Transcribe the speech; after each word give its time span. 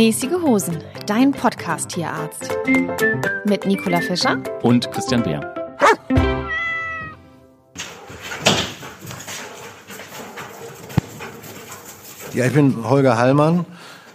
Mäßige 0.00 0.40
Hosen, 0.40 0.78
dein 1.04 1.30
Podcast-Tierarzt. 1.30 2.56
Mit 3.44 3.66
Nicola 3.66 4.00
Fischer 4.00 4.38
und 4.62 4.90
Christian 4.92 5.22
Beer. 5.22 5.54
Ja, 12.32 12.46
ich 12.46 12.54
bin 12.54 12.82
Holger 12.88 13.18
Hallmann, 13.18 13.66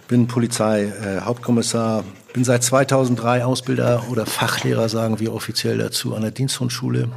bin 0.08 0.26
Polizeihauptkommissar, 0.26 2.00
äh, 2.00 2.32
bin 2.32 2.42
seit 2.42 2.64
2003 2.64 3.44
Ausbilder 3.44 4.06
oder 4.10 4.26
Fachlehrer, 4.26 4.88
sagen 4.88 5.20
wir 5.20 5.32
offiziell 5.32 5.78
dazu, 5.78 6.16
an 6.16 6.22
der 6.22 6.32
Diensthundschule. 6.32 7.08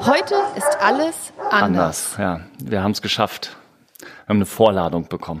Heute 0.00 0.34
ist 0.56 0.76
alles 0.80 1.32
anders. 1.50 1.52
Anders, 1.52 2.16
ja. 2.18 2.40
Wir 2.60 2.82
haben 2.82 2.90
es 2.90 3.00
geschafft. 3.00 3.56
Wir 4.28 4.34
haben 4.34 4.38
eine 4.40 4.46
Vorladung 4.46 5.08
bekommen. 5.08 5.40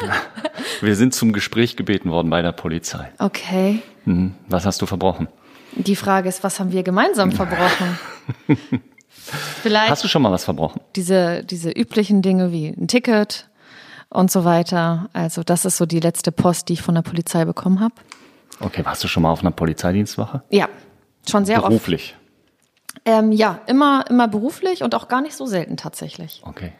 wir 0.80 0.96
sind 0.96 1.12
zum 1.12 1.34
Gespräch 1.34 1.76
gebeten 1.76 2.10
worden 2.10 2.30
bei 2.30 2.40
der 2.40 2.52
Polizei. 2.52 3.12
Okay. 3.18 3.82
Mhm. 4.06 4.32
Was 4.48 4.64
hast 4.64 4.80
du 4.80 4.86
verbrochen? 4.86 5.28
Die 5.72 5.96
Frage 5.96 6.30
ist, 6.30 6.42
was 6.42 6.58
haben 6.58 6.72
wir 6.72 6.82
gemeinsam 6.82 7.30
verbrochen? 7.30 7.98
Vielleicht 9.62 9.90
Hast 9.90 10.02
du 10.02 10.08
schon 10.08 10.22
mal 10.22 10.32
was 10.32 10.44
verbrochen? 10.44 10.80
Diese, 10.96 11.44
diese 11.44 11.70
üblichen 11.70 12.22
Dinge 12.22 12.52
wie 12.52 12.68
ein 12.68 12.88
Ticket 12.88 13.50
und 14.08 14.30
so 14.30 14.46
weiter. 14.46 15.10
Also 15.12 15.42
das 15.42 15.66
ist 15.66 15.76
so 15.76 15.84
die 15.84 16.00
letzte 16.00 16.32
Post, 16.32 16.70
die 16.70 16.72
ich 16.72 16.80
von 16.80 16.94
der 16.94 17.02
Polizei 17.02 17.44
bekommen 17.44 17.80
habe. 17.80 17.96
Okay, 18.60 18.82
warst 18.82 19.04
du 19.04 19.08
schon 19.08 19.24
mal 19.24 19.30
auf 19.30 19.40
einer 19.40 19.50
Polizeidienstwache? 19.50 20.42
Ja, 20.48 20.70
schon 21.28 21.44
sehr 21.44 21.60
Beruflich. 21.60 22.14
oft. 22.14 23.04
Beruflich? 23.04 23.24
Ähm, 23.28 23.32
ja, 23.32 23.60
immer, 23.66 24.06
immer 24.08 24.26
beruflich 24.26 24.82
und 24.82 24.94
auch 24.94 25.08
gar 25.08 25.20
nicht 25.20 25.36
so 25.36 25.44
selten 25.44 25.76
tatsächlich. 25.76 26.40
Okay. 26.46 26.72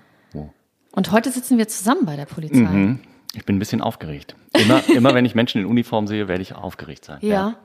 Und 0.97 1.13
heute 1.13 1.31
sitzen 1.31 1.59
wir 1.59 1.69
zusammen 1.69 2.07
bei 2.07 2.17
der 2.17 2.25
Polizei. 2.25 2.59
Mhm. 2.59 3.01
Ich 3.35 3.45
bin 3.45 3.57
ein 3.57 3.59
bisschen 3.59 3.83
aufgeregt. 3.83 4.35
Immer, 4.55 4.83
immer 4.89 5.15
wenn 5.15 5.27
ich 5.27 5.35
Menschen 5.35 5.61
in 5.61 5.67
Uniform 5.67 6.07
sehe, 6.07 6.27
werde 6.27 6.43
ich 6.43 6.55
aufgeregt 6.55 7.05
sein. 7.05 7.19
Ja. 7.21 7.29
ja. 7.29 7.57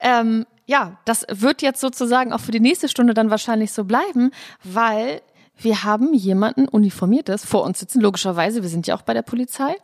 Ähm, 0.00 0.44
ja, 0.66 0.98
das 1.04 1.24
wird 1.30 1.62
jetzt 1.62 1.80
sozusagen 1.80 2.32
auch 2.32 2.40
für 2.40 2.50
die 2.50 2.60
nächste 2.60 2.88
Stunde 2.88 3.14
dann 3.14 3.30
wahrscheinlich 3.30 3.72
so 3.72 3.84
bleiben, 3.84 4.32
weil 4.64 5.22
wir 5.56 5.84
haben 5.84 6.14
jemanden 6.14 6.66
uniformiertes 6.66 7.44
vor 7.44 7.62
uns 7.62 7.78
sitzen, 7.78 8.00
logischerweise. 8.00 8.62
Wir 8.62 8.68
sind 8.68 8.88
ja 8.88 8.96
auch 8.96 9.02
bei 9.02 9.14
der 9.14 9.22
Polizei. 9.22 9.76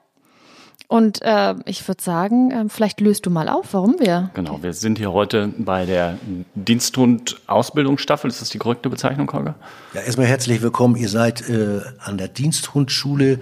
Und 0.90 1.22
äh, 1.22 1.54
ich 1.66 1.86
würde 1.86 2.02
sagen, 2.02 2.50
äh, 2.50 2.64
vielleicht 2.68 3.00
löst 3.00 3.24
du 3.24 3.30
mal 3.30 3.48
auf, 3.48 3.74
warum 3.74 4.00
wir. 4.00 4.30
Genau, 4.34 4.60
wir 4.60 4.72
sind 4.72 4.98
hier 4.98 5.12
heute 5.12 5.54
bei 5.56 5.86
der 5.86 6.18
Diensthund-Ausbildungsstaffel. 6.56 8.28
Ist 8.28 8.40
das 8.40 8.48
die 8.48 8.58
korrekte 8.58 8.90
Bezeichnung, 8.90 9.32
Holger? 9.32 9.54
Ja, 9.94 10.00
erstmal 10.00 10.26
herzlich 10.26 10.62
willkommen. 10.62 10.96
Ihr 10.96 11.08
seid 11.08 11.48
äh, 11.48 11.82
an 12.00 12.18
der 12.18 12.26
Diensthundschule 12.26 13.38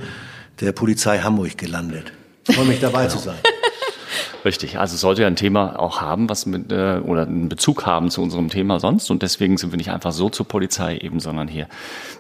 der 0.60 0.72
Polizei 0.72 1.20
Hamburg 1.20 1.56
gelandet. 1.56 2.12
Ich 2.46 2.54
freue 2.54 2.66
mich 2.66 2.80
dabei 2.80 3.06
zu 3.06 3.16
sein. 3.16 3.38
Richtig, 4.44 4.78
also 4.78 4.96
es 4.96 5.00
sollte 5.00 5.22
ja 5.22 5.26
ein 5.26 5.36
Thema 5.36 5.78
auch 5.78 6.02
haben, 6.02 6.28
was 6.28 6.44
mit 6.44 6.70
äh, 6.70 6.98
oder 6.98 7.22
einen 7.22 7.48
Bezug 7.48 7.86
haben 7.86 8.10
zu 8.10 8.20
unserem 8.20 8.50
Thema 8.50 8.78
sonst. 8.78 9.10
Und 9.10 9.22
deswegen 9.22 9.56
sind 9.56 9.72
wir 9.72 9.78
nicht 9.78 9.90
einfach 9.90 10.12
so 10.12 10.28
zur 10.28 10.46
Polizei 10.46 10.98
eben, 10.98 11.18
sondern 11.18 11.48
hier 11.48 11.66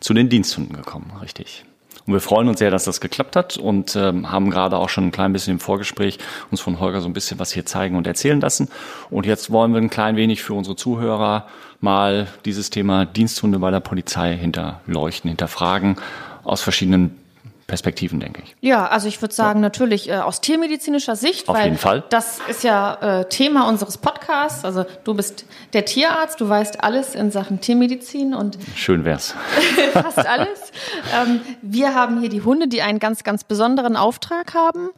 zu 0.00 0.14
den 0.14 0.30
Diensthunden 0.30 0.74
gekommen. 0.74 1.12
Richtig. 1.20 1.66
Und 2.08 2.14
wir 2.14 2.22
freuen 2.22 2.48
uns 2.48 2.58
sehr, 2.58 2.70
dass 2.70 2.84
das 2.84 3.02
geklappt 3.02 3.36
hat 3.36 3.58
und 3.58 3.94
ähm, 3.94 4.32
haben 4.32 4.48
gerade 4.48 4.78
auch 4.78 4.88
schon 4.88 5.04
ein 5.04 5.12
klein 5.12 5.34
bisschen 5.34 5.52
im 5.52 5.60
Vorgespräch 5.60 6.18
uns 6.50 6.58
von 6.58 6.80
Holger 6.80 7.02
so 7.02 7.06
ein 7.06 7.12
bisschen 7.12 7.38
was 7.38 7.52
hier 7.52 7.66
zeigen 7.66 7.96
und 7.96 8.06
erzählen 8.06 8.40
lassen. 8.40 8.70
Und 9.10 9.26
jetzt 9.26 9.50
wollen 9.50 9.74
wir 9.74 9.80
ein 9.82 9.90
klein 9.90 10.16
wenig 10.16 10.42
für 10.42 10.54
unsere 10.54 10.74
Zuhörer 10.74 11.46
mal 11.82 12.26
dieses 12.46 12.70
Thema 12.70 13.04
Diensthunde 13.04 13.58
bei 13.58 13.70
der 13.70 13.80
Polizei 13.80 14.34
hinterleuchten, 14.34 15.28
hinterfragen 15.28 15.96
aus 16.44 16.62
verschiedenen 16.62 17.14
Perspektiven, 17.68 18.18
denke 18.18 18.42
ich. 18.42 18.56
Ja, 18.62 18.86
also 18.86 19.08
ich 19.08 19.20
würde 19.20 19.34
sagen, 19.34 19.58
ja. 19.58 19.62
natürlich 19.62 20.08
äh, 20.08 20.16
aus 20.16 20.40
tiermedizinischer 20.40 21.16
Sicht, 21.16 21.50
Auf 21.50 21.54
weil 21.54 21.66
jeden 21.66 21.76
Fall. 21.76 22.02
das 22.08 22.40
ist 22.48 22.64
ja 22.64 23.20
äh, 23.20 23.28
Thema 23.28 23.68
unseres 23.68 23.98
Podcasts. 23.98 24.64
Also 24.64 24.86
du 25.04 25.12
bist 25.12 25.44
der 25.74 25.84
Tierarzt, 25.84 26.40
du 26.40 26.48
weißt 26.48 26.82
alles 26.82 27.14
in 27.14 27.30
Sachen 27.30 27.60
Tiermedizin 27.60 28.32
und 28.32 28.58
schön 28.74 29.04
wär's. 29.04 29.34
fast 29.92 30.26
alles. 30.26 30.72
Ähm, 31.14 31.42
wir 31.60 31.94
haben 31.94 32.20
hier 32.20 32.30
die 32.30 32.40
Hunde, 32.40 32.68
die 32.68 32.80
einen 32.80 33.00
ganz, 33.00 33.22
ganz 33.22 33.44
besonderen 33.44 33.96
Auftrag 33.96 34.54
haben. 34.54 34.88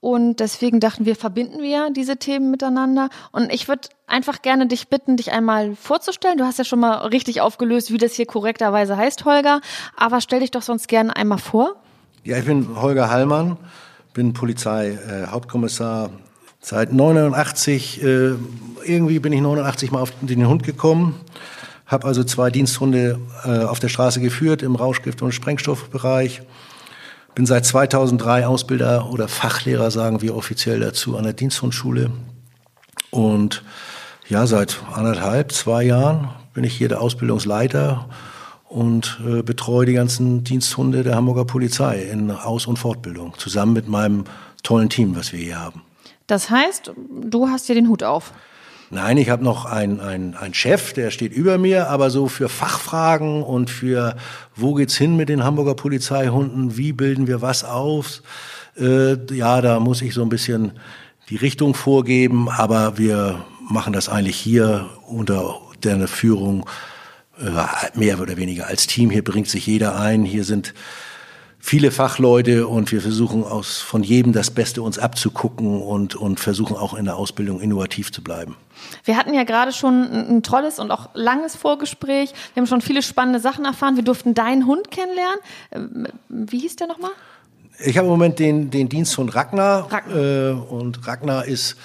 Und 0.00 0.40
deswegen 0.40 0.80
dachten 0.80 1.06
wir, 1.06 1.14
verbinden 1.14 1.62
wir 1.62 1.90
diese 1.90 2.16
Themen 2.16 2.50
miteinander. 2.50 3.10
Und 3.30 3.52
ich 3.52 3.68
würde 3.68 3.88
einfach 4.08 4.42
gerne 4.42 4.66
dich 4.66 4.88
bitten, 4.88 5.16
dich 5.16 5.30
einmal 5.30 5.76
vorzustellen. 5.76 6.38
Du 6.38 6.44
hast 6.44 6.58
ja 6.58 6.64
schon 6.64 6.80
mal 6.80 6.96
richtig 7.06 7.40
aufgelöst, 7.40 7.92
wie 7.92 7.98
das 7.98 8.14
hier 8.14 8.26
korrekterweise 8.26 8.96
heißt, 8.96 9.24
Holger. 9.24 9.60
Aber 9.96 10.20
stell 10.20 10.40
dich 10.40 10.50
doch 10.50 10.62
sonst 10.62 10.88
gerne 10.88 11.14
einmal 11.14 11.38
vor. 11.38 11.76
Ja, 12.24 12.36
ich 12.36 12.44
bin 12.44 12.80
Holger 12.80 13.10
Hallmann, 13.10 13.56
bin 14.12 14.32
Polizeihauptkommissar 14.32 16.06
äh, 16.06 16.10
seit 16.60 16.92
89. 16.92 18.02
Äh, 18.02 18.32
irgendwie 18.84 19.18
bin 19.20 19.32
ich 19.32 19.40
89 19.40 19.92
mal 19.92 20.00
auf 20.00 20.12
den 20.20 20.46
Hund 20.46 20.64
gekommen, 20.64 21.14
habe 21.86 22.06
also 22.06 22.24
zwei 22.24 22.50
Diensthunde 22.50 23.20
äh, 23.44 23.60
auf 23.60 23.78
der 23.78 23.88
Straße 23.88 24.20
geführt 24.20 24.62
im 24.62 24.74
Rauschgift- 24.74 25.22
und 25.22 25.32
Sprengstoffbereich. 25.32 26.42
Bin 27.34 27.46
seit 27.46 27.64
2003 27.64 28.46
Ausbilder 28.46 29.10
oder 29.10 29.28
Fachlehrer, 29.28 29.92
sagen 29.92 30.20
wir 30.20 30.34
offiziell 30.34 30.80
dazu, 30.80 31.16
an 31.16 31.22
der 31.22 31.34
Diensthundschule. 31.34 32.10
Und 33.10 33.62
ja, 34.28 34.46
seit 34.46 34.80
anderthalb, 34.92 35.52
zwei 35.52 35.84
Jahren 35.84 36.30
bin 36.52 36.64
ich 36.64 36.74
hier 36.74 36.88
der 36.88 37.00
Ausbildungsleiter 37.00 38.08
und 38.68 39.20
äh, 39.26 39.42
betreue 39.42 39.86
die 39.86 39.94
ganzen 39.94 40.44
Diensthunde 40.44 41.02
der 41.02 41.16
Hamburger 41.16 41.44
Polizei 41.44 42.02
in 42.02 42.30
Aus- 42.30 42.66
und 42.66 42.78
Fortbildung, 42.78 43.34
zusammen 43.38 43.72
mit 43.72 43.88
meinem 43.88 44.24
tollen 44.62 44.88
Team, 44.88 45.16
was 45.16 45.32
wir 45.32 45.40
hier 45.40 45.60
haben. 45.60 45.82
Das 46.26 46.50
heißt, 46.50 46.92
du 47.22 47.48
hast 47.48 47.66
hier 47.66 47.74
den 47.74 47.88
Hut 47.88 48.02
auf. 48.02 48.32
Nein, 48.90 49.18
ich 49.18 49.28
habe 49.28 49.44
noch 49.44 49.66
einen, 49.66 50.00
einen 50.00 50.54
Chef, 50.54 50.94
der 50.94 51.10
steht 51.10 51.32
über 51.32 51.58
mir, 51.58 51.90
aber 51.90 52.08
so 52.08 52.26
für 52.26 52.48
Fachfragen 52.48 53.42
und 53.42 53.68
für 53.68 54.16
wo 54.56 54.74
geht's 54.74 54.96
hin 54.96 55.16
mit 55.16 55.28
den 55.28 55.44
Hamburger 55.44 55.74
Polizeihunden, 55.74 56.78
wie 56.78 56.92
bilden 56.92 57.26
wir 57.26 57.42
was 57.42 57.64
auf, 57.64 58.22
äh, 58.78 59.16
ja, 59.34 59.60
da 59.60 59.80
muss 59.80 60.00
ich 60.00 60.14
so 60.14 60.22
ein 60.22 60.30
bisschen 60.30 60.72
die 61.28 61.36
Richtung 61.36 61.74
vorgeben, 61.74 62.48
aber 62.48 62.96
wir 62.96 63.44
machen 63.68 63.92
das 63.92 64.08
eigentlich 64.08 64.36
hier 64.36 64.88
unter 65.06 65.60
der 65.82 66.08
Führung 66.08 66.64
mehr 67.94 68.20
oder 68.20 68.36
weniger 68.36 68.66
als 68.66 68.86
Team. 68.86 69.10
Hier 69.10 69.24
bringt 69.24 69.48
sich 69.48 69.66
jeder 69.66 69.98
ein. 69.98 70.24
Hier 70.24 70.44
sind 70.44 70.74
viele 71.58 71.90
Fachleute 71.90 72.66
und 72.66 72.92
wir 72.92 73.00
versuchen 73.00 73.44
aus, 73.44 73.78
von 73.78 74.02
jedem 74.02 74.32
das 74.32 74.50
Beste 74.50 74.82
uns 74.82 74.98
abzugucken 74.98 75.82
und, 75.82 76.14
und 76.14 76.40
versuchen 76.40 76.76
auch 76.76 76.94
in 76.94 77.04
der 77.04 77.16
Ausbildung 77.16 77.60
innovativ 77.60 78.12
zu 78.12 78.22
bleiben. 78.22 78.56
Wir 79.04 79.16
hatten 79.16 79.34
ja 79.34 79.44
gerade 79.44 79.72
schon 79.72 80.04
ein, 80.04 80.42
tolles 80.42 80.78
und 80.78 80.90
auch 80.90 81.10
langes 81.14 81.56
Vorgespräch. 81.56 82.32
Wir 82.54 82.60
haben 82.60 82.68
schon 82.68 82.80
viele 82.80 83.02
spannende 83.02 83.40
Sachen 83.40 83.64
erfahren. 83.64 83.96
Wir 83.96 84.04
durften 84.04 84.34
deinen 84.34 84.66
Hund 84.66 84.90
kennenlernen. 84.90 85.38
Ähm, 85.72 86.06
wie 86.28 86.60
hieß 86.60 86.76
der 86.76 86.86
nochmal? 86.86 87.10
Ich 87.84 87.96
habe 87.96 88.06
im 88.06 88.12
Moment 88.12 88.38
den, 88.38 88.70
den 88.70 88.88
Diensthund 88.88 89.34
Ragnar. 89.34 89.92
Ragnar. 89.92 90.16
Äh, 90.16 90.52
und 90.52 91.06
Ragnar 91.06 91.44
ist 91.44 91.76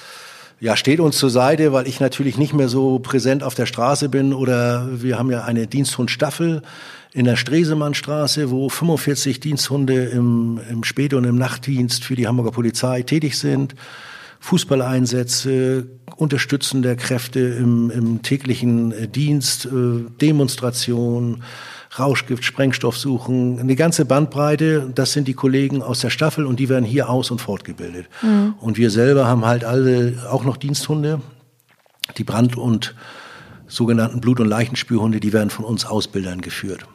ja, 0.64 0.78
steht 0.78 1.02
uns 1.02 1.18
zur 1.18 1.30
Seite, 1.30 1.74
weil 1.74 1.90
ich 1.90 2.00
natürlich 2.00 2.38
nicht 2.38 2.54
mehr 2.54 2.70
so 2.70 2.98
präsent 3.00 3.44
auf 3.44 3.54
der 3.54 3.66
Straße 3.66 4.08
bin 4.08 4.34
oder 4.34 4.88
wir 4.94 5.20
haben 5.20 5.30
ja 5.30 5.44
eine 5.44 5.68
Diensthundstaffel 5.68 6.62
in 7.12 7.26
der 7.26 7.36
Stresemannstraße, 7.36 8.50
wo 8.50 8.70
45 8.70 9.42
Diensthunde 9.42 10.06
im, 10.06 10.62
im 10.70 10.86
Spät- 10.86 11.14
und 11.16 11.26
im 11.26 11.36
Nachtdienst 11.36 12.06
für 12.06 12.16
die 12.16 12.28
Hamburger 12.28 12.52
Polizei 12.52 13.02
tätig 13.02 13.38
sind. 13.38 13.76
Fußballeinsätze, 14.40 15.86
Unterstützen 16.16 16.82
der 16.82 16.96
Kräfte 16.96 17.42
im, 17.42 17.92
im 17.92 18.22
täglichen 18.22 19.12
Dienst, 19.12 19.66
äh, 19.66 19.70
Demonstrationen, 20.22 21.44
Rauschgift, 22.00 22.44
Sprengstoff 22.44 22.98
suchen, 22.98 23.60
eine 23.60 23.76
ganze 23.76 24.06
Bandbreite. 24.06 24.92
Das 24.94 25.14
sind 25.14 25.28
die 25.28 25.34
Kollegen 25.34 25.82
aus 25.82 26.00
der 26.00 26.10
Staffel 26.10 26.46
und 26.46 26.60
die 26.60 26.70
werden 26.70 26.86
hier 26.86 27.10
aus- 27.10 27.32
und 27.32 27.40
fortgebildet. 27.40 28.08
Mhm. 28.22 28.56
Und 28.60 28.78
wir 28.78 28.90
selber 28.90 29.28
haben 29.28 29.46
halt 29.46 29.64
alle 29.64 30.28
auch 30.30 30.44
noch 30.44 30.58
Diensthunde, 30.58 31.22
die 32.18 32.24
Brand- 32.24 32.58
und 32.58 32.96
sogenannten 33.68 34.22
Blut- 34.22 34.40
und 34.40 34.48
Leichenspürhunde, 34.48 35.20
die 35.20 35.34
werden 35.34 35.50
von 35.50 35.66
uns 35.66 35.86
Ausbildern 35.86 36.42
geführt. 36.42 36.86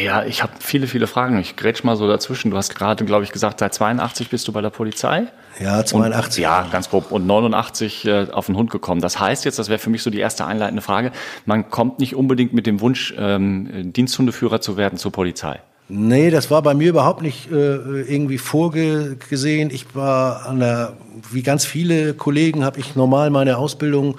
Ja, 0.00 0.24
ich 0.24 0.42
habe 0.42 0.52
viele, 0.58 0.88
viele 0.88 1.06
Fragen. 1.06 1.38
Ich 1.38 1.54
grätsch 1.54 1.84
mal 1.84 1.96
so 1.96 2.08
dazwischen. 2.08 2.50
Du 2.50 2.56
hast 2.56 2.74
gerade, 2.74 3.04
glaube 3.04 3.24
ich, 3.24 3.30
gesagt, 3.30 3.60
seit 3.60 3.72
82 3.72 4.28
bist 4.28 4.48
du 4.48 4.52
bei 4.52 4.60
der 4.60 4.70
Polizei. 4.70 5.28
Ja, 5.60 5.84
82. 5.84 6.38
Und, 6.38 6.42
ja, 6.42 6.66
ganz 6.70 6.90
grob. 6.90 7.12
Und 7.12 7.26
89 7.26 8.04
äh, 8.04 8.26
auf 8.32 8.46
den 8.46 8.56
Hund 8.56 8.70
gekommen. 8.70 9.00
Das 9.00 9.20
heißt 9.20 9.44
jetzt, 9.44 9.58
das 9.58 9.68
wäre 9.68 9.78
für 9.78 9.90
mich 9.90 10.02
so 10.02 10.10
die 10.10 10.18
erste 10.18 10.46
einleitende 10.46 10.82
Frage, 10.82 11.12
man 11.46 11.70
kommt 11.70 12.00
nicht 12.00 12.16
unbedingt 12.16 12.52
mit 12.52 12.66
dem 12.66 12.80
Wunsch, 12.80 13.14
ähm, 13.16 13.92
Diensthundeführer 13.92 14.60
zu 14.60 14.76
werden 14.76 14.98
zur 14.98 15.12
Polizei. 15.12 15.60
Nee, 15.88 16.30
das 16.30 16.50
war 16.50 16.60
bei 16.60 16.74
mir 16.74 16.90
überhaupt 16.90 17.22
nicht 17.22 17.50
äh, 17.50 17.54
irgendwie 17.54 18.36
vorgesehen. 18.36 19.70
Ich 19.70 19.94
war 19.94 20.44
an 20.46 20.58
der, 20.60 20.94
wie 21.30 21.42
ganz 21.42 21.64
viele 21.64 22.12
Kollegen, 22.12 22.64
habe 22.64 22.78
ich 22.78 22.94
normal 22.94 23.30
meine 23.30 23.56
Ausbildung 23.56 24.16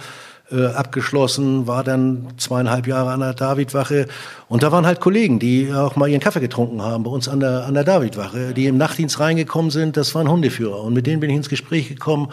äh, 0.52 0.68
abgeschlossen, 0.68 1.68
war 1.68 1.84
dann 1.84 2.28
zweieinhalb 2.38 2.88
Jahre 2.88 3.12
an 3.12 3.20
der 3.20 3.34
Davidwache. 3.34 4.08
Und 4.48 4.64
da 4.64 4.72
waren 4.72 4.86
halt 4.86 5.00
Kollegen, 5.00 5.40
die 5.40 5.72
auch 5.74 5.96
mal 5.96 6.08
ihren 6.08 6.22
Kaffee 6.22 6.40
getrunken 6.40 6.82
haben 6.82 7.04
bei 7.04 7.12
uns 7.12 7.28
an 7.28 7.40
der, 7.40 7.66
an 7.66 7.74
der 7.74 7.84
Davidwache, 7.84 8.54
die 8.54 8.66
im 8.68 8.78
Nachtdienst 8.78 9.20
reingekommen 9.20 9.72
sind. 9.72 9.98
Das 9.98 10.16
waren 10.16 10.30
Hundeführer. 10.30 10.84
Und 10.84 10.94
mit 10.94 11.08
denen 11.08 11.20
bin 11.20 11.30
ich 11.30 11.36
ins 11.36 11.50
Gespräch 11.50 11.90
gekommen 11.90 12.30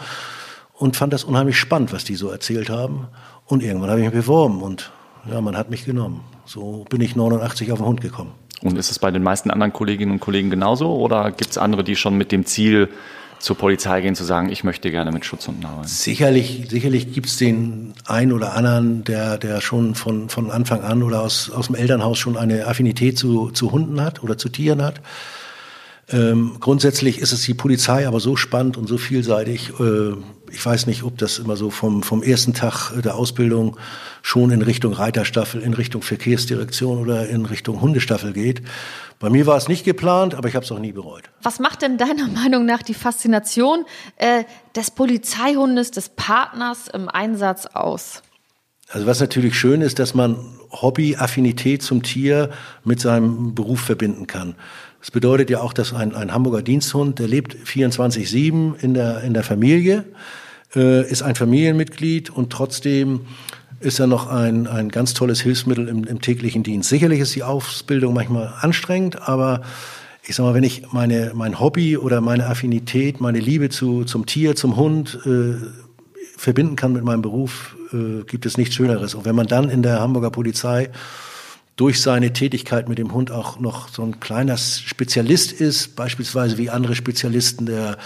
und 0.73 0.95
fand 0.95 1.13
das 1.13 1.23
unheimlich 1.23 1.57
spannend, 1.57 1.93
was 1.93 2.03
die 2.03 2.15
so 2.15 2.29
erzählt 2.29 2.69
haben. 2.69 3.07
Und 3.45 3.63
irgendwann 3.63 3.89
habe 3.89 3.99
ich 3.99 4.05
mich 4.05 4.15
beworben 4.15 4.61
und 4.61 4.91
ja, 5.29 5.41
man 5.41 5.57
hat 5.57 5.69
mich 5.69 5.85
genommen. 5.85 6.21
So 6.45 6.85
bin 6.89 7.01
ich 7.01 7.15
89 7.15 7.71
auf 7.71 7.79
den 7.79 7.87
Hund 7.87 8.01
gekommen. 8.01 8.31
Und 8.61 8.77
ist 8.77 8.89
es 8.89 8.99
bei 8.99 9.11
den 9.11 9.23
meisten 9.23 9.51
anderen 9.51 9.73
Kolleginnen 9.73 10.13
und 10.13 10.19
Kollegen 10.19 10.49
genauso 10.49 10.95
oder 10.95 11.31
gibt 11.31 11.51
es 11.51 11.57
andere, 11.57 11.83
die 11.83 11.95
schon 11.95 12.17
mit 12.17 12.31
dem 12.31 12.45
Ziel 12.45 12.89
zur 13.39 13.57
Polizei 13.57 14.01
gehen, 14.01 14.15
zu 14.15 14.23
sagen, 14.23 14.49
ich 14.49 14.63
möchte 14.63 14.91
gerne 14.91 15.11
mit 15.11 15.25
Schutzhunden 15.25 15.65
arbeiten? 15.65 15.87
Sicherlich, 15.87 16.67
sicherlich 16.69 17.13
gibt 17.13 17.27
es 17.27 17.37
den 17.37 17.93
einen 18.05 18.31
oder 18.31 18.53
anderen, 18.53 19.03
der, 19.03 19.37
der 19.37 19.61
schon 19.61 19.95
von, 19.95 20.29
von 20.29 20.51
Anfang 20.51 20.81
an 20.81 21.03
oder 21.03 21.21
aus, 21.21 21.49
aus 21.51 21.67
dem 21.67 21.75
Elternhaus 21.75 22.17
schon 22.17 22.37
eine 22.37 22.67
Affinität 22.67 23.17
zu, 23.17 23.51
zu 23.51 23.71
Hunden 23.71 24.01
hat 24.01 24.23
oder 24.23 24.37
zu 24.37 24.49
Tieren 24.49 24.81
hat. 24.81 25.01
Ähm, 26.09 26.57
grundsätzlich 26.59 27.19
ist 27.19 27.33
es 27.33 27.41
die 27.41 27.53
Polizei 27.53 28.07
aber 28.07 28.19
so 28.19 28.35
spannend 28.35 28.77
und 28.77 28.87
so 28.87 28.97
vielseitig. 28.97 29.71
Äh, 29.79 30.13
ich 30.49 30.65
weiß 30.65 30.85
nicht, 30.87 31.03
ob 31.03 31.17
das 31.17 31.39
immer 31.39 31.57
so 31.57 31.69
vom, 31.69 32.03
vom 32.03 32.23
ersten 32.23 32.53
Tag 32.53 32.93
der 33.01 33.15
Ausbildung 33.15 33.77
schon 34.21 34.51
in 34.51 34.61
Richtung 34.61 34.93
Reiterstaffel, 34.93 35.61
in 35.61 35.73
Richtung 35.73 36.01
Verkehrsdirektion 36.01 36.99
oder 36.99 37.27
in 37.27 37.45
Richtung 37.45 37.81
Hundestaffel 37.81 38.31
geht. 38.31 38.61
Bei 39.19 39.29
mir 39.29 39.45
war 39.47 39.57
es 39.57 39.67
nicht 39.67 39.83
geplant, 39.83 40.35
aber 40.35 40.47
ich 40.47 40.55
habe 40.55 40.63
es 40.63 40.71
auch 40.71 40.79
nie 40.79 40.93
bereut. 40.93 41.23
Was 41.41 41.59
macht 41.59 41.81
denn 41.81 41.97
deiner 41.97 42.27
Meinung 42.33 42.65
nach 42.65 42.83
die 42.83 42.93
Faszination 42.93 43.85
äh, 44.15 44.45
des 44.75 44.91
Polizeihundes, 44.91 45.91
des 45.91 46.09
Partners 46.09 46.87
im 46.87 47.09
Einsatz 47.09 47.65
aus? 47.65 48.21
Also 48.89 49.05
was 49.05 49.19
natürlich 49.19 49.59
schön 49.59 49.81
ist, 49.81 49.99
dass 49.99 50.13
man 50.13 50.37
Hobby, 50.71 51.17
Affinität 51.17 51.81
zum 51.81 52.03
Tier 52.03 52.51
mit 52.85 53.01
seinem 53.01 53.53
Beruf 53.53 53.81
verbinden 53.81 54.27
kann. 54.27 54.55
Das 55.07 55.13
bedeutet 55.13 55.49
ja 55.49 55.61
auch, 55.61 55.71
dass 55.71 55.93
ein, 55.93 56.13
ein 56.13 56.33
Hamburger 56.33 56.61
Diensthund, 56.61 57.19
der 57.19 57.29
lebt 57.29 57.55
24-7 57.55 58.77
in 58.81 58.93
der, 58.93 59.21
in 59.21 59.33
der 59.33 59.43
Familie, 59.43 60.03
äh, 60.75 61.09
ist 61.09 61.21
ein 61.21 61.33
Familienmitglied 61.33 62.29
und 62.29 62.51
trotzdem 62.51 63.21
ist 63.79 63.99
er 63.99 64.07
noch 64.07 64.27
ein, 64.27 64.67
ein 64.67 64.89
ganz 64.89 65.13
tolles 65.13 65.39
Hilfsmittel 65.39 65.87
im, 65.87 66.03
im 66.03 66.19
täglichen 66.19 66.61
Dienst. 66.63 66.89
Sicherlich 66.89 67.21
ist 67.21 67.33
die 67.35 67.43
Ausbildung 67.43 68.15
manchmal 68.15 68.53
anstrengend, 68.59 69.29
aber 69.29 69.61
ich 70.23 70.35
sag 70.35 70.43
mal, 70.43 70.53
wenn 70.53 70.65
ich 70.65 70.91
meine, 70.91 71.31
mein 71.33 71.57
Hobby 71.57 71.95
oder 71.95 72.19
meine 72.19 72.47
Affinität, 72.47 73.21
meine 73.21 73.39
Liebe 73.39 73.69
zu, 73.69 74.03
zum 74.03 74.25
Tier, 74.25 74.57
zum 74.57 74.75
Hund 74.75 75.19
äh, 75.25 75.53
verbinden 76.35 76.75
kann 76.75 76.91
mit 76.91 77.05
meinem 77.05 77.21
Beruf, 77.21 77.77
äh, 77.93 78.25
gibt 78.25 78.45
es 78.45 78.57
nichts 78.57 78.75
Schöneres. 78.75 79.15
Und 79.15 79.23
wenn 79.23 79.35
man 79.37 79.47
dann 79.47 79.69
in 79.69 79.83
der 79.83 80.01
Hamburger 80.01 80.31
Polizei 80.31 80.89
durch 81.77 82.01
seine 82.01 82.33
Tätigkeit 82.33 82.89
mit 82.89 82.97
dem 82.97 83.13
Hund 83.13 83.31
auch 83.31 83.59
noch 83.59 83.87
so 83.89 84.01
ein 84.01 84.19
kleiner 84.19 84.57
Spezialist 84.57 85.51
ist, 85.51 85.95
beispielsweise 85.95 86.57
wie 86.57 86.71
andere 86.71 86.95
Spezialisten 86.95 87.67
der, 87.67 87.97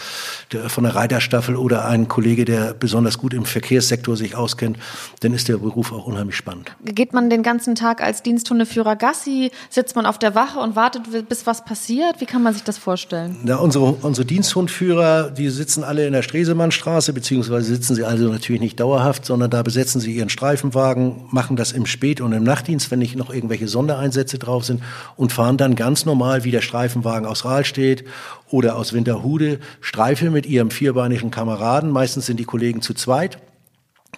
der 0.51 0.69
von 0.69 0.83
der 0.83 0.93
Reiterstaffel 0.93 1.55
oder 1.55 1.85
ein 1.85 2.09
Kollege, 2.09 2.43
der 2.43 2.73
besonders 2.73 3.17
gut 3.17 3.33
im 3.33 3.45
Verkehrssektor 3.45 4.17
sich 4.17 4.35
auskennt, 4.35 4.77
dann 5.21 5.33
ist 5.33 5.47
der 5.47 5.55
Beruf 5.55 5.93
auch 5.93 6.05
unheimlich 6.05 6.35
spannend. 6.35 6.75
Geht 6.83 7.13
man 7.13 7.29
den 7.29 7.43
ganzen 7.43 7.75
Tag 7.75 8.01
als 8.01 8.21
Diensthundeführer 8.23 8.97
Gassi, 8.97 9.51
sitzt 9.69 9.95
man 9.95 10.05
auf 10.05 10.19
der 10.19 10.35
Wache 10.35 10.59
und 10.59 10.75
wartet, 10.75 11.03
bis 11.29 11.47
was 11.47 11.63
passiert? 11.63 12.19
Wie 12.19 12.25
kann 12.25 12.43
man 12.43 12.53
sich 12.53 12.63
das 12.63 12.77
vorstellen? 12.77 13.37
Ja, 13.45 13.55
unsere, 13.55 13.85
unsere 13.85 14.25
Diensthundführer, 14.25 15.31
die 15.31 15.49
sitzen 15.49 15.85
alle 15.85 16.05
in 16.05 16.11
der 16.11 16.23
Stresemannstraße, 16.23 17.13
beziehungsweise 17.13 17.67
sitzen 17.67 17.95
sie 17.95 18.03
also 18.03 18.29
natürlich 18.29 18.61
nicht 18.61 18.81
dauerhaft, 18.81 19.25
sondern 19.25 19.49
da 19.49 19.63
besetzen 19.63 20.01
sie 20.01 20.11
ihren 20.11 20.29
Streifenwagen, 20.29 21.21
machen 21.31 21.55
das 21.55 21.71
im 21.71 21.85
Spät- 21.85 22.19
und 22.19 22.33
im 22.33 22.43
Nachtdienst, 22.43 22.91
wenn 22.91 22.99
nicht 22.99 23.15
noch 23.15 23.33
irgendwelche 23.33 23.60
irgendwelche 23.61 23.67
Sondereinsätze 23.67 24.39
drauf 24.39 24.65
sind 24.65 24.81
und 25.15 25.31
fahren 25.31 25.57
dann 25.57 25.75
ganz 25.75 26.05
normal, 26.05 26.43
wie 26.43 26.51
der 26.51 26.61
Streifenwagen 26.61 27.27
aus 27.27 27.45
Rahlstedt 27.45 28.03
oder 28.49 28.75
aus 28.75 28.93
Winterhude, 28.93 29.59
Streife 29.79 30.29
mit 30.29 30.45
ihrem 30.45 30.71
vierbeinigen 30.71 31.31
Kameraden. 31.31 31.91
Meistens 31.91 32.25
sind 32.25 32.39
die 32.39 32.45
Kollegen 32.45 32.81
zu 32.81 32.93
zweit. 32.93 33.37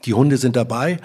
Die 0.06 0.14
Hunde 0.14 0.38
sind 0.38 0.56
dabei 0.56 1.00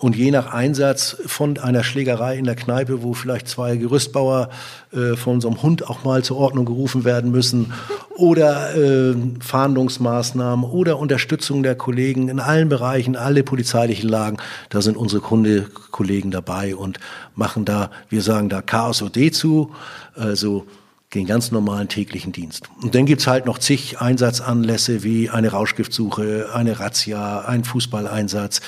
und 0.00 0.16
je 0.16 0.30
nach 0.30 0.52
Einsatz 0.52 1.18
von 1.26 1.58
einer 1.58 1.84
Schlägerei 1.84 2.38
in 2.38 2.46
der 2.46 2.56
Kneipe, 2.56 3.02
wo 3.02 3.12
vielleicht 3.12 3.48
zwei 3.48 3.76
Gerüstbauer 3.76 4.48
äh, 4.92 5.14
von 5.14 5.42
so 5.42 5.48
einem 5.48 5.62
Hund 5.62 5.86
auch 5.88 6.04
mal 6.04 6.24
zur 6.24 6.38
Ordnung 6.38 6.64
gerufen 6.64 7.04
werden 7.04 7.30
müssen, 7.30 7.74
oder 8.16 8.74
äh, 8.74 9.14
Fahndungsmaßnahmen 9.40 10.64
oder 10.64 10.98
Unterstützung 10.98 11.62
der 11.62 11.74
Kollegen 11.74 12.28
in 12.28 12.40
allen 12.40 12.70
Bereichen, 12.70 13.14
alle 13.14 13.42
polizeilichen 13.42 14.08
Lagen, 14.08 14.38
da 14.70 14.80
sind 14.80 14.96
unsere 14.96 15.20
Kundekollegen 15.20 16.30
dabei 16.30 16.74
und 16.74 16.98
machen 17.34 17.66
da, 17.66 17.90
wir 18.08 18.22
sagen 18.22 18.48
da 18.48 18.62
Chaos 18.62 19.02
OD 19.02 19.34
zu, 19.34 19.72
also 20.14 20.66
den 21.12 21.26
ganz 21.26 21.50
normalen 21.50 21.88
täglichen 21.88 22.32
Dienst. 22.32 22.70
Und 22.82 22.94
dann 22.94 23.04
gibt's 23.04 23.26
halt 23.26 23.44
noch 23.44 23.58
zig 23.58 24.00
Einsatzanlässe 24.00 25.02
wie 25.02 25.28
eine 25.28 25.50
Rauschgiftsuche, 25.50 26.48
eine 26.54 26.80
Razzia, 26.80 27.40
ein 27.40 27.64
Fußballeinsatz 27.64 28.62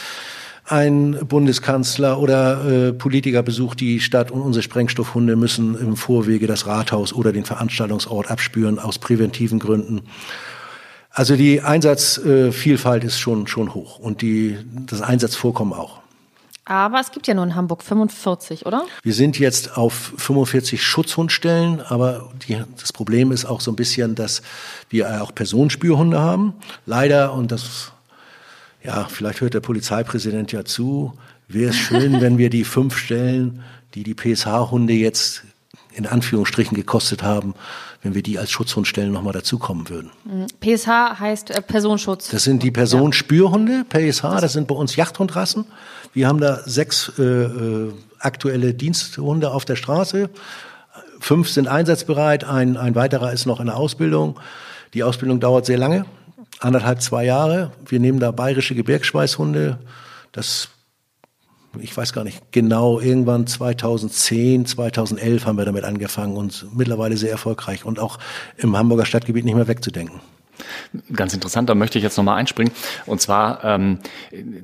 ein 0.64 1.19
Bundeskanzler 1.26 2.19
oder 2.19 2.64
äh, 2.64 2.93
Politiker 2.93 3.43
besucht 3.43 3.81
die 3.81 4.00
Stadt 4.00 4.31
und 4.31 4.41
unsere 4.41 4.62
Sprengstoffhunde 4.62 5.37
müssen 5.37 5.79
im 5.79 5.97
Vorwege 5.97 6.47
das 6.47 6.67
Rathaus 6.67 7.12
oder 7.12 7.32
den 7.32 7.44
Veranstaltungsort 7.44 8.31
abspüren 8.31 8.79
aus 8.79 8.99
präventiven 8.99 9.59
Gründen. 9.59 10.03
Also 11.11 11.37
die 11.37 11.61
Einsatzvielfalt 11.61 13.05
äh, 13.05 13.06
ist 13.06 13.19
schon, 13.19 13.47
schon 13.47 13.75
hoch 13.75 13.99
und 13.99 14.23
die, 14.23 14.56
das 14.87 15.03
Einsatzvorkommen 15.03 15.75
auch. 15.75 16.00
Aber 16.64 17.00
es 17.00 17.11
gibt 17.11 17.26
ja 17.26 17.35
nur 17.35 17.44
in 17.44 17.56
Hamburg 17.56 17.82
45, 17.82 18.67
oder? 18.67 18.85
Wir 19.03 19.14
sind 19.14 19.38
jetzt 19.38 19.76
auf 19.76 20.12
45 20.17 20.81
Schutzhundstellen, 20.81 21.81
aber 21.81 22.31
die, 22.47 22.62
das 22.81 22.93
Problem 22.93 23.32
ist 23.32 23.44
auch 23.44 23.61
so 23.61 23.73
ein 23.73 23.76
bisschen, 23.76 24.14
dass 24.14 24.43
wir 24.88 25.23
auch 25.23 25.35
Personenspürhunde 25.35 26.20
haben. 26.20 26.55
Leider, 26.87 27.35
und 27.35 27.50
das 27.50 27.93
ja, 28.84 29.06
vielleicht 29.08 29.40
hört 29.40 29.55
der 29.55 29.61
Polizeipräsident 29.61 30.52
ja 30.52 30.64
zu, 30.64 31.12
wäre 31.49 31.70
es 31.70 31.76
schön, 31.76 32.20
wenn 32.20 32.38
wir 32.38 32.50
die 32.50 32.64
fünf 32.64 32.96
Stellen, 32.96 33.62
die 33.94 34.02
die 34.02 34.14
PSH-Hunde 34.14 34.93
jetzt 34.93 35.44
in 35.94 36.06
Anführungsstrichen 36.06 36.75
gekostet 36.75 37.23
haben, 37.23 37.55
wenn 38.02 38.14
wir 38.14 38.23
die 38.23 38.38
als 38.38 38.50
Schutzhundstellen 38.50 39.12
nochmal 39.12 39.34
dazukommen 39.34 39.88
würden. 39.88 40.11
PSH 40.61 41.19
heißt 41.19 41.50
äh, 41.50 41.61
Personenschutz. 41.61 42.29
Das 42.29 42.44
sind 42.44 42.62
die 42.62 42.70
Personenspürhunde, 42.70 43.84
PSH, 43.88 44.40
das 44.40 44.55
sind 44.55 44.69
bei 44.69 44.75
uns 44.75 44.96
Jachthundrassen. 44.96 45.67
Wir 46.12 46.28
haben 46.28 46.40
da 46.40 46.61
sechs 46.64 47.12
äh, 47.19 47.23
äh, 47.23 47.93
aktuelle 48.19 48.75
Diensthunde 48.75 49.50
auf 49.50 49.64
der 49.64 49.76
Straße. 49.76 50.31
Fünf 51.20 51.49
sind 51.49 51.69
einsatzbereit, 51.69 52.44
ein, 52.44 52.76
ein 52.76 52.95
weiterer 52.95 53.33
ist 53.33 53.47
noch 53.47 53.61
in 53.61 53.66
der 53.66 53.76
Ausbildung. 53.76 54.40
Die 54.95 55.04
Ausbildung 55.04 55.40
dauert 55.40 55.66
sehr 55.66 55.78
lange, 55.78 56.04
anderthalb, 56.61 57.02
zwei 57.02 57.25
Jahre. 57.25 57.73
Wir 57.87 58.00
nehmen 58.00 58.21
da 58.21 58.30
bayerische 58.30 58.75
Gebirgsschweißhunde. 58.75 59.78
Das, 60.32 60.68
ich 61.80 61.97
weiß 61.97 62.12
gar 62.12 62.25
nicht 62.25 62.52
genau, 62.52 63.00
irgendwann 63.00 63.47
2010, 63.47 64.66
2011 64.66 65.47
haben 65.47 65.59
wir 65.59 65.64
damit 65.64 65.85
angefangen 65.85 66.37
und 66.37 66.66
mittlerweile 66.75 67.16
sehr 67.16 67.30
erfolgreich 67.30 67.85
und 67.85 67.99
auch 67.99 68.18
im 68.56 68.76
Hamburger 68.76 69.06
Stadtgebiet 69.06 69.44
nicht 69.44 69.54
mehr 69.54 69.68
wegzudenken. 69.68 70.21
Ganz 71.14 71.35
interessant, 71.35 71.69
da 71.69 71.75
möchte 71.75 71.99
ich 71.99 72.04
jetzt 72.04 72.16
nochmal 72.16 72.38
einspringen. 72.38 72.73
Und 73.07 73.21
zwar 73.21 73.64
ähm, 73.64 73.99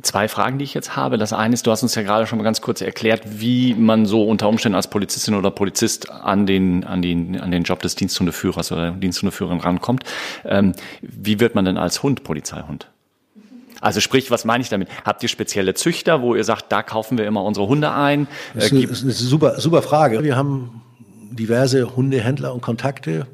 zwei 0.02 0.28
Fragen, 0.28 0.58
die 0.58 0.64
ich 0.64 0.74
jetzt 0.74 0.96
habe. 0.96 1.18
Das 1.18 1.32
eine 1.32 1.54
ist, 1.54 1.66
du 1.66 1.70
hast 1.70 1.82
uns 1.82 1.94
ja 1.94 2.02
gerade 2.02 2.26
schon 2.26 2.38
mal 2.38 2.44
ganz 2.44 2.60
kurz 2.60 2.80
erklärt, 2.80 3.22
wie 3.40 3.74
man 3.74 4.06
so 4.06 4.24
unter 4.24 4.48
Umständen 4.48 4.76
als 4.76 4.88
Polizistin 4.88 5.34
oder 5.34 5.50
Polizist 5.50 6.10
an 6.10 6.46
den, 6.46 6.84
an 6.84 7.02
den, 7.02 7.40
an 7.40 7.50
den 7.50 7.62
Job 7.62 7.80
des 7.82 7.94
Diensthundeführers 7.94 8.72
oder 8.72 8.90
Diensthundeführerin 8.92 9.60
rankommt. 9.60 10.04
Ähm, 10.44 10.72
wie 11.02 11.40
wird 11.40 11.54
man 11.54 11.64
denn 11.64 11.76
als 11.76 12.02
Hund 12.02 12.24
Polizeihund? 12.24 12.88
Also 13.80 14.00
sprich, 14.00 14.30
was 14.30 14.44
meine 14.44 14.62
ich 14.62 14.68
damit? 14.68 14.88
Habt 15.04 15.22
ihr 15.22 15.28
spezielle 15.28 15.74
Züchter, 15.74 16.20
wo 16.20 16.34
ihr 16.34 16.44
sagt, 16.44 16.72
da 16.72 16.82
kaufen 16.82 17.16
wir 17.16 17.26
immer 17.26 17.44
unsere 17.44 17.68
Hunde 17.68 17.92
ein? 17.92 18.26
Das 18.54 18.66
ist 18.66 18.72
eine, 18.72 18.86
das 18.86 18.98
ist 18.98 19.04
eine 19.04 19.12
super, 19.12 19.60
super 19.60 19.82
Frage. 19.82 20.22
Wir 20.24 20.36
haben 20.36 20.82
diverse 21.30 21.94
Hundehändler 21.94 22.52
und 22.54 22.60
Kontakte 22.60 23.26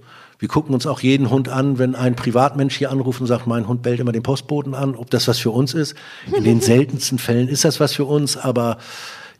wir 0.44 0.48
gucken 0.48 0.74
uns 0.74 0.86
auch 0.86 1.00
jeden 1.00 1.30
Hund 1.30 1.48
an, 1.48 1.78
wenn 1.78 1.94
ein 1.94 2.16
Privatmensch 2.16 2.76
hier 2.76 2.90
anruft 2.90 3.18
und 3.18 3.26
sagt, 3.26 3.46
mein 3.46 3.66
Hund 3.66 3.80
bellt 3.80 3.98
immer 3.98 4.12
den 4.12 4.22
Postboten 4.22 4.74
an, 4.74 4.94
ob 4.94 5.08
das 5.08 5.26
was 5.26 5.38
für 5.38 5.50
uns 5.50 5.72
ist. 5.72 5.94
In 6.36 6.44
den 6.44 6.60
seltensten 6.60 7.18
Fällen 7.18 7.48
ist 7.48 7.64
das 7.64 7.80
was 7.80 7.94
für 7.94 8.04
uns, 8.04 8.36
aber 8.36 8.76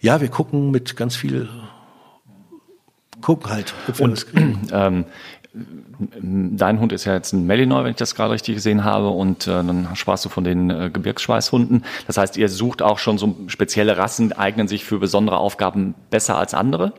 ja, 0.01 0.23
wir 0.23 0.29
gucken 0.29 0.71
mit 0.71 0.97
ganz 0.97 1.15
viel, 1.15 1.51
gucken 3.21 3.51
halt, 3.51 3.75
ob 3.87 3.99
wir 3.99 4.05
und. 4.07 4.27
Ähm, 4.73 5.05
dein 6.57 6.81
Hund 6.81 6.91
ist 6.93 7.05
ja 7.05 7.13
jetzt 7.13 7.35
ein 7.35 7.47
Malinois, 7.47 7.85
wenn 7.85 7.91
ich 7.91 7.97
das 7.97 8.15
gerade 8.15 8.33
richtig 8.33 8.55
gesehen 8.55 8.83
habe, 8.83 9.11
und 9.11 9.47
äh, 9.47 9.51
dann 9.51 9.89
sprachst 9.93 10.25
du 10.25 10.31
von 10.31 10.43
den 10.43 10.71
äh, 10.71 10.91
Gebirgsschweißhunden. 10.91 11.85
Das 12.07 12.17
heißt, 12.17 12.39
ihr 12.39 12.49
sucht 12.49 12.81
auch 12.81 12.99
schon 12.99 13.19
so 13.19 13.37
spezielle 13.49 13.99
Rassen, 13.99 14.33
eignen 14.33 14.69
sich 14.69 14.85
für 14.85 14.99
besondere 14.99 15.37
Aufgaben 15.37 15.95
besser 16.09 16.39
als 16.39 16.55
andere? 16.55 16.95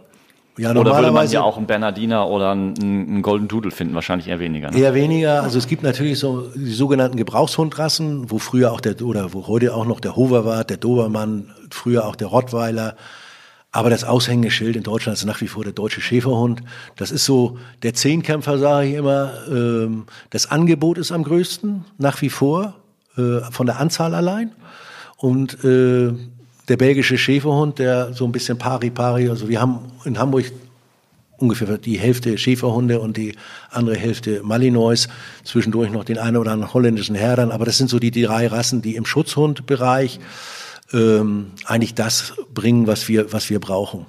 Ja, 0.58 0.72
oder 0.72 0.96
würde 0.96 1.12
man 1.12 1.30
ja 1.30 1.42
auch 1.42 1.58
einen 1.58 1.68
Bernardiner 1.68 2.30
oder 2.30 2.52
einen, 2.52 2.76
einen 2.82 3.22
Golden 3.22 3.48
Doodle 3.48 3.72
finden? 3.72 3.94
Wahrscheinlich 3.94 4.30
eher 4.30 4.40
weniger. 4.40 4.72
Ne? 4.72 4.80
eher 4.80 4.94
weniger. 4.94 5.44
Also 5.44 5.58
es 5.58 5.68
gibt 5.68 5.84
natürlich 5.84 6.20
so 6.20 6.48
die 6.56 6.74
sogenannten 6.74 7.18
Gebrauchshundrassen, 7.18 8.32
wo 8.32 8.40
früher 8.40 8.72
auch 8.72 8.80
der 8.80 9.02
oder 9.02 9.34
wo 9.34 9.48
heute 9.48 9.74
auch 9.74 9.86
noch 9.86 10.00
der 10.00 10.16
Hoverwart, 10.16 10.70
der 10.70 10.78
Dobermann, 10.78 11.52
früher 11.70 12.06
auch 12.06 12.16
der 12.16 12.28
Rottweiler. 12.28 12.96
Aber 13.72 13.90
das 13.90 14.06
Aushängeschild 14.06 14.78
in 14.78 14.84
Deutschland 14.84 15.18
ist 15.18 15.26
nach 15.26 15.42
wie 15.42 15.50
vor 15.50 15.66
der 15.66 15.74
deutsche 15.74 16.00
Schäferhund. 16.00 16.62
Das 16.96 17.12
ist 17.12 17.26
so 17.26 17.58
der 17.84 17.94
Zehnkämpfer, 17.94 18.58
sage 18.58 18.88
ich 18.88 18.94
immer. 18.96 19.34
Ähm, 19.50 20.06
das 20.30 20.50
Angebot 20.50 20.98
ist 20.98 21.12
am 21.12 21.26
größten, 21.26 21.84
nach 21.98 22.22
wie 22.22 22.30
vor, 22.30 22.76
äh, 23.18 23.42
von 23.52 23.66
der 23.66 23.82
Anzahl 23.82 24.16
allein. 24.16 24.54
Und 25.18 25.62
äh, 25.66 26.14
der 26.68 26.78
belgische 26.78 27.18
Schäferhund, 27.18 27.80
der 27.80 28.14
so 28.14 28.26
ein 28.26 28.32
bisschen 28.32 28.58
pari-pari, 28.58 29.30
also 29.30 29.50
wir 29.50 29.62
haben 29.62 29.80
in 30.04 30.18
Hamburg 30.18 30.52
ungefähr 31.38 31.78
die 31.78 32.00
Hälfte 32.00 32.38
Schäferhunde 32.38 33.00
und 33.00 33.18
die 33.18 33.36
andere 33.70 33.96
Hälfte 33.96 34.42
Malinois, 34.44 35.08
zwischendurch 35.44 35.92
noch 35.92 36.04
den 36.04 36.18
einen 36.18 36.38
oder 36.38 36.52
anderen 36.52 36.74
holländischen 36.74 37.16
Herdern, 37.16 37.52
aber 37.52 37.66
das 37.66 37.78
sind 37.78 37.90
so 37.90 38.00
die 38.00 38.12
drei 38.12 38.48
Rassen, 38.48 38.82
die 38.82 38.96
im 38.96 39.06
Schutzhundbereich 39.06 40.20
ähm, 40.94 41.52
eigentlich 41.66 41.94
das 41.94 42.34
bringen, 42.54 42.88
was 42.88 43.08
wir, 43.08 43.32
was 43.34 43.50
wir 43.50 43.60
brauchen. 43.60 44.06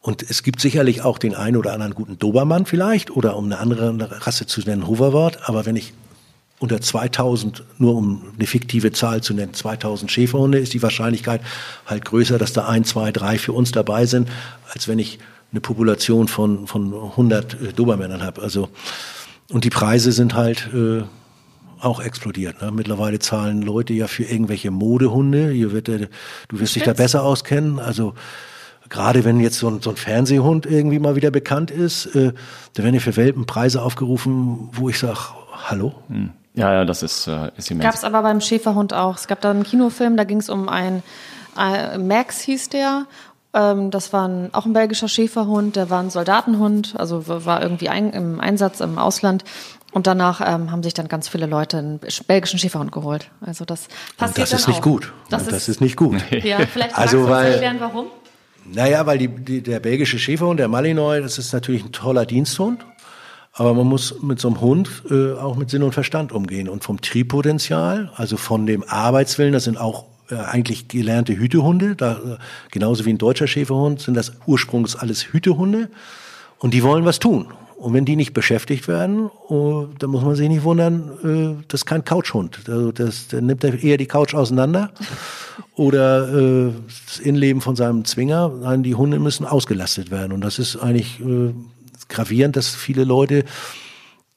Und 0.00 0.22
es 0.22 0.42
gibt 0.42 0.60
sicherlich 0.60 1.02
auch 1.02 1.18
den 1.18 1.34
einen 1.34 1.56
oder 1.56 1.72
anderen 1.72 1.94
guten 1.94 2.18
Dobermann 2.18 2.66
vielleicht 2.66 3.10
oder 3.10 3.36
um 3.36 3.46
eine 3.46 3.58
andere 3.58 4.26
Rasse 4.26 4.46
zu 4.46 4.60
nennen, 4.62 4.86
Hoverwart, 4.86 5.48
aber 5.48 5.66
wenn 5.66 5.76
ich 5.76 5.92
unter 6.58 6.80
2000, 6.80 7.62
nur 7.78 7.94
um 7.94 8.22
eine 8.36 8.46
fiktive 8.46 8.92
Zahl 8.92 9.22
zu 9.22 9.34
nennen, 9.34 9.54
2000 9.54 10.10
Schäferhunde, 10.10 10.58
ist 10.58 10.74
die 10.74 10.82
Wahrscheinlichkeit 10.82 11.40
halt 11.86 12.04
größer, 12.04 12.38
dass 12.38 12.52
da 12.52 12.66
ein, 12.66 12.84
zwei, 12.84 13.12
drei 13.12 13.38
für 13.38 13.52
uns 13.52 13.70
dabei 13.72 14.06
sind, 14.06 14.28
als 14.72 14.88
wenn 14.88 14.98
ich 14.98 15.18
eine 15.52 15.60
Population 15.60 16.28
von, 16.28 16.66
von 16.66 16.92
100 16.92 17.54
äh, 17.54 17.72
Dobermännern 17.72 18.22
habe. 18.22 18.42
Also, 18.42 18.68
und 19.50 19.64
die 19.64 19.70
Preise 19.70 20.12
sind 20.12 20.34
halt 20.34 20.68
äh, 20.74 21.02
auch 21.80 22.00
explodiert. 22.00 22.60
Ne? 22.60 22.70
Mittlerweile 22.72 23.18
zahlen 23.18 23.62
Leute 23.62 23.92
ja 23.94 24.08
für 24.08 24.24
irgendwelche 24.24 24.70
Modehunde. 24.70 25.50
Hier 25.50 25.72
wird 25.72 25.88
der, 25.88 26.08
du 26.48 26.60
wirst 26.60 26.74
dich 26.74 26.82
da 26.82 26.92
besser 26.92 27.22
auskennen. 27.22 27.78
Also 27.78 28.14
gerade 28.88 29.24
wenn 29.24 29.40
jetzt 29.40 29.58
so 29.58 29.68
ein, 29.68 29.80
so 29.80 29.90
ein 29.90 29.96
Fernsehhund 29.96 30.66
irgendwie 30.66 30.98
mal 30.98 31.16
wieder 31.16 31.30
bekannt 31.30 31.70
ist, 31.70 32.06
äh, 32.14 32.32
da 32.74 32.82
werden 32.82 32.94
ja 32.94 33.00
für 33.00 33.16
Welpen 33.16 33.46
Preise 33.46 33.82
aufgerufen, 33.82 34.68
wo 34.72 34.88
ich 34.88 34.98
sage, 34.98 35.18
hallo? 35.52 35.94
Hm. 36.08 36.30
Ja, 36.58 36.72
ja, 36.74 36.84
das 36.84 37.02
ist, 37.02 37.26
äh, 37.26 37.50
ist 37.56 37.70
immens. 37.70 37.84
Gab 37.84 37.94
es 37.94 38.04
aber 38.04 38.22
beim 38.22 38.40
Schäferhund 38.40 38.92
auch. 38.92 39.16
Es 39.16 39.26
gab 39.28 39.40
da 39.40 39.50
einen 39.50 39.62
Kinofilm, 39.64 40.16
da 40.16 40.24
ging 40.24 40.38
es 40.38 40.48
um 40.50 40.68
einen, 40.68 41.02
äh, 41.58 41.98
Max 41.98 42.40
hieß 42.40 42.68
der. 42.70 43.06
Ähm, 43.54 43.90
das 43.90 44.12
war 44.12 44.28
ein, 44.28 44.50
auch 44.52 44.66
ein 44.66 44.72
belgischer 44.72 45.08
Schäferhund, 45.08 45.76
der 45.76 45.88
war 45.88 46.00
ein 46.02 46.10
Soldatenhund, 46.10 46.94
also 46.98 47.24
war 47.46 47.62
irgendwie 47.62 47.88
ein, 47.88 48.10
im 48.12 48.40
Einsatz 48.40 48.80
im 48.80 48.98
Ausland. 48.98 49.44
Und 49.92 50.06
danach 50.06 50.42
ähm, 50.42 50.70
haben 50.70 50.82
sich 50.82 50.92
dann 50.92 51.08
ganz 51.08 51.28
viele 51.28 51.46
Leute 51.46 51.78
einen 51.78 52.00
belgischen 52.26 52.58
Schäferhund 52.58 52.92
geholt. 52.92 53.30
Also 53.40 53.64
das 53.64 53.88
passiert 54.18 54.36
Und 54.36 54.38
das 54.38 54.50
dann 54.50 54.58
ist 54.60 54.68
nicht 54.68 54.78
auch. 54.80 54.82
gut. 54.82 55.12
Das, 55.30 55.42
Und 55.42 55.48
ist, 55.48 55.54
das 55.56 55.68
ist 55.70 55.80
nicht 55.80 55.96
gut. 55.96 56.16
ja, 56.30 56.58
vielleicht 56.66 56.96
Also, 56.98 56.98
magst 56.98 57.12
du 57.14 57.18
uns 57.20 57.30
weil- 57.30 57.52
erklären, 57.52 57.76
warum? 57.80 58.06
Naja, 58.70 59.06
weil 59.06 59.16
die, 59.16 59.28
die, 59.28 59.62
der 59.62 59.80
belgische 59.80 60.18
Schäferhund, 60.18 60.60
der 60.60 60.68
Malinois, 60.68 61.20
das 61.22 61.38
ist 61.38 61.54
natürlich 61.54 61.84
ein 61.86 61.92
toller 61.92 62.26
Diensthund. 62.26 62.84
Aber 63.58 63.74
man 63.74 63.88
muss 63.88 64.22
mit 64.22 64.38
so 64.38 64.46
einem 64.46 64.60
Hund 64.60 65.02
äh, 65.10 65.32
auch 65.32 65.56
mit 65.56 65.68
Sinn 65.68 65.82
und 65.82 65.92
Verstand 65.92 66.30
umgehen. 66.30 66.68
Und 66.68 66.84
vom 66.84 67.00
Triebpotenzial, 67.00 68.12
also 68.14 68.36
von 68.36 68.66
dem 68.66 68.84
Arbeitswillen, 68.84 69.52
das 69.52 69.64
sind 69.64 69.78
auch 69.78 70.04
äh, 70.30 70.36
eigentlich 70.36 70.86
gelernte 70.86 71.36
Hütehunde, 71.36 71.96
da, 71.96 72.12
äh, 72.12 72.36
genauso 72.70 73.04
wie 73.04 73.10
ein 73.10 73.18
deutscher 73.18 73.48
Schäferhund, 73.48 74.00
sind 74.00 74.14
das 74.14 74.32
ursprünglich 74.46 75.00
alles 75.00 75.32
Hütehunde. 75.32 75.90
Und 76.60 76.72
die 76.72 76.84
wollen 76.84 77.04
was 77.04 77.18
tun. 77.18 77.48
Und 77.76 77.94
wenn 77.94 78.04
die 78.04 78.14
nicht 78.14 78.32
beschäftigt 78.32 78.86
werden, 78.86 79.28
oh, 79.48 79.86
dann 79.98 80.10
muss 80.10 80.22
man 80.22 80.36
sich 80.36 80.48
nicht 80.48 80.62
wundern, 80.62 81.58
äh, 81.58 81.64
das 81.66 81.80
ist 81.80 81.86
kein 81.86 82.04
Couchhund. 82.04 82.60
Also 82.68 82.92
das, 82.92 83.26
der 83.26 83.40
nimmt 83.40 83.64
eher 83.64 83.96
die 83.96 84.06
Couch 84.06 84.34
auseinander 84.34 84.90
oder 85.74 86.28
äh, 86.32 86.72
das 87.08 87.18
Innenleben 87.18 87.60
von 87.60 87.74
seinem 87.74 88.04
Zwinger. 88.04 88.52
Nein, 88.62 88.84
die 88.84 88.94
Hunde 88.94 89.18
müssen 89.18 89.44
ausgelastet 89.44 90.12
werden. 90.12 90.30
Und 90.30 90.42
das 90.42 90.60
ist 90.60 90.76
eigentlich 90.76 91.18
äh, 91.18 91.52
gravierend, 92.08 92.56
dass 92.56 92.68
viele 92.68 93.04
Leute 93.04 93.44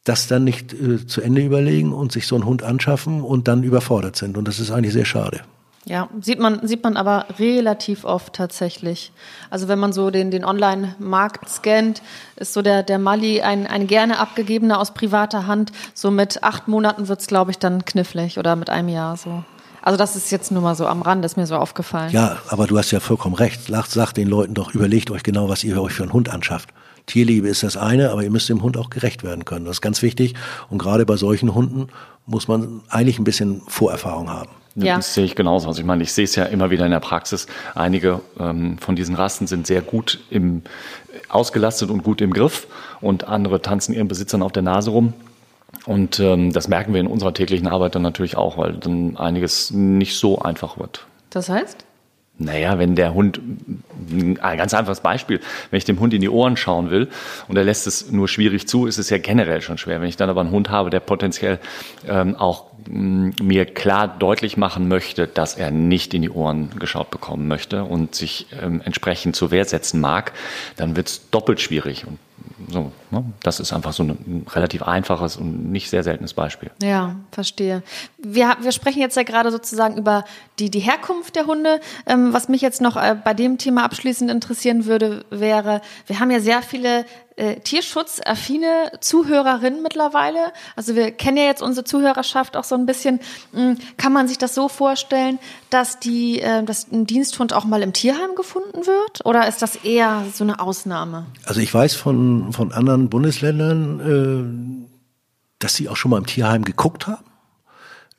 das 0.04 0.28
dann 0.28 0.44
nicht 0.44 0.74
äh, 0.74 1.06
zu 1.06 1.22
Ende 1.22 1.42
überlegen 1.42 1.94
und 1.94 2.12
sich 2.12 2.28
so 2.28 2.36
einen 2.36 2.46
Hund 2.46 2.64
anschaffen 2.64 3.22
und 3.22 3.48
dann 3.48 3.64
überfordert 3.64 4.16
sind. 4.16 4.38
Und 4.38 4.48
das 4.48 4.60
ist 4.60 4.72
eigentlich 4.72 4.94
sehr 4.94 5.06
schade. 5.06 5.42
Ja, 5.86 6.10
sieht 6.22 6.40
man, 6.40 6.66
sieht 6.68 6.84
man 6.84 6.96
aber 6.96 7.26
relativ 7.40 8.06
oft 8.06 8.34
tatsächlich. 8.34 9.12
Also 9.50 9.68
wenn 9.68 9.80
man 9.80 9.94
so 9.94 10.12
den, 10.12 10.30
den 10.30 10.46
Online-Markt 10.46 11.50
scannt, 11.50 12.04
ist 12.36 12.54
so 12.54 12.62
der, 12.62 12.84
der 12.84 13.00
Mali 13.00 13.42
ein, 13.42 13.66
ein 13.66 13.88
gerne 13.88 14.20
abgegebener 14.20 14.80
aus 14.80 14.94
privater 14.94 15.48
Hand. 15.48 15.72
So 15.96 16.12
mit 16.12 16.44
acht 16.44 16.68
Monaten 16.68 17.08
wird's, 17.08 17.26
glaube 17.26 17.50
ich, 17.50 17.58
dann 17.58 17.84
knifflig 17.84 18.38
oder 18.38 18.56
mit 18.56 18.70
einem 18.70 18.90
Jahr 18.90 19.18
so. 19.18 19.44
Also 19.82 19.98
das 19.98 20.16
ist 20.16 20.30
jetzt 20.30 20.52
nur 20.52 20.62
mal 20.62 20.76
so 20.76 20.86
am 20.86 21.02
Rand, 21.02 21.26
ist 21.26 21.38
mir 21.38 21.48
so 21.48 21.56
aufgefallen. 21.56 22.12
Ja, 22.12 22.38
aber 22.50 22.68
du 22.68 22.78
hast 22.78 22.92
ja 22.92 23.00
vollkommen 23.00 23.34
recht. 23.34 23.66
Sagt, 23.66 23.90
sagt 23.90 24.18
den 24.18 24.28
Leuten 24.28 24.54
doch, 24.54 24.76
überlegt 24.76 25.10
euch 25.10 25.24
genau, 25.24 25.50
was 25.50 25.64
ihr 25.64 25.82
euch 25.82 25.94
für 25.94 26.04
einen 26.04 26.14
Hund 26.14 26.30
anschafft. 26.30 26.70
Tierliebe 27.12 27.50
ist 27.50 27.62
das 27.64 27.76
eine, 27.76 28.12
aber 28.12 28.24
ihr 28.24 28.32
müsst 28.32 28.48
dem 28.48 28.64
Hund 28.64 28.78
auch 28.78 28.90
gerecht 28.90 29.22
werden 29.22 29.44
können. 29.44 29.66
Das 29.66 29.78
ist 29.78 29.82
ganz 29.82 30.02
wichtig. 30.02 30.34
Und 30.70 30.78
gerade 30.78 31.06
bei 31.06 31.18
solchen 31.18 31.54
Hunden 31.54 31.88
muss 32.26 32.48
man 32.48 32.82
eigentlich 32.88 33.20
ein 33.20 33.26
bisschen 33.26 33.62
Vorerfahrung 33.68 34.30
haben. 34.30 34.50
Ja. 34.76 34.96
Das 34.96 35.14
sehe 35.14 35.26
ich 35.26 35.36
genauso. 35.36 35.68
Also 35.68 35.82
ich 35.82 35.86
meine, 35.86 36.04
ich 36.04 36.14
sehe 36.14 36.24
es 36.24 36.36
ja 36.36 36.46
immer 36.46 36.70
wieder 36.70 36.86
in 36.86 36.92
der 36.92 37.02
Praxis. 37.02 37.48
Einige 37.76 38.22
ähm, 38.40 38.78
von 38.78 38.96
diesen 38.96 39.16
Rassen 39.16 39.46
sind 39.46 39.68
sehr 39.68 39.82
gut 39.82 40.22
im, 40.30 40.62
ausgelastet 41.28 41.90
und 41.90 42.04
gut 42.04 42.22
im 42.22 42.32
Griff 42.32 42.68
und 43.02 43.26
andere 43.28 43.62
tanzen 43.62 43.94
ihren 43.94 44.08
Besitzern 44.08 44.42
auf 44.42 44.54
der 44.54 44.64
Nase 44.64 44.92
rum. 44.92 45.14
Und 45.86 46.22
ähm, 46.22 46.54
das 46.54 46.70
merken 46.70 46.94
wir 46.94 47.02
in 47.02 47.08
unserer 47.08 47.34
täglichen 47.34 47.68
Arbeit 47.68 47.96
dann 47.96 48.04
natürlich 48.04 48.38
auch, 48.38 48.58
weil 48.58 48.74
dann 48.74 49.18
einiges 49.18 49.72
nicht 49.72 50.16
so 50.16 50.40
einfach 50.40 50.80
wird. 50.80 51.06
Das 51.30 51.50
heißt? 51.50 51.84
Naja, 52.44 52.80
wenn 52.80 52.96
der 52.96 53.14
Hund, 53.14 53.40
ein 54.12 54.58
ganz 54.58 54.74
einfaches 54.74 55.02
Beispiel, 55.02 55.40
wenn 55.70 55.78
ich 55.78 55.86
dem 55.86 56.00
Hund 56.00 56.14
in 56.14 56.22
die 56.22 56.30
Ohren 56.30 56.58
schauen 56.58 56.90
will 56.90 57.08
und 57.48 57.58
er 57.58 57.64
lässt 57.64 57.88
es 57.88 58.12
nur 58.12 58.28
schwierig 58.28 58.68
zu, 58.68 58.88
ist 58.88 58.98
es 58.98 59.10
ja 59.10 59.18
generell 59.18 59.62
schon 59.62 59.78
schwer. 59.78 60.02
Wenn 60.02 60.08
ich 60.08 60.18
dann 60.18 60.30
aber 60.30 60.42
einen 60.42 60.52
Hund 60.52 60.70
habe, 60.70 60.90
der 60.90 61.00
potenziell 61.00 61.60
ähm, 62.08 62.36
auch 62.36 62.66
mh, 62.90 63.34
mir 63.42 63.66
klar 63.66 64.08
deutlich 64.08 64.58
machen 64.58 64.88
möchte, 64.88 65.28
dass 65.28 65.56
er 65.56 65.72
nicht 65.72 66.14
in 66.14 66.24
die 66.24 66.32
Ohren 66.32 66.72
geschaut 66.80 67.12
bekommen 67.12 67.48
möchte 67.48 67.84
und 67.84 68.16
sich 68.16 68.48
ähm, 68.62 68.82
entsprechend 68.84 69.36
zur 69.36 69.52
Wehr 69.52 69.66
setzen 69.66 70.02
mag, 70.02 70.34
dann 70.78 70.96
wird 70.96 71.08
es 71.08 71.30
doppelt 71.30 71.62
schwierig. 71.62 72.06
Und 72.08 72.18
so? 72.70 72.92
Das 73.44 73.60
ist 73.60 73.74
einfach 73.74 73.94
so 73.94 74.04
ein 74.04 74.46
relativ 74.54 74.84
einfaches 74.84 75.38
und 75.38 75.72
nicht 75.72 75.90
sehr 75.90 76.04
seltenes 76.04 76.34
Beispiel. 76.34 76.72
Ja, 76.82 77.16
verstehe. 77.32 77.84
Wir, 78.18 78.58
wir 78.62 78.72
sprechen 78.72 79.00
jetzt 79.00 79.18
ja 79.18 79.24
gerade 79.24 79.52
sozusagen 79.52 79.98
über 79.98 80.26
die, 80.60 80.70
die 80.70 80.80
Herkunft 80.80 81.36
der 81.36 81.48
Hunde. 81.48 81.80
Ähm, 82.06 82.34
was 82.34 82.50
mich 82.50 82.62
jetzt 82.62 82.82
noch 82.82 82.96
äh, 82.98 83.16
bei 83.22 83.34
dem 83.34 83.58
Thema 83.58 83.84
abschließend 83.84 84.30
interessieren 84.32 84.86
würde, 84.86 85.26
wäre, 85.30 85.82
wir 86.08 86.20
haben 86.20 86.32
ja 86.32 86.40
sehr 86.40 86.62
viele 86.62 87.06
äh, 87.38 87.60
tierschutzaffine 87.62 88.92
Zuhörerinnen 89.00 89.82
mittlerweile. 89.82 90.52
Also 90.76 90.96
wir 90.96 91.12
kennen 91.12 91.38
ja 91.38 91.44
jetzt 91.46 91.62
unsere 91.62 91.84
Zuhörerschaft 91.84 92.56
auch 92.58 92.64
so 92.64 92.76
ein 92.76 92.86
bisschen. 92.86 93.20
Mh, 93.54 93.76
Kann 93.98 94.14
man 94.14 94.28
sich 94.28 94.38
das 94.38 94.54
so 94.54 94.68
vorstellen, 94.68 95.40
dass 95.70 96.00
die, 96.00 96.40
äh, 96.42 96.64
dass 96.64 96.92
ein 96.92 97.06
Diensthund 97.08 97.54
auch 97.54 97.66
mal 97.66 97.82
im 97.82 97.94
Tierheim 97.94 98.36
gefunden 98.36 98.86
wird? 98.86 99.26
Oder 99.26 99.48
ist 99.48 99.62
das 99.62 99.78
eher 99.78 100.26
so 100.34 100.44
eine 100.44 100.60
Ausnahme? 100.60 101.26
Also 101.46 101.62
ich 101.62 101.74
weiß 101.74 101.96
von, 101.96 102.54
von 102.54 102.72
anderen 102.74 103.01
Bundesländern, 103.10 104.00
äh, 104.00 105.58
dass 105.60 105.76
sie 105.76 105.90
auch 105.90 105.96
schon 105.96 106.12
mal 106.12 106.18
im 106.18 106.26
Tierheim 106.26 106.64
geguckt 106.64 107.08
haben. 107.08 107.26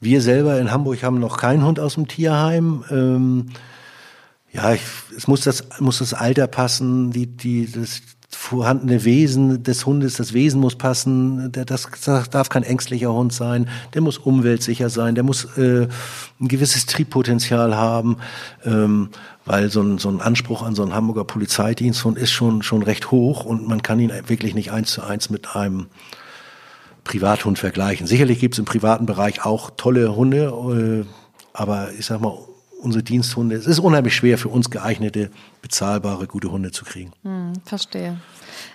Wir 0.00 0.20
selber 0.20 0.58
in 0.58 0.70
Hamburg 0.70 1.02
haben 1.02 1.20
noch 1.20 1.38
keinen 1.38 1.64
Hund 1.64 1.78
aus 1.78 1.94
dem 1.94 2.08
Tierheim. 2.08 2.84
Ähm, 2.90 3.50
ja, 4.52 4.72
ich, 4.72 4.82
es 5.16 5.28
muss 5.28 5.42
das, 5.42 5.64
muss 5.80 5.98
das 5.98 6.12
Alter 6.12 6.46
passen, 6.46 7.10
die, 7.10 7.26
die, 7.26 7.70
das 7.70 8.02
vorhandene 8.34 9.04
Wesen 9.04 9.62
des 9.62 9.86
Hundes, 9.86 10.16
das 10.16 10.32
Wesen 10.32 10.60
muss 10.60 10.76
passen. 10.76 11.52
Der, 11.52 11.64
das, 11.64 11.88
das 12.04 12.30
darf 12.30 12.48
kein 12.48 12.62
ängstlicher 12.62 13.12
Hund 13.12 13.32
sein. 13.32 13.68
Der 13.94 14.02
muss 14.02 14.18
umweltsicher 14.18 14.90
sein. 14.90 15.14
Der 15.14 15.24
muss 15.24 15.44
äh, 15.56 15.86
ein 16.40 16.48
gewisses 16.48 16.86
Triebpotenzial 16.86 17.76
haben, 17.76 18.16
ähm, 18.64 19.10
weil 19.44 19.70
so 19.70 19.82
ein, 19.82 19.98
so 19.98 20.08
ein 20.08 20.20
Anspruch 20.20 20.62
an 20.62 20.74
so 20.74 20.82
einen 20.82 20.94
Hamburger 20.94 21.24
Polizeidiensthund 21.24 22.18
ist 22.18 22.32
schon 22.32 22.62
schon 22.62 22.82
recht 22.82 23.10
hoch 23.10 23.44
und 23.44 23.68
man 23.68 23.82
kann 23.82 24.00
ihn 24.00 24.12
wirklich 24.26 24.54
nicht 24.54 24.72
eins 24.72 24.92
zu 24.92 25.02
eins 25.02 25.30
mit 25.30 25.54
einem 25.54 25.86
Privathund 27.04 27.58
vergleichen. 27.58 28.06
Sicherlich 28.06 28.38
gibt 28.38 28.54
es 28.54 28.58
im 28.58 28.64
privaten 28.64 29.06
Bereich 29.06 29.44
auch 29.44 29.70
tolle 29.76 30.14
Hunde, 30.14 31.04
äh, 31.04 31.06
aber 31.52 31.90
ich 31.98 32.06
sag 32.06 32.20
mal, 32.20 32.38
unsere 32.82 33.02
Diensthunde, 33.02 33.56
es 33.56 33.66
ist 33.66 33.78
unheimlich 33.78 34.14
schwer 34.14 34.38
für 34.38 34.48
uns 34.48 34.70
geeignete, 34.70 35.30
bezahlbare, 35.62 36.26
gute 36.26 36.50
Hunde 36.50 36.72
zu 36.72 36.84
kriegen. 36.84 37.12
Hm, 37.22 37.52
verstehe. 37.64 38.18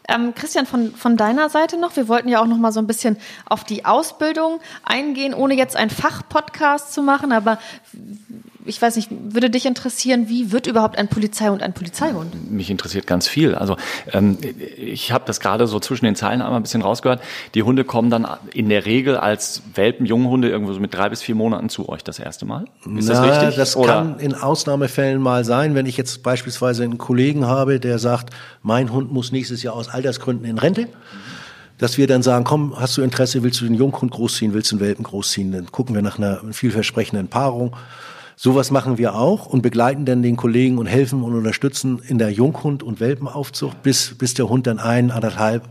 Ähm, 0.07 0.33
Christian, 0.33 0.65
von, 0.65 0.93
von 0.93 1.17
deiner 1.17 1.49
Seite 1.49 1.77
noch, 1.77 1.95
wir 1.95 2.07
wollten 2.07 2.29
ja 2.29 2.41
auch 2.41 2.47
noch 2.47 2.57
mal 2.57 2.71
so 2.71 2.79
ein 2.79 2.87
bisschen 2.87 3.17
auf 3.45 3.63
die 3.63 3.85
Ausbildung 3.85 4.59
eingehen, 4.83 5.33
ohne 5.33 5.55
jetzt 5.55 5.75
einen 5.75 5.91
Fachpodcast 5.91 6.93
zu 6.93 7.03
machen, 7.03 7.31
aber 7.31 7.59
ich 8.67 8.81
weiß 8.81 8.95
nicht, 8.97 9.09
würde 9.11 9.49
dich 9.49 9.65
interessieren, 9.65 10.29
wie 10.29 10.51
wird 10.51 10.67
überhaupt 10.67 10.97
ein 10.97 11.07
Polizeihund 11.07 11.63
ein 11.63 11.73
Polizeihund? 11.73 12.51
Mich 12.51 12.69
interessiert 12.69 13.07
ganz 13.07 13.27
viel. 13.27 13.55
Also 13.55 13.77
ähm, 14.13 14.37
ich 14.77 15.11
habe 15.11 15.23
das 15.25 15.39
gerade 15.39 15.67
so 15.67 15.79
zwischen 15.79 16.05
den 16.05 16.15
Zeilen 16.15 16.41
einmal 16.41 16.59
ein 16.59 16.63
bisschen 16.63 16.81
rausgehört. 16.81 17.21
Die 17.55 17.63
Hunde 17.63 17.83
kommen 17.83 18.09
dann 18.09 18.27
in 18.53 18.69
der 18.69 18.85
Regel 18.85 19.17
als 19.17 19.61
Welpen, 19.73 20.05
Junghunde 20.05 20.49
irgendwo 20.49 20.73
so 20.73 20.79
mit 20.79 20.93
drei 20.93 21.09
bis 21.09 21.21
vier 21.21 21.35
Monaten 21.35 21.69
zu 21.69 21.89
euch 21.89 22.03
das 22.03 22.19
erste 22.19 22.45
Mal. 22.45 22.65
Ist 22.95 23.07
Na, 23.07 23.13
das 23.13 23.23
richtig? 23.23 23.55
Das 23.55 23.75
Oder? 23.75 23.93
kann 23.93 24.19
in 24.19 24.35
Ausnahmefällen 24.35 25.21
mal 25.21 25.45
sein, 25.45 25.73
wenn 25.73 25.85
ich 25.85 25.97
jetzt 25.97 26.21
beispielsweise 26.23 26.83
einen 26.83 26.97
Kollegen 26.97 27.47
habe, 27.47 27.79
der 27.79 27.99
sagt, 27.99 28.33
mein 28.61 28.91
Hund 28.91 29.11
muss 29.11 29.31
nächstes 29.31 29.63
Jahr 29.63 29.75
aus 29.75 29.89
Altersgründen 29.89 30.45
in 30.45 30.57
Rente. 30.57 30.87
Dass 31.79 31.99
wir 31.99 32.07
dann 32.07 32.23
sagen, 32.23 32.43
komm, 32.43 32.73
hast 32.79 32.97
du 32.97 33.03
Interesse, 33.03 33.43
willst 33.43 33.61
du 33.61 33.65
den 33.65 33.75
Junghund 33.75 34.11
großziehen, 34.11 34.51
willst 34.55 34.71
du 34.71 34.77
den 34.77 34.81
Welpen 34.81 35.03
großziehen? 35.03 35.51
Dann 35.51 35.71
gucken 35.71 35.93
wir 35.93 36.01
nach 36.01 36.17
einer 36.17 36.41
vielversprechenden 36.51 37.27
Paarung 37.27 37.75
Sowas 38.39 38.69
machen 38.69 38.99
wir 38.99 39.15
auch 39.15 39.47
und 39.47 39.63
begleiten 39.63 40.05
dann 40.05 40.21
den 40.21 40.35
Kollegen 40.35 40.77
und 40.77 40.85
helfen 40.85 41.23
und 41.23 41.33
unterstützen 41.33 41.99
in 42.07 42.19
der 42.19 42.31
Junghund- 42.31 42.83
und 42.83 42.99
Welpenaufzucht, 42.99 43.81
bis, 43.81 44.15
bis 44.15 44.35
der 44.35 44.47
Hund 44.47 44.67
dann 44.67 44.77
ein, 44.77 45.09
anderthalb, 45.09 45.67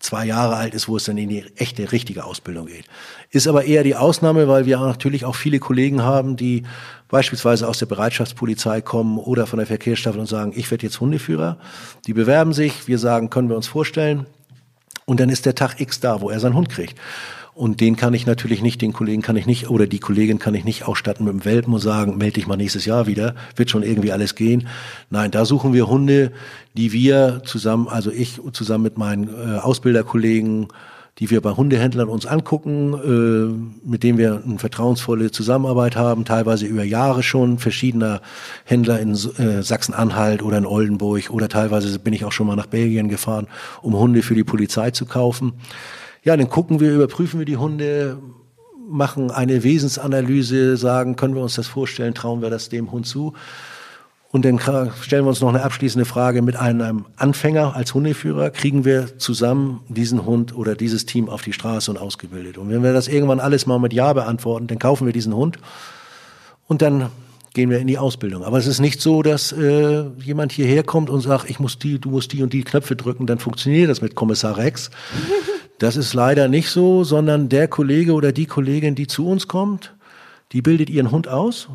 zwei 0.00 0.26
Jahre 0.26 0.56
alt 0.56 0.74
ist, 0.74 0.88
wo 0.88 0.96
es 0.96 1.04
dann 1.04 1.16
in 1.16 1.28
die 1.28 1.44
echte, 1.54 1.92
richtige 1.92 2.24
Ausbildung 2.24 2.66
geht. 2.66 2.86
Ist 3.30 3.46
aber 3.46 3.66
eher 3.66 3.84
die 3.84 3.94
Ausnahme, 3.94 4.48
weil 4.48 4.66
wir 4.66 4.78
natürlich 4.78 5.24
auch 5.24 5.36
viele 5.36 5.60
Kollegen 5.60 6.02
haben, 6.02 6.36
die 6.36 6.64
beispielsweise 7.06 7.68
aus 7.68 7.78
der 7.78 7.86
Bereitschaftspolizei 7.86 8.80
kommen 8.80 9.16
oder 9.18 9.46
von 9.46 9.58
der 9.58 9.68
Verkehrsstaffel 9.68 10.18
und 10.18 10.26
sagen, 10.26 10.52
ich 10.56 10.68
werde 10.72 10.86
jetzt 10.86 11.00
Hundeführer. 11.00 11.56
Die 12.08 12.14
bewerben 12.14 12.52
sich, 12.52 12.88
wir 12.88 12.98
sagen, 12.98 13.30
können 13.30 13.48
wir 13.48 13.56
uns 13.56 13.68
vorstellen. 13.68 14.26
Und 15.04 15.20
dann 15.20 15.28
ist 15.28 15.46
der 15.46 15.54
Tag 15.54 15.80
X 15.80 16.00
da, 16.00 16.20
wo 16.20 16.30
er 16.30 16.40
seinen 16.40 16.56
Hund 16.56 16.68
kriegt. 16.68 16.98
Und 17.56 17.80
den 17.80 17.96
kann 17.96 18.12
ich 18.12 18.26
natürlich 18.26 18.60
nicht, 18.60 18.82
den 18.82 18.92
Kollegen 18.92 19.22
kann 19.22 19.34
ich 19.34 19.46
nicht, 19.46 19.70
oder 19.70 19.86
die 19.86 19.98
Kollegin 19.98 20.38
kann 20.38 20.54
ich 20.54 20.64
nicht 20.64 20.86
ausstatten 20.86 21.24
mit 21.24 21.32
dem 21.32 21.44
Welpen 21.46 21.72
und 21.72 21.80
sagen, 21.80 22.18
melde 22.18 22.34
dich 22.34 22.46
mal 22.46 22.58
nächstes 22.58 22.84
Jahr 22.84 23.06
wieder, 23.06 23.34
wird 23.56 23.70
schon 23.70 23.82
irgendwie 23.82 24.12
alles 24.12 24.34
gehen. 24.34 24.68
Nein, 25.08 25.30
da 25.30 25.46
suchen 25.46 25.72
wir 25.72 25.88
Hunde, 25.88 26.32
die 26.74 26.92
wir 26.92 27.40
zusammen, 27.46 27.88
also 27.88 28.10
ich 28.10 28.40
zusammen 28.52 28.84
mit 28.84 28.98
meinen 28.98 29.28
äh, 29.28 29.56
Ausbilderkollegen, 29.56 30.68
die 31.18 31.30
wir 31.30 31.40
bei 31.40 31.52
Hundehändlern 31.52 32.10
uns 32.10 32.26
angucken, 32.26 32.92
äh, 32.92 33.88
mit 33.88 34.02
denen 34.02 34.18
wir 34.18 34.42
eine 34.44 34.58
vertrauensvolle 34.58 35.30
Zusammenarbeit 35.30 35.96
haben, 35.96 36.26
teilweise 36.26 36.66
über 36.66 36.84
Jahre 36.84 37.22
schon, 37.22 37.58
verschiedener 37.58 38.20
Händler 38.64 39.00
in 39.00 39.12
äh, 39.12 39.62
Sachsen-Anhalt 39.62 40.42
oder 40.42 40.58
in 40.58 40.66
Oldenburg 40.66 41.30
oder 41.30 41.48
teilweise 41.48 41.98
bin 42.00 42.12
ich 42.12 42.26
auch 42.26 42.32
schon 42.32 42.48
mal 42.48 42.56
nach 42.56 42.66
Belgien 42.66 43.08
gefahren, 43.08 43.46
um 43.80 43.96
Hunde 43.96 44.22
für 44.22 44.34
die 44.34 44.44
Polizei 44.44 44.90
zu 44.90 45.06
kaufen. 45.06 45.54
Ja, 46.26 46.36
dann 46.36 46.50
gucken 46.50 46.80
wir, 46.80 46.92
überprüfen 46.92 47.38
wir 47.38 47.46
die 47.46 47.56
Hunde, 47.56 48.18
machen 48.88 49.30
eine 49.30 49.62
Wesensanalyse, 49.62 50.76
sagen, 50.76 51.14
können 51.14 51.36
wir 51.36 51.42
uns 51.42 51.54
das 51.54 51.68
vorstellen, 51.68 52.14
trauen 52.14 52.42
wir 52.42 52.50
das 52.50 52.68
dem 52.68 52.90
Hund 52.90 53.06
zu? 53.06 53.34
Und 54.32 54.44
dann 54.44 54.58
stellen 55.02 55.24
wir 55.24 55.28
uns 55.28 55.40
noch 55.40 55.50
eine 55.50 55.62
abschließende 55.62 56.04
Frage 56.04 56.42
mit 56.42 56.56
einem 56.56 57.04
Anfänger 57.14 57.76
als 57.76 57.94
Hundeführer. 57.94 58.50
Kriegen 58.50 58.84
wir 58.84 59.18
zusammen 59.18 59.84
diesen 59.88 60.26
Hund 60.26 60.52
oder 60.52 60.74
dieses 60.74 61.06
Team 61.06 61.28
auf 61.28 61.42
die 61.42 61.52
Straße 61.52 61.92
und 61.92 61.96
ausgebildet? 61.96 62.58
Und 62.58 62.70
wenn 62.70 62.82
wir 62.82 62.92
das 62.92 63.06
irgendwann 63.06 63.38
alles 63.38 63.66
mal 63.66 63.78
mit 63.78 63.92
Ja 63.92 64.12
beantworten, 64.12 64.66
dann 64.66 64.80
kaufen 64.80 65.06
wir 65.06 65.12
diesen 65.12 65.36
Hund 65.36 65.58
und 66.66 66.82
dann 66.82 67.10
gehen 67.54 67.70
wir 67.70 67.78
in 67.78 67.86
die 67.86 67.98
Ausbildung. 67.98 68.42
Aber 68.42 68.58
es 68.58 68.66
ist 68.66 68.80
nicht 68.80 69.00
so, 69.00 69.22
dass 69.22 69.52
äh, 69.52 70.02
jemand 70.18 70.50
hierher 70.50 70.82
kommt 70.82 71.08
und 71.08 71.20
sagt, 71.20 71.48
ich 71.48 71.60
muss 71.60 71.78
die, 71.78 72.00
du 72.00 72.10
musst 72.10 72.32
die 72.32 72.42
und 72.42 72.52
die 72.52 72.64
Knöpfe 72.64 72.96
drücken, 72.96 73.28
dann 73.28 73.38
funktioniert 73.38 73.88
das 73.88 74.02
mit 74.02 74.16
Kommissar 74.16 74.56
Rex. 74.56 74.90
Das 75.78 75.96
ist 75.96 76.14
leider 76.14 76.48
nicht 76.48 76.70
so, 76.70 77.04
sondern 77.04 77.48
der 77.48 77.68
Kollege 77.68 78.14
oder 78.14 78.32
die 78.32 78.46
Kollegin, 78.46 78.94
die 78.94 79.06
zu 79.06 79.28
uns 79.28 79.46
kommt, 79.48 79.94
die 80.52 80.62
bildet 80.62 80.90
ihren 80.90 81.10
Hund 81.10 81.28
aus 81.28 81.68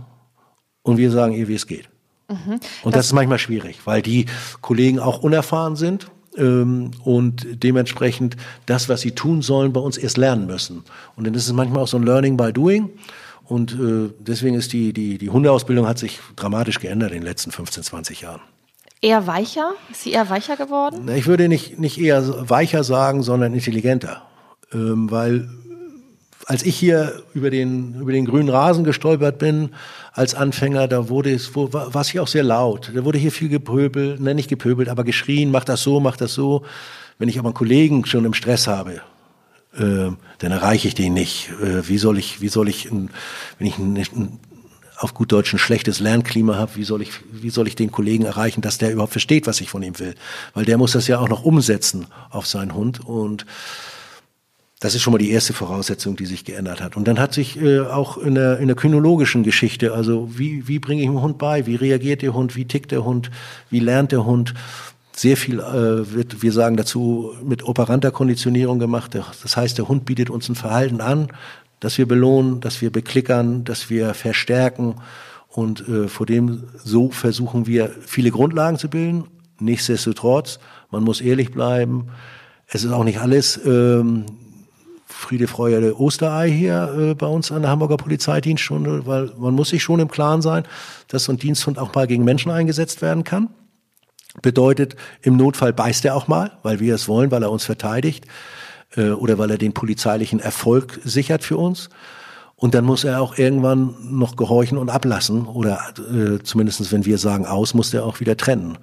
und 0.83 0.97
wir 0.97 1.11
sagen 1.11 1.33
ihr, 1.33 1.47
wie 1.47 1.55
es 1.55 1.67
geht. 1.67 1.89
Mhm. 2.29 2.53
Und 2.53 2.61
das, 2.85 2.93
das, 2.93 3.05
ist 3.07 3.13
manchmal 3.13 3.39
schwierig, 3.39 3.81
weil 3.85 4.01
die 4.01 4.25
Kollegen 4.61 4.99
auch 4.99 5.21
unerfahren 5.21 5.75
sind 5.75 6.07
ähm, 6.37 6.91
und 7.03 7.45
dementsprechend 7.63 8.37
das, 8.65 8.89
was 8.89 9.01
sie 9.01 9.11
tun 9.11 9.41
sollen, 9.41 9.73
bei 9.73 9.81
uns 9.81 9.97
erst 9.97 10.17
lernen 10.17 10.47
müssen. 10.47 10.83
Und 11.15 11.27
dann 11.27 11.33
ist 11.33 11.45
es 11.45 11.53
manchmal 11.53 11.83
auch 11.83 11.87
so 11.87 11.97
ein 11.97 12.03
Learning 12.03 12.37
by 12.37 12.53
Doing. 12.53 12.89
Und 13.45 13.73
äh, 13.73 14.13
deswegen 14.19 14.55
ist 14.55 14.71
die, 14.71 14.93
die, 14.93 15.17
die 15.17 15.29
Hundeausbildung 15.29 15.87
hat 15.87 15.99
sich 15.99 16.19
dramatisch 16.37 16.79
geändert 16.79 17.11
in 17.11 17.17
den 17.17 17.23
letzten 17.23 17.51
15, 17.51 17.83
20 17.83 18.21
Jahren. 18.21 18.41
Eher 19.01 19.25
weicher? 19.25 19.73
Ist 19.89 20.03
sie 20.03 20.11
eher 20.11 20.29
weicher 20.29 20.55
geworden? 20.57 21.09
Ich 21.15 21.25
würde 21.25 21.49
nicht, 21.49 21.79
nicht 21.79 21.99
eher 21.99 22.49
weicher 22.49 22.83
sagen, 22.83 23.23
sondern 23.23 23.53
intelligenter. 23.53 24.21
Ähm, 24.71 25.09
weil 25.09 25.49
als 26.45 26.63
ich 26.63 26.75
hier 26.75 27.23
über 27.33 27.49
den, 27.49 27.95
über 27.99 28.11
den 28.11 28.25
grünen 28.25 28.49
Rasen 28.49 28.83
gestolpert 28.83 29.39
bin, 29.39 29.69
als 30.13 30.35
Anfänger, 30.35 30.87
da 30.87 31.09
wurde 31.09 31.33
es, 31.33 31.55
wo, 31.55 31.71
war 31.73 31.95
es 31.95 32.09
hier 32.09 32.21
auch 32.21 32.27
sehr 32.27 32.43
laut. 32.43 32.91
Da 32.93 33.03
wurde 33.03 33.17
hier 33.17 33.31
viel 33.31 33.49
gepöbelt, 33.49 34.19
ne, 34.19 34.35
nicht 34.35 34.49
gepöbelt, 34.49 34.89
aber 34.89 35.03
geschrien, 35.03 35.49
mach 35.51 35.63
das 35.63 35.81
so, 35.81 35.99
mach 35.99 36.17
das 36.17 36.33
so. 36.33 36.63
Wenn 37.17 37.29
ich 37.29 37.39
aber 37.39 37.49
einen 37.49 37.55
Kollegen 37.55 38.05
schon 38.05 38.25
im 38.25 38.33
Stress 38.33 38.67
habe, 38.67 39.01
äh, 39.75 40.11
dann 40.39 40.51
erreiche 40.51 40.87
ich 40.87 40.95
den 40.95 41.13
nicht. 41.13 41.49
Äh, 41.61 41.87
wie 41.87 41.97
soll 41.97 42.17
ich, 42.17 42.41
wie 42.41 42.49
soll 42.49 42.67
ich, 42.67 42.91
wenn 42.91 43.09
ich 43.59 43.77
einen, 43.77 43.97
einen 43.97 44.39
auf 45.01 45.13
gut 45.15 45.31
Deutsch 45.31 45.51
ein 45.53 45.59
schlechtes 45.59 45.99
Lernklima 45.99 46.55
habe, 46.55 46.75
wie 46.75 46.83
soll 46.83 47.01
ich, 47.01 47.11
wie 47.31 47.49
soll 47.49 47.67
ich 47.67 47.75
den 47.75 47.91
Kollegen 47.91 48.25
erreichen, 48.25 48.61
dass 48.61 48.77
der 48.77 48.91
überhaupt 48.91 49.13
versteht, 49.13 49.47
was 49.47 49.59
ich 49.59 49.69
von 49.69 49.81
ihm 49.81 49.97
will? 49.97 50.13
Weil 50.53 50.65
der 50.65 50.77
muss 50.77 50.91
das 50.91 51.07
ja 51.07 51.19
auch 51.19 51.29
noch 51.29 51.43
umsetzen 51.43 52.05
auf 52.29 52.45
seinen 52.45 52.75
Hund 52.75 52.99
und 53.05 53.45
das 54.79 54.95
ist 54.95 55.01
schon 55.03 55.13
mal 55.13 55.19
die 55.19 55.31
erste 55.31 55.53
Voraussetzung, 55.53 56.15
die 56.15 56.25
sich 56.25 56.43
geändert 56.43 56.81
hat. 56.81 56.97
Und 56.97 57.07
dann 57.07 57.19
hat 57.19 57.35
sich 57.35 57.61
äh, 57.61 57.81
auch 57.81 58.17
in 58.17 58.33
der, 58.33 58.57
in 58.57 58.67
der 58.67 58.75
kynologischen 58.75 59.43
Geschichte, 59.43 59.93
also 59.93 60.29
wie, 60.35 60.67
wie 60.67 60.79
bringe 60.79 61.01
ich 61.01 61.07
dem 61.07 61.21
Hund 61.21 61.37
bei, 61.37 61.67
wie 61.67 61.75
reagiert 61.75 62.23
der 62.23 62.33
Hund, 62.33 62.55
wie 62.55 62.65
tickt 62.65 62.91
der 62.91 63.03
Hund, 63.03 63.29
wie 63.69 63.79
lernt 63.79 64.11
der 64.11 64.25
Hund, 64.25 64.55
sehr 65.13 65.37
viel 65.37 65.59
äh, 65.59 66.13
wird, 66.13 66.41
wir 66.41 66.51
sagen 66.51 66.77
dazu, 66.77 67.35
mit 67.43 67.63
operanter 67.63 68.11
Konditionierung 68.11 68.79
gemacht. 68.79 69.13
Das 69.13 69.55
heißt, 69.55 69.77
der 69.77 69.87
Hund 69.87 70.05
bietet 70.05 70.29
uns 70.29 70.49
ein 70.49 70.55
Verhalten 70.55 70.99
an, 70.99 71.27
dass 71.81 71.97
wir 71.97 72.07
belohnen, 72.07 72.61
dass 72.61 72.81
wir 72.81 72.91
beklickern, 72.91 73.65
dass 73.65 73.89
wir 73.89 74.13
verstärken. 74.13 74.95
Und 75.47 75.85
äh, 75.89 76.07
vor 76.07 76.25
dem 76.25 76.63
so 76.81 77.09
versuchen 77.09 77.67
wir 77.67 77.91
viele 77.99 78.31
Grundlagen 78.31 78.77
zu 78.77 78.87
bilden. 78.87 79.25
Nichtsdestotrotz, 79.59 80.59
man 80.91 81.03
muss 81.03 81.19
ehrlich 81.19 81.51
bleiben. 81.51 82.07
Es 82.67 82.85
ist 82.85 82.91
auch 82.91 83.03
nicht 83.03 83.19
alles 83.19 83.59
ähm, 83.65 84.25
Friede, 85.07 85.47
Freude, 85.47 85.99
Osterei 85.99 86.49
hier 86.49 86.95
äh, 86.97 87.15
bei 87.15 87.27
uns 87.27 87.51
an 87.51 87.63
der 87.63 87.71
Hamburger 87.71 87.97
Polizeidienststunde, 87.97 89.05
weil 89.05 89.31
man 89.37 89.53
muss 89.53 89.69
sich 89.69 89.83
schon 89.83 89.99
im 89.99 90.09
Klaren 90.09 90.41
sein, 90.41 90.63
dass 91.09 91.25
so 91.25 91.33
ein 91.33 91.37
Diensthund 91.37 91.77
auch 91.79 91.93
mal 91.93 92.07
gegen 92.07 92.23
Menschen 92.23 92.51
eingesetzt 92.51 93.01
werden 93.01 93.23
kann. 93.23 93.49
Bedeutet, 94.41 94.95
im 95.21 95.35
Notfall 95.35 95.73
beißt 95.73 96.05
er 96.05 96.15
auch 96.15 96.27
mal, 96.27 96.51
weil 96.63 96.79
wir 96.79 96.95
es 96.95 97.07
wollen, 97.07 97.31
weil 97.31 97.43
er 97.43 97.51
uns 97.51 97.65
verteidigt 97.65 98.25
äh, 98.95 99.11
oder 99.11 99.37
weil 99.37 99.51
er 99.51 99.57
den 99.57 99.73
polizeilichen 99.73 100.39
Erfolg 100.39 100.99
sichert 101.03 101.43
für 101.43 101.57
uns. 101.57 101.89
Und 102.55 102.75
dann 102.75 102.85
muss 102.85 103.03
er 103.03 103.21
auch 103.21 103.37
irgendwann 103.37 103.95
noch 104.03 104.35
gehorchen 104.35 104.77
und 104.77 104.89
ablassen 104.89 105.47
oder 105.47 105.79
äh, 105.97 106.43
zumindest 106.43 106.91
wenn 106.91 107.05
wir 107.05 107.17
sagen 107.17 107.47
aus, 107.47 107.73
muss 107.73 107.93
er 107.93 108.05
auch 108.05 108.19
wieder 108.19 108.37
trennen. 108.37 108.77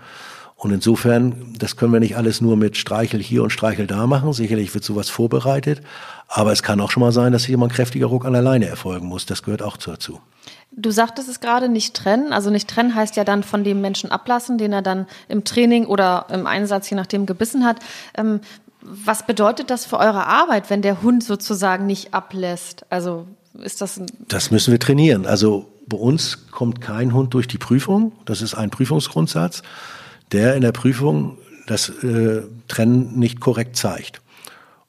Und 0.57 0.73
insofern, 0.73 1.55
das 1.57 1.77
können 1.77 1.93
wir 1.93 2.01
nicht 2.01 2.17
alles 2.17 2.41
nur 2.41 2.57
mit 2.57 2.77
Streichel 2.77 3.23
hier 3.23 3.45
und 3.45 3.51
Streichel 3.51 3.87
da 3.87 4.09
machen. 4.09 4.33
Sicherlich 4.33 4.75
wird 4.75 4.83
sowas 4.83 5.09
vorbereitet. 5.09 5.81
Aber 6.27 6.51
es 6.51 6.65
kann 6.65 6.81
auch 6.81 6.91
schon 6.91 7.01
mal 7.01 7.13
sein, 7.13 7.31
dass 7.31 7.45
hier 7.45 7.57
kräftiger 7.69 8.07
Ruck 8.07 8.25
an 8.25 8.33
der 8.33 8.43
Leine 8.43 8.67
erfolgen 8.67 9.07
muss. 9.07 9.25
Das 9.25 9.45
gehört 9.45 9.63
auch 9.63 9.77
dazu. 9.77 10.19
Du 10.73 10.91
sagtest 10.91 11.29
es 11.29 11.39
gerade, 11.39 11.69
nicht 11.69 11.95
trennen. 11.95 12.33
Also 12.33 12.51
nicht 12.51 12.69
trennen 12.69 12.97
heißt 12.97 13.15
ja 13.15 13.23
dann 13.23 13.45
von 13.45 13.63
dem 13.63 13.81
Menschen 13.81 14.11
ablassen, 14.11 14.59
den 14.59 14.73
er 14.73 14.83
dann 14.83 15.07
im 15.29 15.45
Training 15.45 15.87
oder 15.87 16.27
im 16.33 16.49
Einsatz, 16.49 16.91
je 16.91 16.97
nachdem, 16.97 17.25
gebissen 17.25 17.65
hat. 17.65 17.79
Ähm, 18.17 18.41
was 19.05 19.27
bedeutet 19.27 19.71
das 19.71 19.85
für 19.85 19.99
eure 19.99 20.27
Arbeit, 20.27 20.71
wenn 20.71 20.83
der 20.83 21.03
Hund 21.03 21.23
sozusagen 21.23 21.87
nicht 21.87 22.15
ablässt? 22.15 22.87
Also 22.91 23.27
ist 23.55 23.81
das 23.81 23.99
ein 23.99 24.07
Das 24.29 24.51
müssen 24.51 24.73
wir 24.73 24.81
trainieren. 24.81 25.27
Also 25.27 25.67
bei 25.87 25.97
uns 25.97 26.51
kommt 26.51 26.81
kein 26.81 27.13
Hund 27.13 27.35
durch 27.35 27.49
die 27.49 27.59
Prüfung. 27.59 28.13
Das 28.25 28.43
ist 28.43 28.55
ein 28.55 28.71
Prüfungsgrundsatz, 28.71 29.63
der 30.33 30.55
in 30.55 30.63
der 30.63 30.73
Prüfung 30.73 31.39
das 31.67 31.89
äh, 32.03 32.43
Trennen 32.67 33.19
nicht 33.19 33.41
korrekt 33.41 33.77
zeigt. 33.77 34.21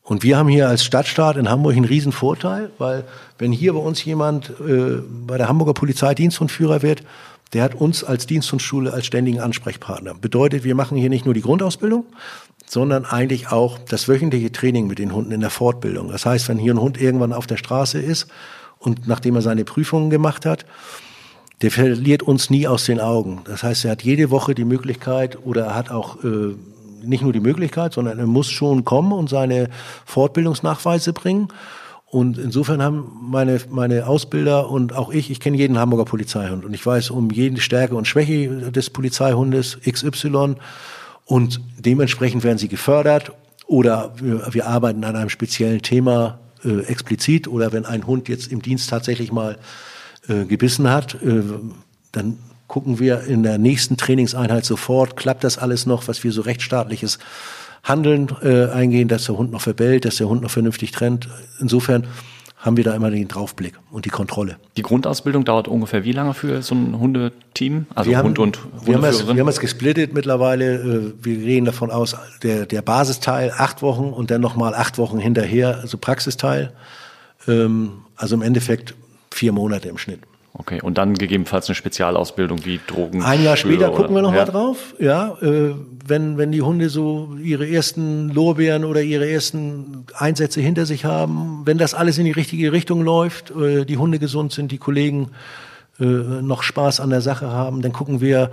Und 0.09 0.23
wir 0.23 0.37
haben 0.37 0.49
hier 0.49 0.67
als 0.67 0.83
Stadtstaat 0.83 1.37
in 1.37 1.51
Hamburg 1.51 1.75
einen 1.75 1.85
riesen 1.85 2.11
Vorteil, 2.11 2.71
weil 2.79 3.03
wenn 3.37 3.51
hier 3.51 3.73
bei 3.73 3.79
uns 3.79 4.03
jemand 4.03 4.49
äh, 4.59 5.03
bei 5.27 5.37
der 5.37 5.47
Hamburger 5.47 5.75
Polizei 5.75 6.15
Diensthundführer 6.15 6.81
wird, 6.81 7.03
der 7.53 7.61
hat 7.61 7.75
uns 7.75 8.03
als 8.03 8.25
Diensthundschule 8.25 8.91
als 8.91 9.05
ständigen 9.05 9.39
Ansprechpartner. 9.39 10.15
Bedeutet, 10.15 10.63
wir 10.63 10.73
machen 10.73 10.97
hier 10.97 11.11
nicht 11.11 11.25
nur 11.25 11.35
die 11.35 11.43
Grundausbildung, 11.43 12.05
sondern 12.65 13.05
eigentlich 13.05 13.51
auch 13.51 13.77
das 13.77 14.07
wöchentliche 14.07 14.51
Training 14.51 14.87
mit 14.87 14.97
den 14.97 15.13
Hunden 15.13 15.31
in 15.31 15.41
der 15.41 15.51
Fortbildung. 15.51 16.09
Das 16.09 16.25
heißt, 16.25 16.49
wenn 16.49 16.57
hier 16.57 16.73
ein 16.73 16.81
Hund 16.81 16.99
irgendwann 16.99 17.31
auf 17.31 17.45
der 17.45 17.57
Straße 17.57 17.99
ist 17.99 18.29
und 18.79 19.07
nachdem 19.07 19.35
er 19.35 19.43
seine 19.43 19.63
Prüfungen 19.63 20.09
gemacht 20.09 20.43
hat, 20.43 20.65
der 21.61 21.69
verliert 21.69 22.23
uns 22.23 22.49
nie 22.49 22.67
aus 22.67 22.85
den 22.85 22.99
Augen. 22.99 23.41
Das 23.43 23.61
heißt, 23.61 23.85
er 23.85 23.91
hat 23.91 24.01
jede 24.01 24.31
Woche 24.31 24.55
die 24.55 24.65
Möglichkeit 24.65 25.37
oder 25.45 25.65
er 25.65 25.75
hat 25.75 25.91
auch 25.91 26.23
äh, 26.23 26.55
nicht 27.03 27.23
nur 27.23 27.33
die 27.33 27.39
Möglichkeit, 27.39 27.93
sondern 27.93 28.19
er 28.19 28.27
muss 28.27 28.49
schon 28.49 28.85
kommen 28.85 29.11
und 29.11 29.29
seine 29.29 29.69
Fortbildungsnachweise 30.05 31.13
bringen. 31.13 31.49
Und 32.05 32.37
insofern 32.39 32.81
haben 32.81 33.11
meine, 33.21 33.59
meine 33.69 34.07
Ausbilder 34.07 34.69
und 34.69 34.93
auch 34.93 35.11
ich, 35.11 35.29
ich 35.29 35.39
kenne 35.39 35.57
jeden 35.57 35.77
Hamburger 35.77 36.05
Polizeihund. 36.05 36.65
Und 36.65 36.73
ich 36.73 36.83
weiß 36.83 37.11
um 37.11 37.29
jede 37.29 37.61
Stärke 37.61 37.95
und 37.95 38.07
Schwäche 38.07 38.71
des 38.71 38.89
Polizeihundes 38.89 39.77
XY 39.87 40.55
und 41.25 41.61
dementsprechend 41.77 42.43
werden 42.43 42.57
sie 42.57 42.67
gefördert 42.67 43.31
oder 43.67 44.13
wir, 44.15 44.51
wir 44.51 44.67
arbeiten 44.67 45.03
an 45.03 45.15
einem 45.15 45.29
speziellen 45.29 45.83
Thema 45.83 46.39
äh, 46.65 46.81
explizit. 46.85 47.47
Oder 47.47 47.71
wenn 47.71 47.85
ein 47.85 48.07
Hund 48.07 48.27
jetzt 48.27 48.51
im 48.51 48.63
Dienst 48.63 48.89
tatsächlich 48.89 49.31
mal 49.31 49.59
äh, 50.27 50.45
gebissen 50.45 50.89
hat, 50.89 51.15
äh, 51.21 51.43
dann 52.11 52.39
gucken 52.69 52.99
wir 52.99 53.23
in 53.23 53.43
der 53.43 53.57
nächsten 53.57 53.97
Trainingseinheit 53.97 54.63
sofort, 54.63 55.17
klappt 55.17 55.43
das 55.43 55.57
alles 55.57 55.85
noch, 55.85 56.07
was 56.07 56.23
wir 56.23 56.31
so 56.31 56.41
rechtsstaatliches 56.41 57.19
Handeln 57.83 58.29
äh, 58.41 58.67
eingehen, 58.67 59.09
dass 59.09 59.25
der 59.25 59.37
Hund 59.37 59.51
noch 59.51 59.61
verbellt, 59.61 60.05
dass 60.05 60.17
der 60.17 60.29
Hund 60.29 60.43
noch 60.43 60.51
vernünftig 60.51 60.91
trennt. 60.91 61.27
Insofern 61.59 62.07
haben 62.57 62.77
wir 62.77 62.83
da 62.83 62.93
immer 62.93 63.09
den 63.09 63.27
Draufblick 63.27 63.79
und 63.89 64.05
die 64.05 64.09
Kontrolle. 64.09 64.57
Die 64.75 64.81
Grundausbildung 64.81 65.45
dauert 65.45 65.67
ungefähr 65.67 66.03
wie 66.03 66.11
lange 66.11 66.33
für 66.33 66.61
so 66.61 66.75
ein 66.75 66.99
Hundeteam? 66.99 67.87
Also 67.95 68.09
wir 68.09 68.17
haben, 68.17 68.27
Hund 68.27 68.39
und 68.39 68.59
wir 68.83 68.95
haben, 68.95 69.03
es, 69.05 69.25
wir 69.25 69.39
haben 69.39 69.47
es 69.47 69.59
gesplittet 69.59 70.13
mittlerweile. 70.13 70.75
Äh, 70.75 71.13
wir 71.21 71.37
gehen 71.37 71.65
davon 71.65 71.89
aus, 71.89 72.15
der, 72.43 72.65
der 72.65 72.81
Basisteil 72.81 73.51
acht 73.57 73.81
Wochen 73.81 74.09
und 74.09 74.29
dann 74.29 74.41
nochmal 74.41 74.75
acht 74.75 74.97
Wochen 74.97 75.19
hinterher, 75.19 75.79
also 75.79 75.97
Praxisteil. 75.97 76.73
Ähm, 77.47 78.03
also 78.15 78.35
im 78.35 78.41
Endeffekt 78.41 78.93
vier 79.31 79.53
Monate 79.53 79.87
im 79.87 79.97
Schnitt. 79.97 80.19
Okay, 80.53 80.81
und 80.81 80.97
dann 80.97 81.13
gegebenenfalls 81.13 81.67
eine 81.67 81.75
Spezialausbildung 81.75 82.65
wie 82.65 82.79
Drogen. 82.85 83.21
Ein 83.23 83.43
Jahr 83.43 83.55
später 83.55 83.91
gucken 83.91 84.15
wir 84.15 84.21
nochmal 84.21 84.39
ja. 84.39 84.45
drauf. 84.45 84.95
Ja, 84.99 85.37
äh, 85.41 85.75
wenn, 86.05 86.37
wenn 86.37 86.51
die 86.51 86.61
Hunde 86.61 86.89
so 86.89 87.35
ihre 87.41 87.69
ersten 87.69 88.29
Lorbeeren 88.29 88.83
oder 88.83 89.01
ihre 89.01 89.29
ersten 89.29 90.05
Einsätze 90.15 90.59
hinter 90.59 90.85
sich 90.85 91.05
haben, 91.05 91.61
wenn 91.65 91.77
das 91.77 91.93
alles 91.93 92.17
in 92.17 92.25
die 92.25 92.31
richtige 92.31 92.71
Richtung 92.71 93.01
läuft, 93.03 93.51
äh, 93.51 93.85
die 93.85 93.97
Hunde 93.97 94.17
gesund 94.17 94.51
sind, 94.51 94.71
die 94.71 94.79
Kollegen 94.79 95.29
äh, 95.99 96.03
noch 96.03 96.63
Spaß 96.63 96.99
an 96.99 97.11
der 97.11 97.21
Sache 97.21 97.47
haben, 97.51 97.81
dann 97.81 97.93
gucken 97.93 98.19
wir 98.19 98.49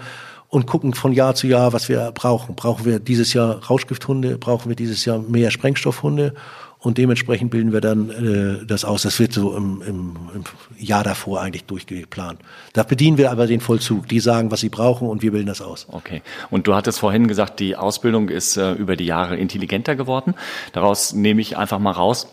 und 0.48 0.66
gucken 0.66 0.94
von 0.94 1.12
Jahr 1.12 1.34
zu 1.34 1.46
Jahr, 1.46 1.72
was 1.72 1.88
wir 1.88 2.12
brauchen. 2.12 2.54
Brauchen 2.54 2.84
wir 2.84 2.98
dieses 2.98 3.32
Jahr 3.32 3.64
Rauschgifthunde? 3.64 4.38
Brauchen 4.38 4.68
wir 4.68 4.76
dieses 4.76 5.04
Jahr 5.04 5.18
mehr 5.18 5.50
Sprengstoffhunde? 5.50 6.34
Und 6.86 6.98
dementsprechend 6.98 7.50
bilden 7.50 7.72
wir 7.72 7.80
dann 7.80 8.10
äh, 8.10 8.64
das 8.64 8.84
aus. 8.84 9.02
Das 9.02 9.18
wird 9.18 9.32
so 9.32 9.56
im, 9.56 9.82
im, 9.82 10.16
im 10.32 10.44
Jahr 10.78 11.02
davor 11.02 11.40
eigentlich 11.40 11.64
durchgeplant. 11.64 12.38
Da 12.74 12.84
bedienen 12.84 13.18
wir 13.18 13.32
aber 13.32 13.48
den 13.48 13.60
Vollzug. 13.60 14.06
Die 14.06 14.20
sagen, 14.20 14.52
was 14.52 14.60
sie 14.60 14.68
brauchen 14.68 15.08
und 15.08 15.20
wir 15.20 15.32
bilden 15.32 15.48
das 15.48 15.60
aus. 15.60 15.88
Okay. 15.90 16.22
Und 16.48 16.68
du 16.68 16.76
hattest 16.76 17.00
vorhin 17.00 17.26
gesagt, 17.26 17.58
die 17.58 17.74
Ausbildung 17.74 18.28
ist 18.28 18.56
äh, 18.56 18.74
über 18.74 18.94
die 18.94 19.04
Jahre 19.04 19.36
intelligenter 19.36 19.96
geworden. 19.96 20.34
Daraus 20.74 21.12
nehme 21.12 21.40
ich 21.40 21.58
einfach 21.58 21.80
mal 21.80 21.90
raus, 21.90 22.28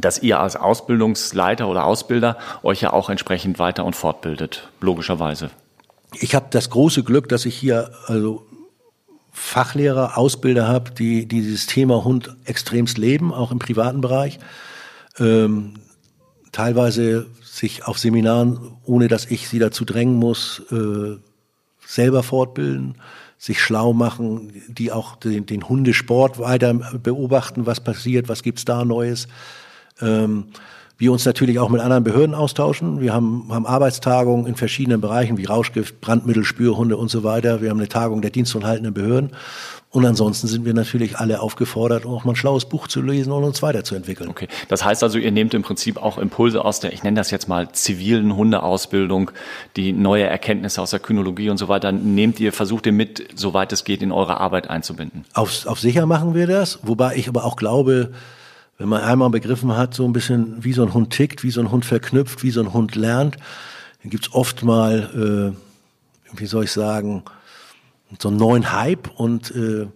dass 0.00 0.22
ihr 0.22 0.38
als 0.38 0.54
Ausbildungsleiter 0.54 1.66
oder 1.66 1.84
Ausbilder 1.84 2.38
euch 2.62 2.80
ja 2.80 2.92
auch 2.92 3.10
entsprechend 3.10 3.58
weiter 3.58 3.84
und 3.84 3.96
fortbildet, 3.96 4.68
logischerweise. 4.80 5.50
Ich 6.20 6.36
habe 6.36 6.46
das 6.50 6.70
große 6.70 7.02
Glück, 7.02 7.28
dass 7.28 7.46
ich 7.46 7.56
hier 7.56 7.90
also 8.06 8.46
Fachlehrer, 9.32 10.18
Ausbilder 10.18 10.66
habe, 10.66 10.90
die, 10.92 11.26
die 11.26 11.42
dieses 11.42 11.66
Thema 11.66 12.04
Hund 12.04 12.36
extremst 12.44 12.98
leben, 12.98 13.32
auch 13.32 13.52
im 13.52 13.58
privaten 13.58 14.00
Bereich. 14.00 14.38
Ähm, 15.18 15.74
teilweise 16.52 17.26
sich 17.42 17.86
auf 17.86 17.98
Seminaren, 17.98 18.58
ohne 18.84 19.08
dass 19.08 19.26
ich 19.26 19.48
sie 19.48 19.58
dazu 19.58 19.84
drängen 19.84 20.16
muss, 20.16 20.62
äh, 20.70 21.16
selber 21.84 22.22
fortbilden, 22.22 22.96
sich 23.38 23.60
schlau 23.60 23.92
machen, 23.92 24.52
die 24.68 24.92
auch 24.92 25.16
den, 25.16 25.46
den 25.46 25.68
Hundesport 25.68 26.38
weiter 26.38 26.74
beobachten, 26.74 27.66
was 27.66 27.80
passiert, 27.80 28.28
was 28.28 28.42
gibt's 28.42 28.64
da 28.64 28.84
Neues. 28.84 29.28
Ähm, 30.00 30.46
wir 30.98 31.12
uns 31.12 31.24
natürlich 31.24 31.60
auch 31.60 31.68
mit 31.68 31.80
anderen 31.80 32.02
Behörden 32.02 32.34
austauschen. 32.34 33.00
Wir 33.00 33.14
haben, 33.14 33.46
haben 33.50 33.66
Arbeitstagungen 33.66 34.46
in 34.46 34.56
verschiedenen 34.56 35.00
Bereichen 35.00 35.38
wie 35.38 35.44
Rauschgift, 35.44 36.00
Brandmittel, 36.00 36.44
Spürhunde 36.44 36.96
und 36.96 37.08
so 37.08 37.22
weiter. 37.22 37.62
Wir 37.62 37.70
haben 37.70 37.78
eine 37.78 37.88
Tagung 37.88 38.20
der 38.20 38.32
dienstunhaltenden 38.32 38.94
Behörden. 38.94 39.30
Und 39.90 40.04
ansonsten 40.04 40.48
sind 40.48 40.66
wir 40.66 40.74
natürlich 40.74 41.16
alle 41.16 41.40
aufgefordert, 41.40 42.04
auch 42.04 42.24
mal 42.24 42.32
ein 42.32 42.36
schlaues 42.36 42.66
Buch 42.66 42.88
zu 42.88 43.00
lesen 43.00 43.32
und 43.32 43.44
uns 43.44 43.62
weiterzuentwickeln. 43.62 44.28
Okay. 44.28 44.48
Das 44.68 44.84
heißt 44.84 45.02
also, 45.02 45.18
ihr 45.18 45.30
nehmt 45.30 45.54
im 45.54 45.62
Prinzip 45.62 45.96
auch 45.96 46.18
Impulse 46.18 46.62
aus 46.62 46.80
der, 46.80 46.92
ich 46.92 47.04
nenne 47.04 47.16
das 47.16 47.30
jetzt 47.30 47.48
mal 47.48 47.72
zivilen 47.72 48.36
Hundeausbildung, 48.36 49.30
die 49.76 49.92
neue 49.92 50.24
Erkenntnisse 50.24 50.82
aus 50.82 50.90
der 50.90 51.00
Kynologie 51.00 51.48
und 51.48 51.56
so 51.56 51.68
weiter, 51.68 51.90
nehmt 51.92 52.38
ihr, 52.38 52.52
versucht 52.52 52.84
ihr 52.84 52.92
mit, 52.92 53.28
soweit 53.34 53.72
es 53.72 53.84
geht, 53.84 54.02
in 54.02 54.12
eure 54.12 54.40
Arbeit 54.40 54.68
einzubinden? 54.68 55.24
Auf, 55.32 55.64
auf 55.64 55.80
sicher 55.80 56.04
machen 56.04 56.34
wir 56.34 56.46
das, 56.46 56.80
wobei 56.82 57.16
ich 57.16 57.28
aber 57.28 57.44
auch 57.44 57.56
glaube, 57.56 58.10
wenn 58.78 58.88
man 58.88 59.02
einmal 59.02 59.30
begriffen 59.30 59.76
hat, 59.76 59.94
so 59.94 60.04
ein 60.04 60.12
bisschen, 60.12 60.64
wie 60.64 60.72
so 60.72 60.82
ein 60.82 60.94
Hund 60.94 61.10
tickt, 61.10 61.42
wie 61.42 61.50
so 61.50 61.60
ein 61.60 61.70
Hund 61.70 61.84
verknüpft, 61.84 62.42
wie 62.44 62.52
so 62.52 62.60
ein 62.60 62.72
Hund 62.72 62.94
lernt, 62.94 63.36
dann 64.02 64.10
gibt's 64.10 64.32
oft 64.32 64.62
mal, 64.62 65.54
äh, 66.32 66.38
wie 66.38 66.46
soll 66.46 66.64
ich 66.64 66.72
sagen, 66.72 67.24
so 68.18 68.28
einen 68.28 68.38
neuen 68.38 68.72
Hype 68.72 69.10
und 69.18 69.50
äh, 69.54 69.88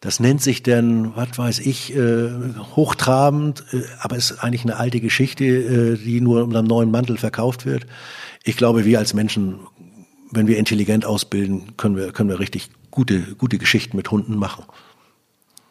das 0.00 0.20
nennt 0.20 0.40
sich 0.40 0.62
dann, 0.62 1.16
was 1.16 1.36
weiß 1.36 1.58
ich, 1.58 1.94
äh, 1.94 2.30
hochtrabend, 2.76 3.64
äh, 3.72 3.82
aber 4.00 4.16
es 4.16 4.30
ist 4.30 4.38
eigentlich 4.38 4.62
eine 4.62 4.76
alte 4.76 5.00
Geschichte, 5.00 5.44
äh, 5.44 5.96
die 5.96 6.20
nur 6.20 6.44
unter 6.44 6.60
einem 6.60 6.68
neuen 6.68 6.92
Mantel 6.92 7.18
verkauft 7.18 7.66
wird. 7.66 7.86
Ich 8.44 8.56
glaube, 8.56 8.84
wir 8.84 9.00
als 9.00 9.12
Menschen, 9.12 9.58
wenn 10.30 10.46
wir 10.46 10.58
intelligent 10.58 11.04
ausbilden, 11.04 11.76
können 11.76 11.96
wir, 11.96 12.12
können 12.12 12.28
wir 12.28 12.38
richtig 12.38 12.70
gute, 12.92 13.34
gute 13.34 13.58
Geschichten 13.58 13.96
mit 13.96 14.12
Hunden 14.12 14.36
machen. 14.36 14.64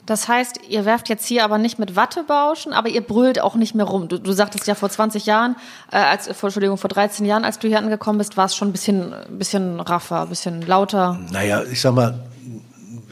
Das 0.08 0.30
heißt, 0.30 0.62
ihr 0.70 0.86
werft 0.86 1.10
jetzt 1.10 1.26
hier 1.26 1.44
aber 1.44 1.58
nicht 1.58 1.80
mit 1.80 1.98
Wattebauschen, 1.98 2.72
aber 2.72 2.88
ihr 2.88 3.02
brüllt 3.02 3.42
auch 3.42 3.56
nicht 3.56 3.76
mehr 3.76 3.86
rum. 3.86 4.08
Du, 4.08 4.18
du 4.18 4.32
sagtest 4.32 4.66
ja 4.66 4.74
vor 4.74 4.90
20 4.90 5.26
Jahren, 5.26 5.58
äh, 5.92 5.98
als, 5.98 6.28
Entschuldigung, 6.28 6.78
vor 6.78 6.90
13 6.90 7.26
Jahren, 7.26 7.44
als 7.44 7.60
du 7.60 7.68
hier 7.68 7.78
angekommen 7.78 8.18
bist, 8.18 8.38
war 8.38 8.46
es 8.46 8.56
schon 8.56 8.70
ein 8.70 8.72
bisschen, 8.72 9.14
bisschen 9.30 9.82
raffer, 9.82 10.22
ein 10.22 10.30
bisschen 10.30 10.62
lauter. 10.62 11.20
Naja, 11.32 11.62
ich 11.70 11.82
sag 11.82 11.94
mal, 11.94 12.26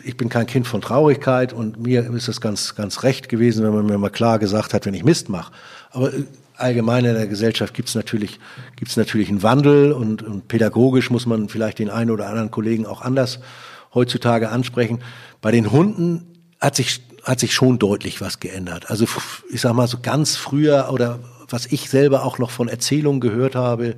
ich 0.06 0.16
bin 0.16 0.30
kein 0.30 0.46
Kind 0.46 0.68
von 0.68 0.80
Traurigkeit 0.80 1.52
und 1.52 1.82
mir 1.82 2.10
ist 2.14 2.30
es 2.30 2.40
ganz, 2.40 2.76
ganz 2.76 3.04
recht 3.04 3.28
gewesen, 3.28 3.66
wenn 3.66 3.74
man 3.74 3.86
mir 3.86 3.98
mal 3.98 4.10
klar 4.10 4.40
gesagt 4.40 4.74
hat, 4.74 4.86
wenn 4.86 4.94
ich 4.94 5.04
Mist 5.04 5.28
mache. 5.28 5.52
Aber 5.92 6.14
äh, 6.14 6.24
allgemein 6.56 7.04
in 7.04 7.16
der 7.16 7.28
Gesellschaft 7.28 7.74
gibt 7.74 7.90
es 7.90 7.96
natürlich, 7.96 8.40
gibt's 8.78 8.96
natürlich 8.96 9.28
einen 9.28 9.44
Wandel 9.44 9.92
und, 9.92 10.24
und 10.24 10.48
pädagogisch 10.48 11.10
muss 11.10 11.26
man 11.26 11.50
vielleicht 11.50 11.80
den 11.80 11.90
einen 11.90 12.10
oder 12.10 12.30
anderen 12.30 12.52
Kollegen 12.52 12.86
auch 12.86 13.02
anders 13.02 13.40
heutzutage 13.94 14.50
ansprechen. 14.50 15.00
Bei 15.42 15.52
den 15.52 15.74
Hunden 15.74 16.35
hat 16.60 16.76
sich, 16.76 17.02
hat 17.24 17.40
sich 17.40 17.54
schon 17.54 17.80
deutlich 17.80 18.22
was 18.22 18.40
geändert. 18.40 18.90
Also 18.90 19.06
ich 19.52 19.62
sag 19.62 19.74
mal 19.74 19.88
so 19.88 20.00
ganz 20.02 20.36
früher 20.36 20.90
oder 20.92 21.20
was 21.50 21.68
ich 21.68 21.90
selber 21.90 22.24
auch 22.24 22.40
noch 22.40 22.52
von 22.52 22.68
Erzählungen 22.68 23.22
gehört 23.22 23.56
habe, 23.56 23.96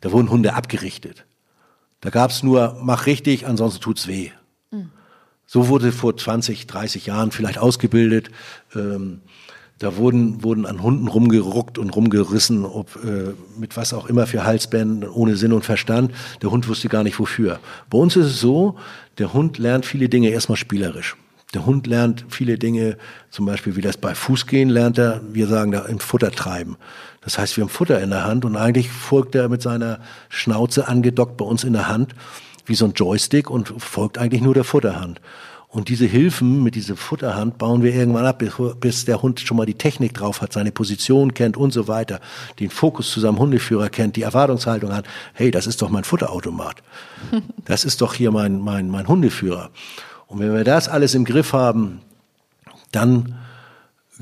da 0.00 0.12
wurden 0.12 0.30
Hunde 0.30 0.54
abgerichtet. 0.54 1.24
Da 2.00 2.10
gab's 2.10 2.42
nur, 2.42 2.78
mach 2.82 3.06
richtig, 3.06 3.46
ansonsten 3.46 3.80
tut's 3.80 4.06
weh. 4.06 4.30
Mhm. 4.70 4.90
So 5.46 5.68
wurde 5.68 5.92
vor 5.92 6.16
20, 6.16 6.66
30 6.66 7.06
Jahren 7.06 7.30
vielleicht 7.30 7.58
ausgebildet. 7.58 8.30
Ähm, 8.74 9.22
da 9.78 9.96
wurden, 9.96 10.44
wurden 10.44 10.66
an 10.66 10.82
Hunden 10.82 11.08
rumgeruckt 11.08 11.78
und 11.78 11.90
rumgerissen, 11.90 12.64
ob 12.64 12.96
äh, 13.04 13.34
mit 13.58 13.76
was 13.76 13.92
auch 13.92 14.06
immer 14.06 14.26
für 14.26 14.44
Halsbänden, 14.44 15.08
ohne 15.08 15.36
Sinn 15.36 15.52
und 15.52 15.64
Verstand. 15.64 16.12
Der 16.42 16.50
Hund 16.50 16.68
wusste 16.68 16.88
gar 16.88 17.02
nicht 17.02 17.18
wofür. 17.18 17.58
Bei 17.90 17.98
uns 17.98 18.14
ist 18.16 18.26
es 18.26 18.40
so, 18.40 18.78
der 19.18 19.32
Hund 19.32 19.58
lernt 19.58 19.84
viele 19.84 20.08
Dinge 20.08 20.28
erstmal 20.28 20.56
spielerisch. 20.56 21.16
Der 21.54 21.66
Hund 21.66 21.86
lernt 21.86 22.24
viele 22.28 22.58
Dinge, 22.58 22.96
zum 23.30 23.46
Beispiel 23.46 23.76
wie 23.76 23.80
das 23.80 23.96
bei 23.96 24.14
Fußgehen 24.14 24.68
lernt 24.68 24.98
er, 24.98 25.20
wir 25.32 25.46
sagen 25.46 25.70
da 25.70 25.86
im 25.86 26.00
Futter 26.00 26.30
treiben. 26.30 26.76
Das 27.20 27.38
heißt, 27.38 27.56
wir 27.56 27.62
haben 27.62 27.70
Futter 27.70 28.00
in 28.02 28.10
der 28.10 28.24
Hand 28.24 28.44
und 28.44 28.56
eigentlich 28.56 28.90
folgt 28.90 29.34
er 29.34 29.48
mit 29.48 29.62
seiner 29.62 30.00
Schnauze 30.28 30.88
angedockt 30.88 31.36
bei 31.36 31.44
uns 31.44 31.64
in 31.64 31.72
der 31.72 31.88
Hand 31.88 32.14
wie 32.66 32.74
so 32.74 32.84
ein 32.86 32.92
Joystick 32.94 33.50
und 33.50 33.74
folgt 33.82 34.18
eigentlich 34.18 34.42
nur 34.42 34.54
der 34.54 34.64
Futterhand. 34.64 35.20
Und 35.68 35.88
diese 35.88 36.06
Hilfen 36.06 36.62
mit 36.62 36.76
dieser 36.76 36.96
Futterhand 36.96 37.58
bauen 37.58 37.82
wir 37.82 37.92
irgendwann 37.92 38.26
ab, 38.26 38.42
bis 38.78 39.06
der 39.06 39.22
Hund 39.22 39.40
schon 39.40 39.56
mal 39.56 39.66
die 39.66 39.74
Technik 39.74 40.14
drauf 40.14 40.40
hat, 40.40 40.52
seine 40.52 40.70
Position 40.70 41.34
kennt 41.34 41.56
und 41.56 41.72
so 41.72 41.88
weiter, 41.88 42.20
den 42.60 42.70
Fokus 42.70 43.10
zu 43.10 43.18
seinem 43.18 43.40
Hundeführer 43.40 43.88
kennt, 43.88 44.14
die 44.14 44.22
Erwartungshaltung 44.22 44.94
hat. 44.94 45.04
Hey, 45.32 45.50
das 45.50 45.66
ist 45.66 45.82
doch 45.82 45.90
mein 45.90 46.04
Futterautomat. 46.04 46.76
Das 47.64 47.86
ist 47.86 48.02
doch 48.02 48.12
hier 48.12 48.30
mein, 48.30 48.60
mein, 48.60 48.90
mein 48.90 49.08
Hundeführer. 49.08 49.70
Und 50.26 50.38
wenn 50.40 50.52
wir 50.54 50.64
das 50.64 50.88
alles 50.88 51.14
im 51.14 51.24
Griff 51.24 51.52
haben, 51.52 52.00
dann 52.92 53.36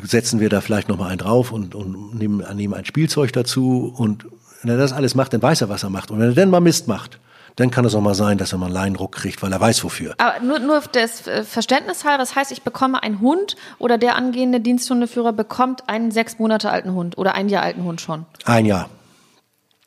setzen 0.02 0.40
wir 0.40 0.48
da 0.48 0.60
vielleicht 0.60 0.88
noch 0.88 0.98
mal 0.98 1.08
einen 1.08 1.18
drauf 1.18 1.52
und, 1.52 1.74
und 1.74 2.14
nehmen, 2.14 2.44
nehmen 2.54 2.74
ein 2.74 2.84
Spielzeug 2.84 3.32
dazu. 3.32 3.92
Und 3.96 4.26
wenn 4.62 4.70
er 4.70 4.78
das 4.78 4.92
alles 4.92 5.14
macht, 5.14 5.32
dann 5.32 5.42
weiß 5.42 5.60
er, 5.60 5.68
was 5.68 5.82
er 5.82 5.90
macht. 5.90 6.10
Und 6.10 6.18
wenn 6.18 6.30
er 6.30 6.34
dann 6.34 6.50
mal 6.50 6.60
Mist 6.60 6.88
macht, 6.88 7.18
dann 7.56 7.70
kann 7.70 7.84
es 7.84 7.94
auch 7.94 8.00
mal 8.00 8.14
sein, 8.14 8.38
dass 8.38 8.52
er 8.52 8.58
mal 8.58 8.66
einen 8.66 8.74
Leinruck 8.74 9.12
kriegt, 9.12 9.42
weil 9.42 9.52
er 9.52 9.60
weiß 9.60 9.84
wofür. 9.84 10.14
Aber 10.18 10.40
nur, 10.40 10.58
nur 10.58 10.82
das 10.92 11.26
äh, 11.26 11.44
Verständnis 11.44 12.04
halber, 12.04 12.18
das 12.18 12.34
heißt, 12.34 12.50
ich 12.50 12.62
bekomme 12.62 13.02
einen 13.02 13.20
Hund 13.20 13.56
oder 13.78 13.98
der 13.98 14.16
angehende 14.16 14.60
Diensthundeführer 14.60 15.32
bekommt 15.32 15.88
einen 15.88 16.10
sechs 16.10 16.38
Monate 16.38 16.70
alten 16.70 16.94
Hund 16.94 17.18
oder 17.18 17.34
ein 17.34 17.48
Jahr 17.48 17.62
alten 17.62 17.84
Hund 17.84 18.00
schon? 18.00 18.24
Ein 18.44 18.64
Jahr. 18.64 18.88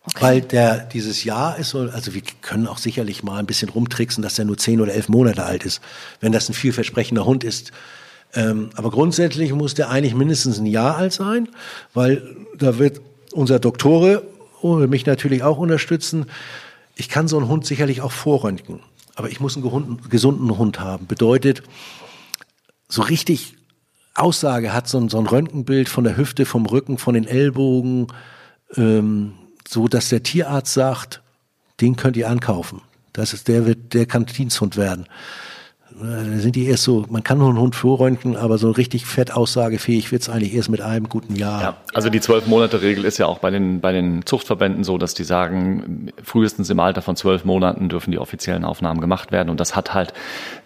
Okay. 0.07 0.21
Weil 0.21 0.41
der 0.41 0.79
dieses 0.79 1.23
Jahr 1.23 1.57
ist 1.57 1.69
so, 1.69 1.79
also 1.79 2.13
wir 2.13 2.21
können 2.41 2.67
auch 2.67 2.77
sicherlich 2.77 3.23
mal 3.23 3.39
ein 3.39 3.45
bisschen 3.45 3.69
rumtricksen, 3.69 4.21
dass 4.21 4.37
er 4.37 4.45
nur 4.45 4.57
zehn 4.57 4.79
oder 4.81 4.93
elf 4.93 5.09
Monate 5.09 5.43
alt 5.43 5.65
ist. 5.65 5.81
Wenn 6.19 6.31
das 6.31 6.49
ein 6.49 6.53
vielversprechender 6.53 7.25
Hund 7.25 7.43
ist, 7.43 7.71
Ähm, 8.37 8.69
aber 8.75 8.91
grundsätzlich 8.91 9.53
muss 9.53 9.75
der 9.75 9.89
eigentlich 9.89 10.13
mindestens 10.13 10.59
ein 10.59 10.65
Jahr 10.65 10.97
alt 10.97 11.13
sein, 11.13 11.47
weil 11.93 12.35
da 12.57 12.77
wird 12.79 12.99
unser 13.31 13.59
Doktore 13.59 14.23
mich 14.87 15.05
natürlich 15.05 15.41
auch 15.43 15.57
unterstützen. 15.57 16.25
Ich 16.95 17.07
kann 17.07 17.29
so 17.29 17.37
einen 17.37 17.47
Hund 17.47 17.65
sicherlich 17.65 18.01
auch 18.01 18.11
vorröntgen, 18.11 18.81
aber 19.15 19.29
ich 19.29 19.39
muss 19.39 19.55
einen 19.55 20.01
gesunden 20.09 20.57
Hund 20.57 20.79
haben. 20.81 21.07
Bedeutet, 21.07 21.63
so 22.89 23.03
richtig 23.03 23.55
Aussage 24.15 24.73
hat 24.73 24.89
so 24.89 24.97
ein, 24.97 25.07
so 25.07 25.17
ein 25.17 25.27
Röntgenbild 25.27 25.87
von 25.87 26.03
der 26.03 26.17
Hüfte, 26.17 26.45
vom 26.45 26.65
Rücken, 26.65 26.97
von 26.97 27.13
den 27.13 27.27
Ellbogen, 27.27 28.07
ähm, 28.75 29.33
so 29.67 29.87
dass 29.87 30.09
der 30.09 30.23
Tierarzt 30.23 30.73
sagt, 30.73 31.21
den 31.81 31.95
könnt 31.95 32.17
ihr 32.17 32.29
ankaufen. 32.29 32.81
Das 33.13 33.33
ist, 33.33 33.47
der 33.47 33.65
wird, 33.65 33.93
der 33.93 34.05
kann 34.05 34.25
Diensthund 34.25 34.77
werden. 34.77 35.07
Da 35.97 36.39
sind 36.39 36.57
die 36.57 36.65
erst 36.65 36.83
so, 36.83 37.05
man 37.09 37.23
kann 37.23 37.37
nur 37.37 37.47
einen 37.47 37.57
Hund 37.57 37.73
vorröntgen, 37.73 38.35
aber 38.35 38.57
so 38.57 38.69
richtig 38.71 39.05
fett 39.05 39.31
aussagefähig 39.31 40.11
wird's 40.11 40.27
eigentlich 40.27 40.53
erst 40.53 40.69
mit 40.69 40.81
einem 40.81 41.07
guten 41.07 41.35
Jahr. 41.35 41.61
Ja, 41.61 41.77
also 41.93 42.09
die 42.09 42.19
zwölf 42.19 42.47
Monate 42.47 42.81
Regel 42.81 43.05
ist 43.05 43.17
ja 43.17 43.27
auch 43.27 43.39
bei 43.39 43.49
den, 43.49 43.79
bei 43.79 43.93
den 43.93 44.25
Zuchtverbänden 44.25 44.83
so, 44.83 44.97
dass 44.97 45.13
die 45.13 45.23
sagen, 45.23 46.11
frühestens 46.21 46.69
im 46.69 46.81
Alter 46.81 47.01
von 47.01 47.15
zwölf 47.15 47.45
Monaten 47.45 47.87
dürfen 47.87 48.11
die 48.11 48.19
offiziellen 48.19 48.65
Aufnahmen 48.65 48.99
gemacht 48.99 49.31
werden. 49.31 49.49
Und 49.49 49.61
das 49.61 49.77
hat 49.77 49.93
halt 49.93 50.13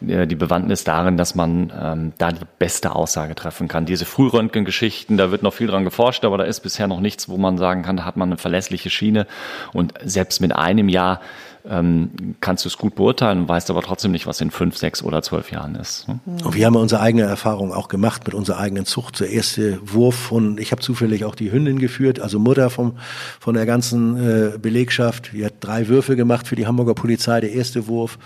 äh, 0.07 0.25
die 0.25 0.35
Bewandtnis 0.35 0.83
darin, 0.83 1.15
dass 1.15 1.35
man 1.35 1.71
ähm, 1.79 2.13
da 2.17 2.31
die 2.31 2.45
beste 2.57 2.95
Aussage 2.95 3.35
treffen 3.35 3.67
kann. 3.67 3.85
Diese 3.85 4.05
Frühröntgengeschichten, 4.05 5.17
da 5.17 5.29
wird 5.29 5.43
noch 5.43 5.53
viel 5.53 5.67
dran 5.67 5.83
geforscht, 5.83 6.25
aber 6.25 6.39
da 6.39 6.45
ist 6.45 6.61
bisher 6.61 6.87
noch 6.87 7.01
nichts, 7.01 7.29
wo 7.29 7.37
man 7.37 7.59
sagen 7.59 7.83
kann, 7.83 7.97
da 7.97 8.05
hat 8.05 8.17
man 8.17 8.29
eine 8.29 8.37
verlässliche 8.37 8.89
Schiene. 8.89 9.27
Und 9.73 9.93
selbst 10.03 10.41
mit 10.41 10.55
einem 10.55 10.89
Jahr 10.89 11.21
ähm, 11.69 12.35
kannst 12.41 12.65
du 12.65 12.69
es 12.69 12.77
gut 12.77 12.95
beurteilen, 12.95 13.47
weißt 13.47 13.69
aber 13.69 13.81
trotzdem 13.81 14.11
nicht, 14.11 14.27
was 14.27 14.41
in 14.41 14.51
fünf, 14.51 14.77
sechs 14.77 15.03
oder 15.03 15.21
zwölf 15.21 15.51
Jahren 15.51 15.75
ist. 15.75 16.07
Ne? 16.07 16.19
Und 16.25 16.55
wir 16.55 16.65
haben 16.65 16.75
unsere 16.75 17.01
eigene 17.01 17.23
Erfahrung 17.23 17.71
auch 17.71 17.87
gemacht 17.87 18.25
mit 18.25 18.33
unserer 18.33 18.57
eigenen 18.57 18.85
Zucht. 18.85 19.19
Der 19.19 19.29
erste 19.29 19.79
Wurf 19.83 20.15
von, 20.15 20.57
ich 20.57 20.71
habe 20.71 20.81
zufällig 20.81 21.25
auch 21.25 21.35
die 21.35 21.51
Hündin 21.51 21.79
geführt, 21.79 22.19
also 22.19 22.39
Mutter 22.39 22.69
vom, 22.69 22.97
von 23.39 23.53
der 23.53 23.65
ganzen 23.65 24.17
äh, 24.17 24.57
Belegschaft. 24.57 25.31
Die 25.33 25.45
hat 25.45 25.55
drei 25.59 25.87
Würfe 25.87 26.15
gemacht 26.15 26.47
für 26.47 26.55
die 26.55 26.67
Hamburger 26.67 26.95
Polizei. 26.95 27.39
Der 27.39 27.53
erste 27.53 27.87
Wurf, 27.87 28.17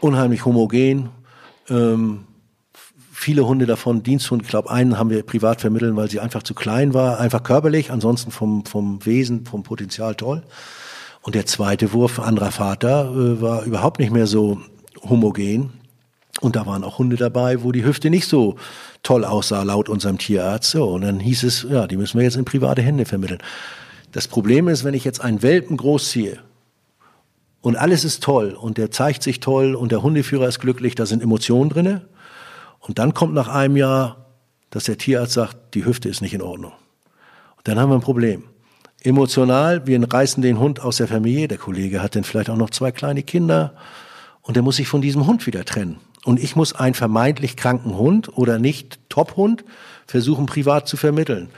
unheimlich 0.00 0.44
homogen. 0.44 1.08
Ähm, 1.68 2.24
viele 3.12 3.46
Hunde 3.46 3.66
davon, 3.66 4.02
Diensthund, 4.02 4.42
ich 4.42 4.48
glaube, 4.48 4.70
einen 4.70 4.98
haben 4.98 5.10
wir 5.10 5.22
privat 5.22 5.60
vermitteln, 5.60 5.96
weil 5.96 6.10
sie 6.10 6.20
einfach 6.20 6.42
zu 6.42 6.54
klein 6.54 6.94
war, 6.94 7.20
einfach 7.20 7.42
körperlich, 7.42 7.90
ansonsten 7.90 8.30
vom, 8.30 8.64
vom 8.64 9.04
Wesen, 9.04 9.44
vom 9.44 9.62
Potenzial 9.62 10.14
toll. 10.14 10.42
Und 11.22 11.34
der 11.34 11.46
zweite 11.46 11.92
Wurf, 11.92 12.18
anderer 12.18 12.50
Vater, 12.50 13.10
äh, 13.10 13.40
war 13.40 13.64
überhaupt 13.64 13.98
nicht 13.98 14.12
mehr 14.12 14.26
so 14.26 14.60
homogen. 15.02 15.72
Und 16.40 16.56
da 16.56 16.64
waren 16.64 16.84
auch 16.84 16.98
Hunde 16.98 17.16
dabei, 17.16 17.62
wo 17.62 17.72
die 17.72 17.84
Hüfte 17.84 18.08
nicht 18.08 18.26
so 18.26 18.56
toll 19.02 19.24
aussah, 19.24 19.62
laut 19.62 19.88
unserem 19.88 20.16
Tierarzt. 20.16 20.70
So, 20.70 20.88
und 20.88 21.02
dann 21.02 21.20
hieß 21.20 21.42
es, 21.42 21.66
ja, 21.68 21.86
die 21.86 21.96
müssen 21.96 22.18
wir 22.18 22.24
jetzt 22.24 22.36
in 22.36 22.44
private 22.44 22.80
Hände 22.80 23.04
vermitteln. 23.04 23.42
Das 24.12 24.26
Problem 24.26 24.68
ist, 24.68 24.82
wenn 24.84 24.94
ich 24.94 25.04
jetzt 25.04 25.20
einen 25.20 25.42
Welpen 25.42 25.76
großziehe 25.76 26.38
und 27.60 27.76
alles 27.76 28.04
ist 28.04 28.22
toll 28.22 28.56
und 28.58 28.78
der 28.78 28.90
zeigt 28.90 29.22
sich 29.22 29.40
toll 29.40 29.74
und 29.74 29.92
der 29.92 30.02
Hundeführer 30.02 30.48
ist 30.48 30.60
glücklich, 30.60 30.94
da 30.94 31.04
sind 31.04 31.22
Emotionen 31.22 31.68
drinne. 31.68 32.08
Und 32.80 32.98
dann 32.98 33.12
kommt 33.12 33.34
nach 33.34 33.48
einem 33.48 33.76
Jahr, 33.76 34.24
dass 34.70 34.84
der 34.84 34.96
Tierarzt 34.96 35.34
sagt, 35.34 35.74
die 35.74 35.84
Hüfte 35.84 36.08
ist 36.08 36.22
nicht 36.22 36.32
in 36.32 36.42
Ordnung. 36.42 36.72
Und 37.58 37.68
dann 37.68 37.78
haben 37.78 37.90
wir 37.90 37.96
ein 37.96 38.00
Problem 38.00 38.44
emotional, 39.02 39.86
wir 39.86 40.00
reißen 40.12 40.42
den 40.42 40.58
Hund 40.58 40.80
aus 40.80 40.98
der 40.98 41.08
Familie, 41.08 41.48
der 41.48 41.58
Kollege 41.58 42.02
hat 42.02 42.16
dann 42.16 42.24
vielleicht 42.24 42.50
auch 42.50 42.56
noch 42.56 42.70
zwei 42.70 42.92
kleine 42.92 43.22
Kinder 43.22 43.74
und 44.42 44.56
der 44.56 44.62
muss 44.62 44.76
sich 44.76 44.88
von 44.88 45.00
diesem 45.00 45.26
Hund 45.26 45.46
wieder 45.46 45.64
trennen. 45.64 45.98
Und 46.24 46.38
ich 46.38 46.54
muss 46.54 46.74
einen 46.74 46.94
vermeintlich 46.94 47.56
kranken 47.56 47.96
Hund 47.96 48.36
oder 48.36 48.58
nicht 48.58 48.98
Top-Hund 49.08 49.64
versuchen 50.06 50.46
privat 50.46 50.86
zu 50.86 50.96
vermitteln. 50.96 51.48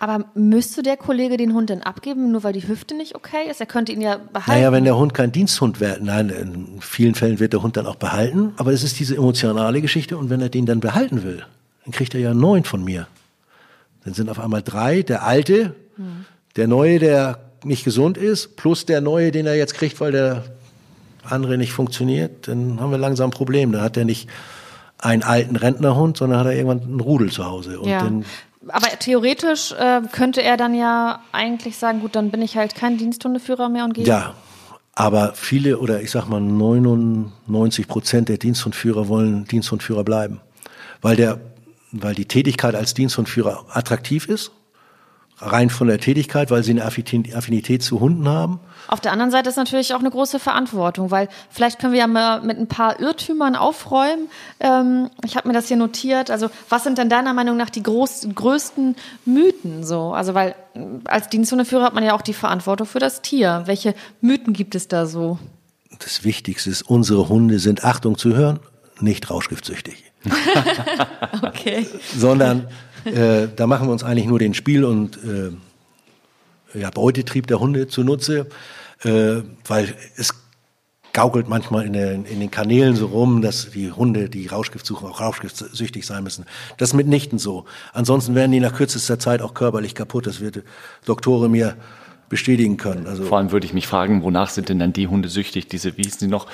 Aber 0.00 0.26
müsste 0.34 0.82
der 0.82 0.98
Kollege 0.98 1.38
den 1.38 1.54
Hund 1.54 1.70
denn 1.70 1.82
abgeben, 1.82 2.30
nur 2.30 2.42
weil 2.42 2.52
die 2.52 2.68
Hüfte 2.68 2.94
nicht 2.94 3.14
okay 3.14 3.48
ist? 3.50 3.60
Er 3.60 3.66
könnte 3.66 3.92
ihn 3.92 4.02
ja 4.02 4.18
behalten. 4.18 4.50
Naja, 4.50 4.72
wenn 4.72 4.84
der 4.84 4.98
Hund 4.98 5.14
kein 5.14 5.32
Diensthund 5.32 5.80
wird, 5.80 6.02
nein, 6.02 6.28
in 6.28 6.80
vielen 6.80 7.14
Fällen 7.14 7.40
wird 7.40 7.54
der 7.54 7.62
Hund 7.62 7.78
dann 7.78 7.86
auch 7.86 7.96
behalten. 7.96 8.52
Aber 8.58 8.72
es 8.72 8.82
ist 8.82 8.98
diese 9.00 9.16
emotionale 9.16 9.80
Geschichte 9.80 10.18
und 10.18 10.28
wenn 10.28 10.42
er 10.42 10.50
den 10.50 10.66
dann 10.66 10.80
behalten 10.80 11.22
will, 11.22 11.46
dann 11.84 11.92
kriegt 11.92 12.14
er 12.14 12.20
ja 12.20 12.34
neun 12.34 12.64
von 12.64 12.84
mir. 12.84 13.06
Dann 14.04 14.12
sind 14.12 14.28
auf 14.28 14.38
einmal 14.38 14.60
drei, 14.60 15.00
der 15.00 15.24
alte, 15.24 15.74
hm. 15.96 16.26
Der 16.56 16.68
neue, 16.68 16.98
der 16.98 17.38
nicht 17.64 17.84
gesund 17.84 18.16
ist, 18.16 18.56
plus 18.56 18.86
der 18.86 19.00
neue, 19.00 19.30
den 19.30 19.46
er 19.46 19.56
jetzt 19.56 19.74
kriegt, 19.74 20.00
weil 20.00 20.12
der 20.12 20.44
andere 21.22 21.58
nicht 21.58 21.72
funktioniert, 21.72 22.48
dann 22.48 22.80
haben 22.80 22.90
wir 22.90 22.98
langsam 22.98 23.28
ein 23.28 23.32
Problem. 23.32 23.72
Dann 23.72 23.82
hat 23.82 23.96
er 23.96 24.04
nicht 24.04 24.28
einen 24.98 25.22
alten 25.22 25.56
Rentnerhund, 25.56 26.16
sondern 26.16 26.38
hat 26.38 26.46
er 26.46 26.52
irgendwann 26.52 26.82
einen 26.82 27.00
Rudel 27.00 27.30
zu 27.30 27.44
Hause. 27.44 27.80
Und 27.80 27.88
ja. 27.88 28.00
dann 28.00 28.24
aber 28.68 28.86
theoretisch 28.98 29.72
äh, 29.72 30.00
könnte 30.10 30.42
er 30.42 30.56
dann 30.56 30.74
ja 30.74 31.20
eigentlich 31.32 31.76
sagen, 31.76 32.00
gut, 32.00 32.16
dann 32.16 32.30
bin 32.30 32.40
ich 32.40 32.56
halt 32.56 32.74
kein 32.74 32.96
Diensthundeführer 32.96 33.68
mehr 33.68 33.84
und 33.84 33.92
gehe. 33.92 34.06
Ja, 34.06 34.34
aber 34.94 35.32
viele 35.34 35.78
oder 35.78 36.00
ich 36.00 36.10
sag 36.10 36.28
mal 36.28 36.40
99 36.40 37.88
Prozent 37.88 38.28
der 38.28 38.38
Diensthundführer 38.38 39.08
wollen 39.08 39.44
Diensthundführer 39.44 40.04
bleiben, 40.04 40.40
weil 41.02 41.16
der, 41.16 41.40
weil 41.92 42.14
die 42.14 42.26
Tätigkeit 42.26 42.74
als 42.74 42.94
Diensthundführer 42.94 43.66
attraktiv 43.70 44.28
ist 44.28 44.52
rein 45.38 45.68
von 45.70 45.88
der 45.88 45.98
Tätigkeit, 45.98 46.50
weil 46.50 46.62
sie 46.62 46.70
eine 46.70 46.84
Affinität 46.84 47.82
zu 47.82 48.00
Hunden 48.00 48.28
haben. 48.28 48.60
Auf 48.86 49.00
der 49.00 49.12
anderen 49.12 49.30
Seite 49.30 49.48
ist 49.48 49.56
natürlich 49.56 49.94
auch 49.94 50.00
eine 50.00 50.10
große 50.10 50.38
Verantwortung, 50.38 51.10
weil 51.10 51.28
vielleicht 51.50 51.78
können 51.78 51.92
wir 51.92 52.00
ja 52.00 52.06
mal 52.06 52.40
mit 52.42 52.58
ein 52.58 52.68
paar 52.68 53.00
Irrtümern 53.00 53.56
aufräumen. 53.56 54.28
Ähm, 54.60 55.10
ich 55.24 55.36
habe 55.36 55.48
mir 55.48 55.54
das 55.54 55.68
hier 55.68 55.76
notiert. 55.76 56.30
Also 56.30 56.50
was 56.68 56.84
sind 56.84 56.98
denn 56.98 57.08
deiner 57.08 57.34
Meinung 57.34 57.56
nach 57.56 57.70
die 57.70 57.82
groß, 57.82 58.28
größten 58.34 58.96
Mythen 59.24 59.84
so? 59.84 60.12
Also 60.12 60.34
weil 60.34 60.54
äh, 60.74 60.80
als 61.04 61.28
Diensthundeführer 61.28 61.84
hat 61.84 61.94
man 61.94 62.04
ja 62.04 62.14
auch 62.14 62.22
die 62.22 62.34
Verantwortung 62.34 62.86
für 62.86 63.00
das 63.00 63.22
Tier. 63.22 63.62
Welche 63.66 63.94
Mythen 64.20 64.52
gibt 64.52 64.74
es 64.74 64.88
da 64.88 65.06
so? 65.06 65.38
Das 65.98 66.24
Wichtigste 66.24 66.70
ist, 66.70 66.82
unsere 66.82 67.28
Hunde 67.28 67.58
sind 67.58 67.84
Achtung 67.84 68.18
zu 68.18 68.34
hören, 68.34 68.60
nicht 69.00 69.30
rauschgiftsüchtig. 69.30 70.04
okay. 71.42 71.86
Sondern 72.16 72.68
äh, 73.04 73.48
da 73.54 73.66
machen 73.66 73.88
wir 73.88 73.92
uns 73.92 74.04
eigentlich 74.04 74.26
nur 74.26 74.38
den 74.38 74.54
Spiel- 74.54 74.84
und 74.84 75.18
äh, 75.24 76.78
ja, 76.78 76.90
Beutetrieb 76.90 77.46
der 77.46 77.60
Hunde 77.60 77.88
zunutze, 77.88 78.46
äh, 79.02 79.42
weil 79.66 79.94
es 80.16 80.34
gaukelt 81.12 81.48
manchmal 81.48 81.86
in, 81.86 81.92
den, 81.92 82.24
in 82.24 82.40
den 82.40 82.50
Kanälen 82.50 82.96
so 82.96 83.06
rum, 83.06 83.40
dass 83.40 83.70
die 83.70 83.92
Hunde, 83.92 84.28
die 84.28 84.48
Rauschgift 84.48 84.84
suchen, 84.84 85.08
auch 85.08 85.20
rauschgiftsüchtig 85.20 86.04
sein 86.04 86.24
müssen. 86.24 86.44
Das 86.76 86.90
ist 86.90 86.94
mitnichten 86.94 87.38
so. 87.38 87.64
Ansonsten 87.92 88.34
werden 88.34 88.50
die 88.50 88.60
nach 88.60 88.74
kürzester 88.74 89.18
Zeit 89.18 89.40
auch 89.40 89.54
körperlich 89.54 89.94
kaputt. 89.94 90.26
Das 90.26 90.40
wird 90.40 90.64
Doktore 91.04 91.48
mir 91.48 91.76
bestätigen 92.28 92.76
können. 92.76 93.06
Also 93.06 93.24
Vor 93.24 93.38
allem 93.38 93.52
würde 93.52 93.64
ich 93.64 93.72
mich 93.72 93.86
fragen, 93.86 94.24
wonach 94.24 94.50
sind 94.50 94.68
denn 94.68 94.80
dann 94.80 94.92
die 94.92 95.06
Hunde 95.06 95.28
süchtig? 95.28 95.68
Diese, 95.68 95.96
wie 95.96 96.02
hießen 96.02 96.26
die 96.26 96.26
noch? 96.26 96.48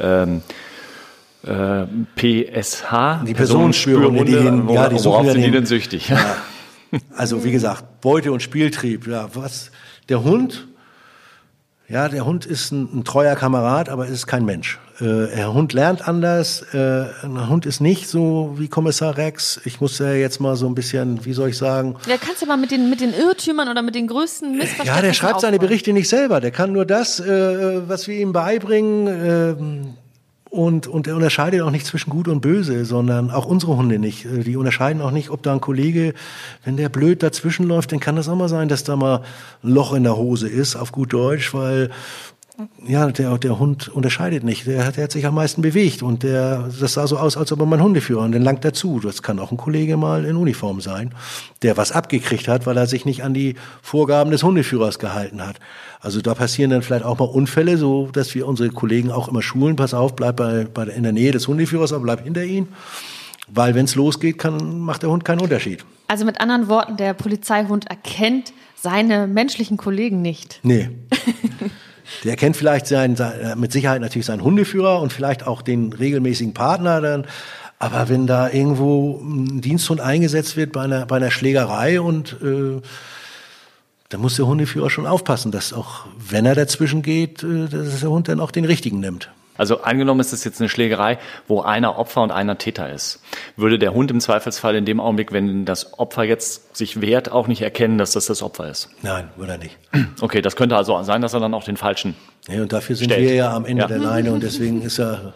Ähm, 0.00 0.40
äh, 1.46 1.86
PSH, 2.16 3.24
die 3.26 3.34
Personenspürhunde, 3.34 4.24
die, 4.24 4.36
hin, 4.36 4.68
ja, 4.68 4.88
die 4.88 5.02
worauf 5.04 5.30
sind 5.30 5.42
die 5.42 5.50
denn 5.50 5.66
süchtig? 5.66 6.08
Ja. 6.08 6.18
Also 7.16 7.44
wie 7.44 7.50
gesagt, 7.50 8.00
Beute 8.00 8.30
und 8.32 8.42
Spieltrieb. 8.42 9.08
Ja, 9.08 9.28
was? 9.34 9.72
Der 10.08 10.22
Hund, 10.22 10.68
ja, 11.88 12.08
der 12.08 12.24
Hund 12.24 12.46
ist 12.46 12.70
ein, 12.70 13.00
ein 13.00 13.04
treuer 13.04 13.34
Kamerad, 13.34 13.88
aber 13.88 14.06
ist 14.06 14.28
kein 14.28 14.44
Mensch. 14.44 14.78
Äh, 15.00 15.34
der 15.36 15.52
Hund 15.52 15.72
lernt 15.72 16.06
anders. 16.06 16.62
Äh, 16.72 17.06
ein 17.22 17.48
Hund 17.48 17.66
ist 17.66 17.80
nicht 17.80 18.08
so 18.08 18.54
wie 18.56 18.68
Kommissar 18.68 19.16
Rex. 19.18 19.60
Ich 19.64 19.80
muss 19.80 19.98
ja 19.98 20.12
jetzt 20.12 20.40
mal 20.40 20.56
so 20.56 20.66
ein 20.68 20.74
bisschen, 20.74 21.24
wie 21.24 21.32
soll 21.32 21.50
ich 21.50 21.58
sagen? 21.58 21.96
Ja, 22.06 22.16
kannst 22.18 22.40
du 22.40 22.46
mal 22.46 22.56
mit 22.56 22.70
den 22.70 22.88
mit 22.88 23.00
den 23.00 23.12
Irrtümern 23.12 23.68
oder 23.68 23.82
mit 23.82 23.94
den 23.96 24.06
größten 24.06 24.52
Missverständnissen 24.52 24.96
Ja, 24.96 25.02
der 25.02 25.12
schreibt 25.12 25.34
aufbauen. 25.34 25.40
seine 25.42 25.58
Berichte 25.58 25.92
nicht 25.92 26.08
selber. 26.08 26.40
Der 26.40 26.52
kann 26.52 26.72
nur 26.72 26.86
das, 26.86 27.20
äh, 27.20 27.88
was 27.88 28.08
wir 28.08 28.16
ihm 28.16 28.32
beibringen. 28.32 29.96
Und, 30.56 30.86
und 30.86 31.06
er 31.06 31.16
unterscheidet 31.16 31.60
auch 31.60 31.70
nicht 31.70 31.84
zwischen 31.84 32.08
gut 32.08 32.28
und 32.28 32.40
böse, 32.40 32.86
sondern 32.86 33.30
auch 33.30 33.44
unsere 33.44 33.76
Hunde 33.76 33.98
nicht. 33.98 34.24
Äh, 34.24 34.42
die 34.42 34.56
unterscheiden 34.56 35.02
auch 35.02 35.10
nicht, 35.10 35.28
ob 35.28 35.42
da 35.42 35.52
ein 35.52 35.60
Kollege, 35.60 36.14
wenn 36.64 36.78
der 36.78 36.88
blöd 36.88 37.22
dazwischen 37.22 37.68
läuft, 37.68 37.92
dann 37.92 38.00
kann 38.00 38.16
das 38.16 38.26
auch 38.26 38.36
mal 38.36 38.48
sein, 38.48 38.68
dass 38.68 38.82
da 38.82 38.96
mal 38.96 39.20
ein 39.62 39.68
Loch 39.68 39.92
in 39.92 40.02
der 40.02 40.16
Hose 40.16 40.48
ist, 40.48 40.74
auf 40.74 40.92
gut 40.92 41.12
Deutsch, 41.12 41.52
weil 41.52 41.90
ja, 42.86 43.10
der, 43.10 43.36
der 43.38 43.58
Hund 43.58 43.88
unterscheidet 43.88 44.42
nicht. 44.42 44.66
Der 44.66 44.86
hat, 44.86 44.96
der 44.96 45.04
hat 45.04 45.12
sich 45.12 45.26
am 45.26 45.34
meisten 45.34 45.60
bewegt 45.60 46.02
und 46.02 46.22
der, 46.22 46.70
das 46.80 46.94
sah 46.94 47.06
so 47.06 47.18
aus, 47.18 47.36
als 47.36 47.52
ob 47.52 47.60
er 47.60 47.66
mal 47.66 47.80
Hundeführer 47.80 48.22
und 48.22 48.32
dann 48.32 48.42
langt 48.42 48.64
dazu. 48.64 48.98
Das 49.00 49.22
kann 49.22 49.38
auch 49.38 49.50
ein 49.50 49.58
Kollege 49.58 49.96
mal 49.96 50.24
in 50.24 50.36
Uniform 50.36 50.80
sein, 50.80 51.12
der 51.62 51.76
was 51.76 51.92
abgekriegt 51.92 52.48
hat, 52.48 52.66
weil 52.66 52.76
er 52.76 52.86
sich 52.86 53.04
nicht 53.04 53.24
an 53.24 53.34
die 53.34 53.56
Vorgaben 53.82 54.30
des 54.30 54.42
Hundeführers 54.42 54.98
gehalten 54.98 55.46
hat. 55.46 55.58
Also 56.00 56.22
da 56.22 56.34
passieren 56.34 56.70
dann 56.70 56.82
vielleicht 56.82 57.04
auch 57.04 57.18
mal 57.18 57.26
Unfälle, 57.26 57.76
so 57.76 58.08
dass 58.12 58.34
wir 58.34 58.46
unsere 58.46 58.70
Kollegen 58.70 59.10
auch 59.10 59.28
immer 59.28 59.42
schulen, 59.42 59.76
pass 59.76 59.92
auf, 59.92 60.16
bleib 60.16 60.36
bei, 60.36 60.66
bei 60.72 60.84
in 60.84 61.02
der 61.02 61.12
Nähe 61.12 61.32
des 61.32 61.48
Hundeführers, 61.48 61.92
aber 61.92 62.04
bleib 62.04 62.24
hinter 62.24 62.44
ihm. 62.44 62.68
Weil 63.48 63.74
wenn 63.74 63.84
es 63.84 63.94
losgeht, 63.94 64.38
kann, 64.38 64.80
macht 64.80 65.02
der 65.02 65.10
Hund 65.10 65.24
keinen 65.24 65.40
Unterschied. 65.40 65.84
Also 66.08 66.24
mit 66.24 66.40
anderen 66.40 66.68
Worten, 66.68 66.96
der 66.96 67.12
Polizeihund 67.14 67.86
erkennt 67.88 68.52
seine 68.76 69.26
menschlichen 69.26 69.76
Kollegen 69.76 70.22
nicht. 70.22 70.60
Nee. 70.62 70.90
Der 72.24 72.36
kennt 72.36 72.56
vielleicht 72.56 72.86
seinen, 72.86 73.16
mit 73.56 73.72
Sicherheit 73.72 74.00
natürlich 74.00 74.26
seinen 74.26 74.42
Hundeführer 74.42 75.00
und 75.00 75.12
vielleicht 75.12 75.46
auch 75.46 75.62
den 75.62 75.92
regelmäßigen 75.92 76.54
Partner 76.54 77.00
dann. 77.00 77.26
Aber 77.78 78.08
wenn 78.08 78.26
da 78.26 78.48
irgendwo 78.48 79.20
ein 79.22 79.60
Diensthund 79.60 80.00
eingesetzt 80.00 80.56
wird 80.56 80.72
bei 80.72 80.82
einer, 80.82 81.06
bei 81.06 81.16
einer 81.16 81.30
Schlägerei 81.30 82.00
und 82.00 82.36
äh, 82.42 82.80
da 84.08 84.18
muss 84.18 84.36
der 84.36 84.46
Hundeführer 84.46 84.88
schon 84.88 85.06
aufpassen, 85.06 85.52
dass 85.52 85.72
auch, 85.72 86.06
wenn 86.16 86.46
er 86.46 86.54
dazwischen 86.54 87.02
geht, 87.02 87.42
äh, 87.42 87.68
dass 87.68 88.00
der 88.00 88.10
Hund 88.10 88.28
dann 88.28 88.40
auch 88.40 88.50
den 88.50 88.64
richtigen 88.64 89.00
nimmt. 89.00 89.30
Also 89.58 89.82
angenommen 89.82 90.20
ist 90.20 90.32
es 90.32 90.44
jetzt 90.44 90.60
eine 90.60 90.68
Schlägerei, 90.68 91.18
wo 91.48 91.60
einer 91.62 91.98
Opfer 91.98 92.22
und 92.22 92.30
einer 92.30 92.58
Täter 92.58 92.90
ist. 92.92 93.20
Würde 93.56 93.78
der 93.78 93.92
Hund 93.94 94.10
im 94.10 94.20
Zweifelsfall 94.20 94.74
in 94.76 94.84
dem 94.84 95.00
Augenblick, 95.00 95.32
wenn 95.32 95.64
das 95.64 95.98
Opfer 95.98 96.24
jetzt 96.24 96.76
sich 96.76 97.00
wehrt, 97.00 97.30
auch 97.30 97.46
nicht 97.46 97.62
erkennen, 97.62 97.98
dass 97.98 98.12
das 98.12 98.26
das 98.26 98.42
Opfer 98.42 98.68
ist? 98.68 98.88
Nein, 99.02 99.28
würde 99.36 99.52
er 99.52 99.58
nicht. 99.58 99.76
Okay, 100.20 100.42
das 100.42 100.56
könnte 100.56 100.76
also 100.76 101.02
sein, 101.02 101.22
dass 101.22 101.34
er 101.34 101.40
dann 101.40 101.54
auch 101.54 101.64
den 101.64 101.76
falschen. 101.76 102.14
Ja, 102.48 102.62
und 102.62 102.72
dafür 102.72 102.96
sind 102.96 103.06
Stellt. 103.10 103.28
wir 103.28 103.34
ja 103.34 103.52
am 103.54 103.64
Ende 103.66 103.82
Ja. 103.82 103.88
der 103.88 103.98
Leine 103.98 104.32
und 104.32 104.42
deswegen 104.42 104.82
ist 104.82 104.98
er. 104.98 105.32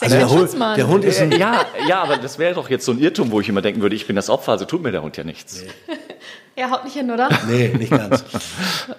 Also 0.00 0.14
der, 0.16 0.28
Hund, 0.28 0.40
Schutzmann. 0.40 0.76
der 0.76 0.88
Hund 0.88 1.04
ist 1.04 1.20
ein. 1.22 1.32
Ja, 1.38 1.64
ja, 1.88 2.02
aber 2.02 2.18
das 2.18 2.38
wäre 2.38 2.54
doch 2.54 2.68
jetzt 2.68 2.84
so 2.84 2.92
ein 2.92 2.98
Irrtum, 2.98 3.30
wo 3.30 3.40
ich 3.40 3.48
immer 3.48 3.62
denken 3.62 3.80
würde, 3.80 3.96
ich 3.96 4.06
bin 4.06 4.14
das 4.14 4.28
Opfer, 4.28 4.52
also 4.52 4.66
tut 4.66 4.82
mir 4.82 4.92
der 4.92 5.02
Hund 5.02 5.16
ja 5.16 5.24
nichts. 5.24 5.62
Er 6.58 6.70
haut 6.70 6.84
nicht 6.84 6.94
hin, 6.94 7.10
oder? 7.10 7.28
Nee, 7.46 7.68
nicht 7.76 7.90
ganz. 7.90 8.24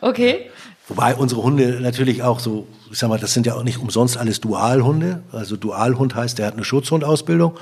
Okay. 0.01 0.51
Wobei 0.87 1.15
unsere 1.15 1.43
Hunde 1.43 1.79
natürlich 1.81 2.23
auch 2.23 2.39
so, 2.39 2.67
ich 2.91 2.97
sag 2.97 3.09
mal, 3.09 3.19
das 3.19 3.33
sind 3.33 3.45
ja 3.45 3.55
auch 3.55 3.63
nicht 3.63 3.79
umsonst 3.79 4.17
alles 4.17 4.39
Dualhunde. 4.39 5.21
Also 5.31 5.57
Dualhund 5.57 6.15
heißt, 6.15 6.37
der 6.37 6.47
hat 6.47 6.53
eine 6.53 6.63
Schutzhundausbildung. 6.63 7.57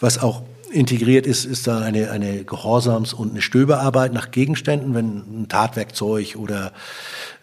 Was 0.00 0.22
auch 0.22 0.42
integriert 0.74 1.26
ist, 1.26 1.44
ist 1.44 1.66
da 1.66 1.80
eine, 1.80 2.10
eine 2.10 2.42
Gehorsams- 2.42 3.14
und 3.14 3.30
eine 3.30 3.42
Stöberarbeit 3.42 4.12
nach 4.12 4.30
Gegenständen, 4.30 4.94
wenn 4.94 5.42
ein 5.42 5.46
Tatwerkzeug 5.48 6.36
oder 6.36 6.72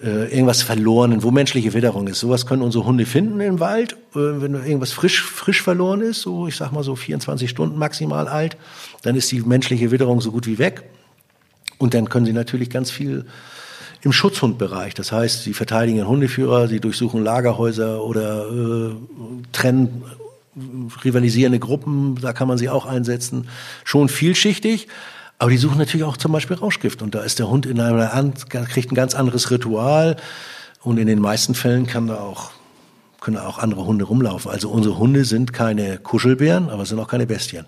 äh, 0.03 0.31
irgendwas 0.33 0.63
verloren, 0.63 1.23
wo 1.23 1.31
menschliche 1.31 1.73
Witterung 1.73 2.07
ist. 2.07 2.19
Sowas 2.19 2.45
können 2.45 2.61
unsere 2.61 2.85
Hunde 2.85 3.05
finden 3.05 3.39
im 3.39 3.59
Wald, 3.59 3.93
äh, 4.15 4.41
wenn 4.41 4.55
irgendwas 4.55 4.91
frisch, 4.91 5.23
frisch 5.23 5.61
verloren 5.61 6.01
ist, 6.01 6.21
so 6.21 6.47
ich 6.47 6.57
sag 6.57 6.71
mal 6.71 6.83
so 6.83 6.95
24 6.95 7.49
Stunden 7.49 7.77
maximal 7.77 8.27
alt, 8.27 8.57
dann 9.03 9.15
ist 9.15 9.31
die 9.31 9.41
menschliche 9.41 9.91
Witterung 9.91 10.19
so 10.19 10.31
gut 10.31 10.45
wie 10.45 10.59
weg. 10.59 10.83
Und 11.77 11.93
dann 11.93 12.09
können 12.09 12.25
sie 12.25 12.33
natürlich 12.33 12.69
ganz 12.69 12.91
viel 12.91 13.25
im 14.03 14.11
Schutzhundbereich. 14.11 14.93
Das 14.93 15.11
heißt, 15.11 15.43
sie 15.43 15.53
verteidigen 15.53 15.97
den 15.97 16.07
Hundeführer, 16.07 16.67
sie 16.67 16.79
durchsuchen 16.79 17.23
Lagerhäuser 17.23 18.03
oder 18.03 18.47
äh, 18.49 18.91
trennen 19.51 20.03
äh, 20.55 21.03
rivalisierende 21.03 21.59
Gruppen, 21.59 22.15
da 22.21 22.33
kann 22.33 22.47
man 22.47 22.57
sie 22.57 22.69
auch 22.69 22.85
einsetzen. 22.85 23.47
Schon 23.83 24.09
vielschichtig, 24.09 24.87
aber 25.37 25.51
die 25.51 25.57
suchen 25.57 25.77
natürlich 25.77 26.03
auch 26.03 26.17
zum 26.17 26.31
Beispiel 26.31 26.57
Rauschgift. 26.57 27.01
Und 27.01 27.15
da 27.15 27.21
ist 27.21 27.39
der 27.39 27.49
Hund 27.49 27.65
in 27.65 27.79
einer, 27.79 28.13
an- 28.13 28.33
kriegt 28.49 28.91
ein 28.91 28.95
ganz 28.95 29.15
anderes 29.15 29.49
Ritual. 29.51 30.17
Und 30.83 30.97
in 30.97 31.07
den 31.07 31.19
meisten 31.19 31.53
Fällen 31.53 31.85
kann 31.85 32.07
da 32.07 32.15
auch, 32.19 32.51
können 33.19 33.37
da 33.37 33.45
auch 33.47 33.59
andere 33.59 33.85
Hunde 33.85 34.05
rumlaufen. 34.05 34.49
Also 34.51 34.69
unsere 34.69 34.97
Hunde 34.97 35.25
sind 35.25 35.53
keine 35.53 35.97
Kuschelbären, 35.99 36.69
aber 36.69 36.85
sind 36.85 36.99
auch 36.99 37.07
keine 37.07 37.27
Bestien. 37.27 37.65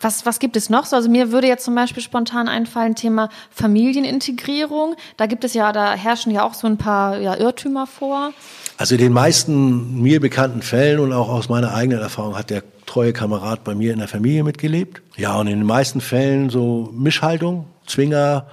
Was, 0.00 0.24
was 0.24 0.38
gibt 0.38 0.56
es 0.56 0.70
noch? 0.70 0.86
So, 0.86 0.96
Also 0.96 1.10
mir 1.10 1.32
würde 1.32 1.46
jetzt 1.46 1.64
zum 1.64 1.74
Beispiel 1.74 2.02
spontan 2.02 2.48
einfallen, 2.48 2.94
Thema 2.94 3.28
Familienintegrierung. 3.50 4.96
Da 5.16 5.26
gibt 5.26 5.44
es 5.44 5.54
ja, 5.54 5.72
da 5.72 5.92
herrschen 5.92 6.32
ja 6.32 6.44
auch 6.44 6.54
so 6.54 6.66
ein 6.66 6.78
paar 6.78 7.18
ja, 7.18 7.36
Irrtümer 7.36 7.86
vor. 7.86 8.32
Also 8.78 8.94
in 8.94 9.00
den 9.00 9.12
meisten 9.12 10.00
mir 10.00 10.20
bekannten 10.20 10.62
Fällen 10.62 11.00
und 11.00 11.12
auch 11.12 11.28
aus 11.28 11.48
meiner 11.48 11.74
eigenen 11.74 12.00
Erfahrung 12.00 12.38
hat 12.38 12.50
der 12.50 12.62
treue 12.86 13.12
Kamerad 13.12 13.64
bei 13.64 13.74
mir 13.74 13.92
in 13.92 13.98
der 13.98 14.08
Familie 14.08 14.44
mitgelebt. 14.44 15.02
Ja, 15.16 15.36
und 15.36 15.46
in 15.46 15.58
den 15.58 15.66
meisten 15.66 16.00
Fällen 16.00 16.48
so 16.48 16.88
Mischhaltung, 16.92 17.66
Zwinger 17.86 18.46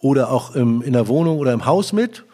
oder 0.00 0.30
auch 0.30 0.54
im, 0.54 0.82
in 0.82 0.94
der 0.94 1.06
Wohnung 1.06 1.38
oder 1.38 1.52
im 1.52 1.64
Haus 1.64 1.92
mit. 1.92 2.24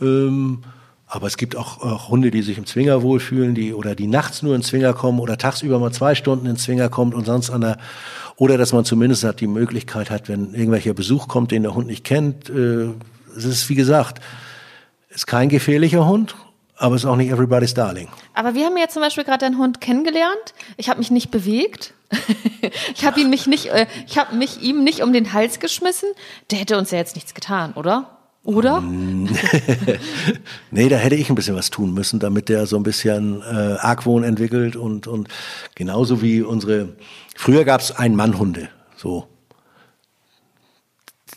Ähm, 0.00 0.62
aber 1.08 1.26
es 1.26 1.36
gibt 1.38 1.56
auch, 1.56 1.80
auch 1.80 2.10
Hunde, 2.10 2.30
die 2.30 2.42
sich 2.42 2.58
im 2.58 2.66
Zwinger 2.66 3.02
wohlfühlen, 3.02 3.54
die 3.54 3.72
oder 3.72 3.94
die 3.94 4.06
nachts 4.06 4.42
nur 4.42 4.54
in 4.54 4.62
Zwinger 4.62 4.92
kommen 4.92 5.20
oder 5.20 5.38
tagsüber 5.38 5.78
mal 5.78 5.90
zwei 5.90 6.14
Stunden 6.14 6.46
in 6.46 6.56
Zwinger 6.56 6.90
kommt 6.90 7.14
und 7.14 7.24
sonst 7.24 7.50
an 7.50 7.62
der 7.62 7.78
oder 8.36 8.58
dass 8.58 8.72
man 8.72 8.84
zumindest 8.84 9.24
hat 9.24 9.40
die 9.40 9.46
Möglichkeit 9.46 10.10
hat, 10.10 10.28
wenn 10.28 10.54
irgendwelcher 10.54 10.94
Besuch 10.94 11.26
kommt, 11.26 11.50
den 11.50 11.62
der 11.62 11.74
Hund 11.74 11.86
nicht 11.88 12.04
kennt. 12.04 12.50
Äh, 12.50 12.90
es 13.36 13.44
ist 13.44 13.68
wie 13.68 13.74
gesagt, 13.74 14.22
ist 15.08 15.26
kein 15.26 15.48
gefährlicher 15.48 16.06
Hund, 16.06 16.36
aber 16.76 16.94
ist 16.94 17.06
auch 17.06 17.16
nicht 17.16 17.30
everybody's 17.30 17.74
darling. 17.74 18.08
Aber 18.34 18.54
wir 18.54 18.66
haben 18.66 18.76
ja 18.76 18.88
zum 18.88 19.02
Beispiel 19.02 19.24
gerade 19.24 19.46
deinen 19.46 19.58
Hund 19.58 19.80
kennengelernt. 19.80 20.54
Ich 20.76 20.90
habe 20.90 20.98
mich 20.98 21.10
nicht 21.10 21.30
bewegt. 21.30 21.94
ich 22.94 23.04
habe 23.04 23.20
ihn 23.20 23.30
mich 23.30 23.46
nicht, 23.46 23.66
äh, 23.66 23.86
ich 24.06 24.18
habe 24.18 24.36
mich 24.36 24.62
ihm 24.62 24.84
nicht 24.84 25.02
um 25.02 25.12
den 25.12 25.32
Hals 25.32 25.58
geschmissen. 25.58 26.10
Der 26.50 26.58
hätte 26.58 26.76
uns 26.76 26.90
ja 26.90 26.98
jetzt 26.98 27.16
nichts 27.16 27.34
getan, 27.34 27.72
oder? 27.72 28.17
Oder? 28.48 28.82
Nee, 30.70 30.88
da 30.88 30.96
hätte 30.96 31.16
ich 31.16 31.28
ein 31.28 31.34
bisschen 31.34 31.54
was 31.54 31.68
tun 31.68 31.92
müssen, 31.92 32.18
damit 32.18 32.48
der 32.48 32.66
so 32.66 32.76
ein 32.76 32.82
bisschen 32.82 33.42
äh, 33.42 33.76
Argwohn 33.78 34.24
entwickelt 34.24 34.74
und, 34.74 35.06
und 35.06 35.28
genauso 35.74 36.22
wie 36.22 36.40
unsere, 36.40 36.94
früher 37.36 37.64
gab 37.64 37.82
es 37.82 37.92
Ein-Mann-Hunde, 37.92 38.70
so. 38.96 39.26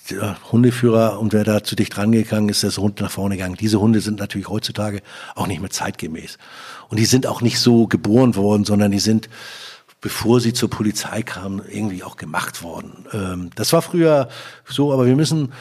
Der 0.09 0.37
Hundeführer 0.53 1.19
und 1.19 1.33
wer 1.33 1.43
da 1.43 1.65
zu 1.65 1.75
dicht 1.75 1.97
rangegangen 1.97 2.47
ist, 2.47 2.63
der 2.63 2.69
ist 2.69 2.77
Hund 2.77 3.01
nach 3.01 3.11
vorne 3.11 3.35
gegangen. 3.35 3.57
Diese 3.59 3.81
Hunde 3.81 3.99
sind 3.99 4.19
natürlich 4.19 4.47
heutzutage 4.47 5.01
auch 5.35 5.47
nicht 5.47 5.59
mehr 5.59 5.69
zeitgemäß. 5.69 6.37
Und 6.87 6.97
die 6.97 7.05
sind 7.05 7.27
auch 7.27 7.41
nicht 7.41 7.59
so 7.59 7.87
geboren 7.87 8.37
worden, 8.37 8.63
sondern 8.63 8.91
die 8.91 8.99
sind, 8.99 9.27
bevor 9.99 10.39
sie 10.39 10.53
zur 10.53 10.69
Polizei 10.69 11.23
kamen, 11.23 11.61
irgendwie 11.69 12.03
auch 12.03 12.15
gemacht 12.15 12.63
worden. 12.63 13.05
Ähm, 13.11 13.49
das 13.55 13.73
war 13.73 13.81
früher 13.81 14.29
so, 14.65 14.93
aber 14.93 15.05
wir 15.05 15.17
müssen, 15.17 15.51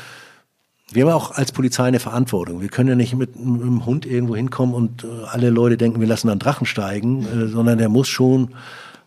wir 0.92 1.04
haben 1.04 1.12
auch 1.12 1.32
als 1.32 1.52
Polizei 1.52 1.84
eine 1.84 2.00
Verantwortung. 2.00 2.60
Wir 2.60 2.68
können 2.68 2.88
ja 2.88 2.94
nicht 2.94 3.14
mit, 3.14 3.36
mit 3.36 3.62
einem 3.62 3.86
Hund 3.86 4.06
irgendwo 4.06 4.34
hinkommen 4.34 4.74
und 4.74 5.04
äh, 5.04 5.06
alle 5.26 5.50
Leute 5.50 5.76
denken, 5.76 6.00
wir 6.00 6.08
lassen 6.08 6.28
dann 6.28 6.38
Drachen 6.38 6.66
steigen, 6.66 7.24
äh, 7.24 7.46
sondern 7.48 7.78
der 7.78 7.88
muss 7.88 8.08
schon 8.08 8.54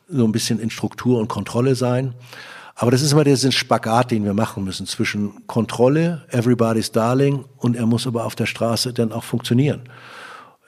so 0.07 0.25
ein 0.25 0.31
bisschen 0.31 0.59
in 0.59 0.69
Struktur 0.69 1.19
und 1.19 1.27
Kontrolle 1.27 1.75
sein. 1.75 2.13
Aber 2.75 2.89
das 2.89 3.01
ist 3.01 3.11
immer 3.11 3.23
der 3.23 3.35
Spagat, 3.35 4.11
den 4.11 4.23
wir 4.23 4.33
machen 4.33 4.63
müssen 4.63 4.87
zwischen 4.87 5.45
Kontrolle, 5.47 6.23
everybody's 6.29 6.91
darling, 6.91 7.45
und 7.57 7.75
er 7.75 7.85
muss 7.85 8.07
aber 8.07 8.25
auf 8.25 8.35
der 8.35 8.45
Straße 8.45 8.93
dann 8.93 9.11
auch 9.11 9.23
funktionieren. 9.23 9.81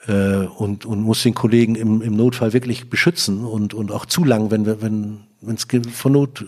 Äh, 0.06 0.46
und, 0.56 0.84
und 0.84 1.00
muss 1.00 1.22
den 1.22 1.34
Kollegen 1.34 1.74
im, 1.74 2.02
im 2.02 2.14
Notfall 2.14 2.52
wirklich 2.52 2.90
beschützen 2.90 3.44
und, 3.44 3.74
und 3.74 3.90
auch 3.90 4.06
zulangen, 4.06 4.50
wenn 4.50 4.66
wir, 4.66 4.82
wenn 4.82 5.24
es 5.48 5.66
von 5.92 6.12
Not, 6.12 6.44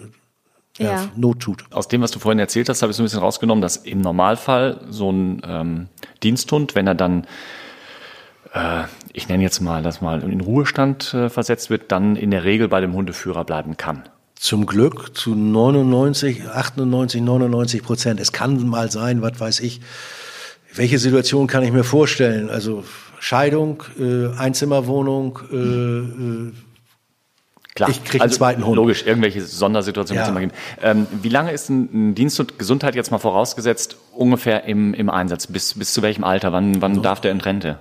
ja. 0.79 1.09
Not 1.17 1.41
tut. 1.41 1.65
Aus 1.71 1.89
dem, 1.89 2.03
was 2.03 2.11
du 2.11 2.19
vorhin 2.19 2.39
erzählt 2.39 2.69
hast, 2.69 2.83
habe 2.83 2.91
ich 2.91 2.97
so 2.97 3.03
ein 3.03 3.07
bisschen 3.07 3.21
rausgenommen, 3.21 3.63
dass 3.63 3.77
im 3.77 4.01
Normalfall 4.01 4.81
so 4.91 5.11
ein 5.11 5.43
ähm, 5.45 5.89
Diensthund, 6.23 6.75
wenn 6.75 6.87
er 6.87 6.95
dann, 6.95 7.27
äh, 8.53 8.85
ich 9.13 9.29
nenne 9.29 9.43
jetzt 9.43 9.61
mal, 9.61 9.83
das 9.83 10.01
mal 10.01 10.23
in 10.23 10.41
Ruhestand 10.41 11.15
äh, 11.15 11.29
versetzt 11.29 11.71
wird, 11.71 11.91
dann 11.93 12.17
in 12.17 12.31
der 12.31 12.45
Regel 12.45 12.69
bei 12.69 12.81
dem 12.81 12.95
Hundeführer 12.95 13.45
bleiben 13.45 13.77
kann. 13.77 14.05
Zum 14.35 14.67
Glück 14.67 15.17
zu 15.17 15.35
99, 15.35 16.49
98, 16.49 17.21
99 17.23 17.83
Prozent. 17.83 18.21
Es 18.21 18.31
kann 18.31 18.69
mal 18.69 18.91
sein, 18.91 19.21
was 19.21 19.41
weiß 19.41 19.61
ich. 19.61 19.81
Welche 20.75 20.99
Situation 20.99 21.49
kann 21.49 21.65
ich 21.65 21.73
mir 21.73 21.83
vorstellen? 21.83 22.49
Also 22.49 22.85
Scheidung, 23.19 23.83
äh, 23.99 24.29
Einzimmerwohnung, 24.37 25.41
äh, 25.51 25.57
äh, 25.57 26.53
Klar. 27.79 27.91
Ich 27.91 28.03
krieg 28.05 28.21
einen 28.21 28.31
zweiten 28.33 28.67
Hund. 28.67 28.75
Logisch, 28.77 29.07
irgendwelche 29.07 29.41
Sondersituationen 29.43 30.25
Ja. 30.25 30.39
geben. 30.41 30.53
Ähm, 30.83 31.07
wie 31.23 31.29
lange 31.29 31.53
ist 31.53 31.71
ein, 31.71 32.11
ein 32.11 32.15
Diensthund 32.17 32.59
Gesundheit 32.59 32.95
jetzt 32.97 33.11
mal 33.13 33.19
vorausgesetzt 33.19 33.97
ungefähr 34.13 34.65
im, 34.65 34.95
im 34.95 35.09
Einsatz? 35.09 35.47
Bis, 35.47 35.75
bis 35.79 35.93
zu 35.93 36.03
welchem 36.03 36.25
Alter? 36.25 36.53
Wann, 36.53 36.83
wann 36.83 37.03
darf 37.03 37.21
der 37.21 37.31
in 37.33 37.41
Rente? 37.41 37.79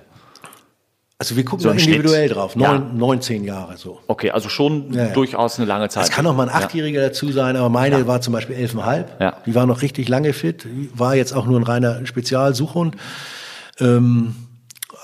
also 1.20 1.34
wir 1.34 1.44
gucken 1.44 1.64
So 1.64 1.70
individuell 1.70 2.26
Schnitt. 2.28 2.36
drauf. 2.36 2.54
Ja. 2.54 2.74
Neun, 2.78 2.96
19 2.96 3.42
Jahre 3.42 3.76
so. 3.76 3.98
Okay, 4.06 4.30
also 4.30 4.48
schon 4.48 4.92
Ja, 4.92 5.06
ja. 5.06 5.12
durchaus 5.12 5.58
eine 5.58 5.66
lange 5.66 5.88
Zeit. 5.88 6.04
Es 6.04 6.10
kann 6.12 6.24
auch 6.28 6.36
mal 6.36 6.48
ein 6.48 6.56
Ja. 6.60 6.64
Achtjähriger 6.64 7.00
dazu 7.00 7.32
sein, 7.32 7.56
aber 7.56 7.68
meine 7.70 8.06
war 8.06 8.20
zum 8.20 8.32
Beispiel 8.34 8.54
elfeinhalb. 8.54 9.20
Ja. 9.20 9.36
Die 9.44 9.52
war 9.56 9.66
noch 9.66 9.82
richtig 9.82 10.08
lange 10.08 10.32
fit, 10.32 10.64
war 10.94 11.16
jetzt 11.16 11.32
auch 11.32 11.46
nur 11.46 11.58
ein 11.58 11.64
reiner 11.64 12.06
Spezialsuchhund. 12.06 12.94
Ähm, 13.80 14.36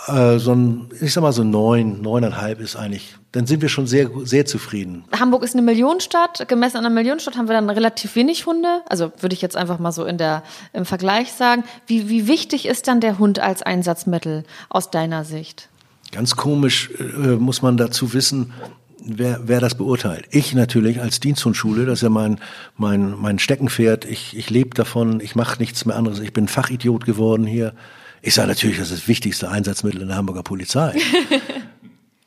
äh, 0.07 0.38
so 0.38 0.52
ein, 0.52 0.88
ich 1.00 1.12
sag 1.12 1.22
mal 1.22 1.33
so 1.33 1.42
neun, 1.42 2.00
neuneinhalb 2.02 2.61
ist 2.61 2.76
eigentlich, 2.76 3.16
dann 3.35 3.47
sind 3.47 3.62
wir 3.62 3.68
schon 3.68 3.88
sehr, 3.88 4.11
sehr 4.23 4.47
zufrieden. 4.47 5.05
Hamburg 5.18 5.42
ist 5.42 5.55
eine 5.55 5.62
Millionenstadt. 5.62 6.47
Gemessen 6.47 6.77
an 6.77 6.87
einer 6.87 6.94
Millionenstadt 6.94 7.37
haben 7.37 7.49
wir 7.49 7.55
dann 7.55 7.68
relativ 7.68 8.14
wenig 8.14 8.47
Hunde. 8.47 8.83
Also 8.88 9.11
würde 9.18 9.35
ich 9.35 9.42
jetzt 9.42 9.57
einfach 9.57 9.81
mal 9.81 9.90
so 9.90 10.05
in 10.05 10.18
der, 10.18 10.44
im 10.73 10.85
Vergleich 10.85 11.33
sagen. 11.33 11.64
Wie, 11.88 12.09
wie 12.09 12.29
wichtig 12.29 12.64
ist 12.64 12.87
dann 12.87 13.01
der 13.01 13.18
Hund 13.18 13.40
als 13.40 13.61
Einsatzmittel 13.62 14.44
aus 14.68 14.92
deiner 14.92 15.25
Sicht? 15.25 15.68
Ganz 16.12 16.37
komisch 16.37 16.90
äh, 17.01 17.03
muss 17.35 17.61
man 17.61 17.77
dazu 17.77 18.14
wissen, 18.14 18.53
wer, 19.05 19.40
wer 19.42 19.59
das 19.59 19.75
beurteilt. 19.75 20.27
Ich 20.31 20.55
natürlich 20.55 21.01
als 21.01 21.18
Diensthundschule, 21.18 21.87
das 21.87 21.94
ist 21.94 22.03
ja 22.03 22.11
mein, 22.11 22.38
mein, 22.77 23.20
mein 23.20 23.40
Steckenpferd. 23.40 24.05
Ich, 24.05 24.37
ich 24.37 24.49
lebe 24.49 24.77
davon, 24.77 25.18
ich 25.18 25.35
mache 25.35 25.59
nichts 25.59 25.85
mehr 25.87 25.97
anderes. 25.97 26.20
Ich 26.20 26.33
bin 26.33 26.47
Fachidiot 26.47 27.05
geworden 27.05 27.47
hier. 27.47 27.75
Ich 28.23 28.35
sage 28.35 28.47
natürlich, 28.47 28.79
das 28.79 28.92
ist 28.92 29.01
das 29.01 29.09
wichtigste 29.09 29.51
Einsatzmittel 29.51 30.03
in 30.03 30.07
der 30.07 30.18
Hamburger 30.18 30.45
Polizei. 30.45 30.97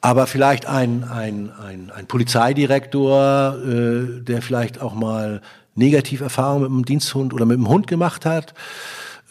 Aber 0.02 0.28
vielleicht 0.28 0.68
ein, 0.68 1.04
ein, 1.04 1.52
ein, 1.52 1.91
ein 1.91 2.08
Polizeidirektor, 2.08 3.58
äh, 3.58 4.22
der 4.22 4.41
vielleicht 4.41 4.82
auch 4.82 4.93
mal 4.93 5.41
Negativerfahrungen 5.76 6.64
mit 6.64 6.72
einem 6.72 6.86
Diensthund 6.86 7.34
oder 7.34 7.45
mit 7.45 7.58
einem 7.58 7.68
Hund 7.68 7.88
gemacht 7.88 8.26
hat, 8.26 8.54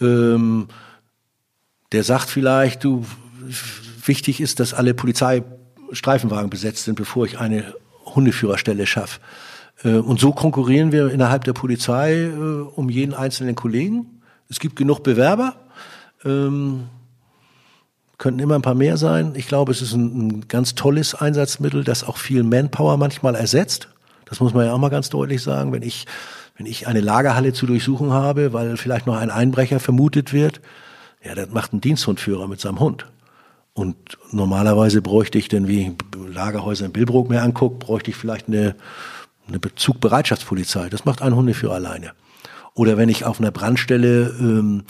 ähm, 0.01 0.69
der 1.93 2.03
sagt 2.03 2.29
vielleicht, 2.31 2.85
du, 2.85 3.05
wichtig 4.05 4.41
ist, 4.41 4.61
dass 4.61 4.75
alle 4.75 4.95
Polizeistreifenwagen 4.95 6.51
besetzt 6.51 6.85
sind, 6.85 6.97
bevor 6.97 7.27
ich 7.27 7.39
eine 7.39 7.75
Hundeführerstelle 8.05 8.87
schaffe. 8.87 9.21
Äh, 9.85 9.97
und 9.97 10.21
so 10.21 10.33
konkurrieren 10.33 10.93
wir 10.93 11.11
innerhalb 11.11 11.45
der 11.45 11.53
Polizei 11.53 12.23
äh, 12.23 12.31
um 12.31 12.89
jeden 12.89 13.15
einzelnen 13.15 13.55
Kollegen. 13.55 14.23
Es 14.49 14.61
gibt 14.61 14.77
genug 14.77 15.03
Bewerber. 15.03 15.57
Ähm, 16.25 16.89
könnten 18.19 18.41
immer 18.41 18.55
ein 18.55 18.63
paar 18.63 18.75
mehr 18.75 18.97
sein. 18.97 19.35
Ich 19.35 19.47
glaube, 19.47 19.73
es 19.73 19.83
ist 19.83 19.93
ein, 19.93 20.29
ein 20.29 20.49
ganz 20.49 20.75
tolles 20.75 21.15
Einsatzmittel, 21.15 21.85
das 21.85 22.05
auch 22.05 22.17
viel 22.17 22.43
Manpower 22.43 22.97
manchmal 22.97 23.35
ersetzt. 23.35 23.89
Das 24.25 24.41
muss 24.41 24.55
man 24.55 24.67
ja 24.67 24.73
auch 24.73 24.79
mal 24.79 24.89
ganz 24.89 25.11
deutlich 25.11 25.43
sagen. 25.43 25.73
Wenn 25.73 25.83
ich, 25.83 26.07
wenn 26.57 26.67
ich 26.67 26.89
eine 26.89 27.01
Lagerhalle 27.01 27.53
zu 27.53 27.67
durchsuchen 27.67 28.13
habe, 28.13 28.53
weil 28.53 28.77
vielleicht 28.77 29.07
noch 29.07 29.17
ein 29.17 29.31
Einbrecher 29.31 29.81
vermutet 29.81 30.33
wird, 30.33 30.61
ja, 31.23 31.35
das 31.35 31.51
macht 31.51 31.73
ein 31.73 31.81
Diensthundführer 31.81 32.49
mit 32.49 32.61
seinem 32.61 32.81
Hund. 32.81 33.07
Und 33.75 33.97
normalerweise 34.33 35.03
bräuchte 35.03 35.39
ich 35.39 35.49
denn, 35.49 35.69
wie 35.69 35.95
Lagerhäuser 36.33 36.87
in 36.87 36.93
Billbrook 36.93 37.29
mir 37.29 37.43
anguckt, 37.43 37.79
bräuchte 37.79 38.11
ich 38.11 38.17
vielleicht 38.17 38.49
eine, 38.49 38.75
eine 39.49 39.59
Bezugbereitschaftspolizei. 39.59 40.89
Das 40.89 41.05
macht 41.05 41.21
ein 41.21 41.37
Hundeführer 41.37 41.75
alleine. 41.75 42.13
Oder 42.73 42.97
wenn 42.97 43.11
ich 43.11 43.25
auf 43.25 43.39
einer 43.39 43.51
Brandstelle 43.51 44.35
ähm, 44.39 44.85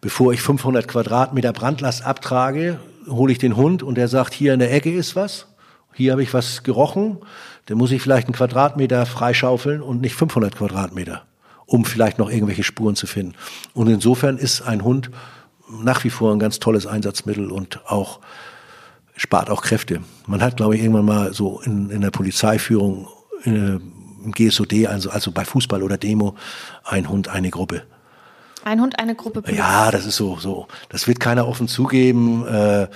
bevor 0.00 0.32
ich 0.32 0.42
500 0.42 0.88
Quadratmeter 0.88 1.52
Brandlast 1.52 2.04
abtrage, 2.04 2.80
hole 3.06 3.32
ich 3.32 3.38
den 3.38 3.56
Hund 3.56 3.82
und 3.82 3.96
der 3.96 4.08
sagt, 4.08 4.32
hier 4.32 4.54
in 4.54 4.60
der 4.60 4.72
Ecke 4.72 4.92
ist 4.92 5.16
was, 5.16 5.46
hier 5.94 6.12
habe 6.12 6.22
ich 6.22 6.32
was 6.32 6.62
gerochen, 6.62 7.18
dann 7.66 7.78
muss 7.78 7.92
ich 7.92 8.02
vielleicht 8.02 8.26
einen 8.26 8.34
Quadratmeter 8.34 9.06
freischaufeln 9.06 9.82
und 9.82 10.00
nicht 10.00 10.14
500 10.14 10.56
Quadratmeter, 10.56 11.22
um 11.66 11.84
vielleicht 11.84 12.18
noch 12.18 12.30
irgendwelche 12.30 12.62
Spuren 12.62 12.96
zu 12.96 13.06
finden. 13.06 13.34
Und 13.74 13.88
insofern 13.88 14.38
ist 14.38 14.62
ein 14.62 14.84
Hund 14.84 15.10
nach 15.68 16.02
wie 16.04 16.10
vor 16.10 16.32
ein 16.32 16.38
ganz 16.38 16.58
tolles 16.58 16.86
Einsatzmittel 16.86 17.50
und 17.50 17.80
auch 17.86 18.20
spart 19.16 19.50
auch 19.50 19.62
Kräfte. 19.62 20.00
Man 20.26 20.42
hat, 20.42 20.56
glaube 20.56 20.74
ich, 20.74 20.82
irgendwann 20.82 21.04
mal 21.04 21.34
so 21.34 21.60
in, 21.60 21.90
in 21.90 22.00
der 22.00 22.10
Polizeiführung, 22.10 23.06
in, 23.44 23.80
im 24.24 24.32
GSOD, 24.32 24.86
also, 24.86 25.10
also 25.10 25.30
bei 25.30 25.44
Fußball 25.44 25.82
oder 25.82 25.98
Demo, 25.98 26.34
ein 26.84 27.08
Hund, 27.08 27.28
eine 27.28 27.50
Gruppe. 27.50 27.82
Ein 28.64 28.80
Hund, 28.80 28.98
eine 28.98 29.14
Gruppe. 29.14 29.42
Plus. 29.42 29.56
Ja, 29.56 29.90
das 29.90 30.06
ist 30.06 30.16
so, 30.16 30.36
so. 30.38 30.66
Das 30.88 31.08
wird 31.08 31.20
keiner 31.20 31.46
offen 31.46 31.68
zugeben. 31.68 32.46
Äh, 32.46 32.88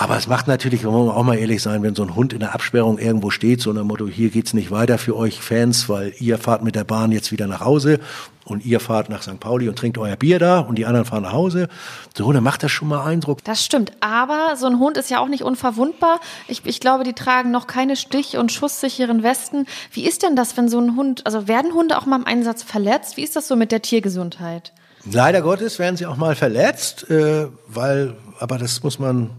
aber 0.00 0.16
es 0.16 0.26
macht 0.26 0.48
natürlich, 0.48 0.82
wenn 0.82 0.92
wir 0.92 1.14
auch 1.14 1.22
mal 1.22 1.36
ehrlich 1.36 1.60
sein, 1.60 1.82
wenn 1.82 1.94
so 1.94 2.02
ein 2.02 2.16
Hund 2.16 2.32
in 2.32 2.38
der 2.38 2.54
Absperrung 2.54 2.96
irgendwo 2.96 3.28
steht, 3.28 3.60
so 3.60 3.70
nach 3.70 3.84
Motto, 3.84 4.06
hier 4.06 4.30
geht's 4.30 4.54
nicht 4.54 4.70
weiter 4.70 4.96
für 4.96 5.14
euch 5.14 5.42
Fans, 5.42 5.90
weil 5.90 6.14
ihr 6.18 6.38
fahrt 6.38 6.62
mit 6.64 6.74
der 6.74 6.84
Bahn 6.84 7.12
jetzt 7.12 7.32
wieder 7.32 7.46
nach 7.46 7.60
Hause 7.60 8.00
und 8.46 8.64
ihr 8.64 8.80
fahrt 8.80 9.10
nach 9.10 9.20
St. 9.20 9.38
Pauli 9.38 9.68
und 9.68 9.78
trinkt 9.78 9.98
euer 9.98 10.16
Bier 10.16 10.38
da 10.38 10.60
und 10.60 10.76
die 10.76 10.86
anderen 10.86 11.04
fahren 11.04 11.24
nach 11.24 11.34
Hause. 11.34 11.68
So, 12.16 12.32
dann 12.32 12.42
macht 12.42 12.62
das 12.62 12.72
schon 12.72 12.88
mal 12.88 13.04
Eindruck. 13.04 13.44
Das 13.44 13.62
stimmt. 13.62 13.92
Aber 14.00 14.56
so 14.56 14.68
ein 14.68 14.78
Hund 14.78 14.96
ist 14.96 15.10
ja 15.10 15.20
auch 15.20 15.28
nicht 15.28 15.42
unverwundbar. 15.42 16.18
Ich, 16.48 16.64
ich 16.64 16.80
glaube, 16.80 17.04
die 17.04 17.12
tragen 17.12 17.50
noch 17.50 17.66
keine 17.66 17.94
stich- 17.94 18.38
und 18.38 18.50
schusssicheren 18.50 19.22
Westen. 19.22 19.66
Wie 19.92 20.08
ist 20.08 20.22
denn 20.22 20.34
das, 20.34 20.56
wenn 20.56 20.70
so 20.70 20.80
ein 20.80 20.96
Hund, 20.96 21.26
also 21.26 21.46
werden 21.46 21.74
Hunde 21.74 21.98
auch 21.98 22.06
mal 22.06 22.16
im 22.16 22.26
Einsatz 22.26 22.62
verletzt? 22.62 23.18
Wie 23.18 23.22
ist 23.22 23.36
das 23.36 23.46
so 23.46 23.54
mit 23.54 23.70
der 23.70 23.82
Tiergesundheit? 23.82 24.72
Leider 25.04 25.40
Gottes 25.40 25.78
werden 25.78 25.96
sie 25.96 26.06
auch 26.06 26.16
mal 26.16 26.34
verletzt, 26.34 27.10
äh, 27.10 27.48
weil, 27.68 28.16
aber 28.38 28.58
das 28.58 28.82
muss 28.82 28.98
man, 28.98 29.30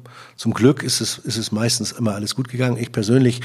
zum 0.41 0.55
Glück 0.55 0.81
ist 0.81 1.01
es, 1.01 1.19
ist 1.19 1.37
es 1.37 1.51
meistens 1.51 1.91
immer 1.91 2.15
alles 2.15 2.33
gut 2.33 2.49
gegangen. 2.49 2.75
Ich 2.77 2.91
persönlich 2.91 3.41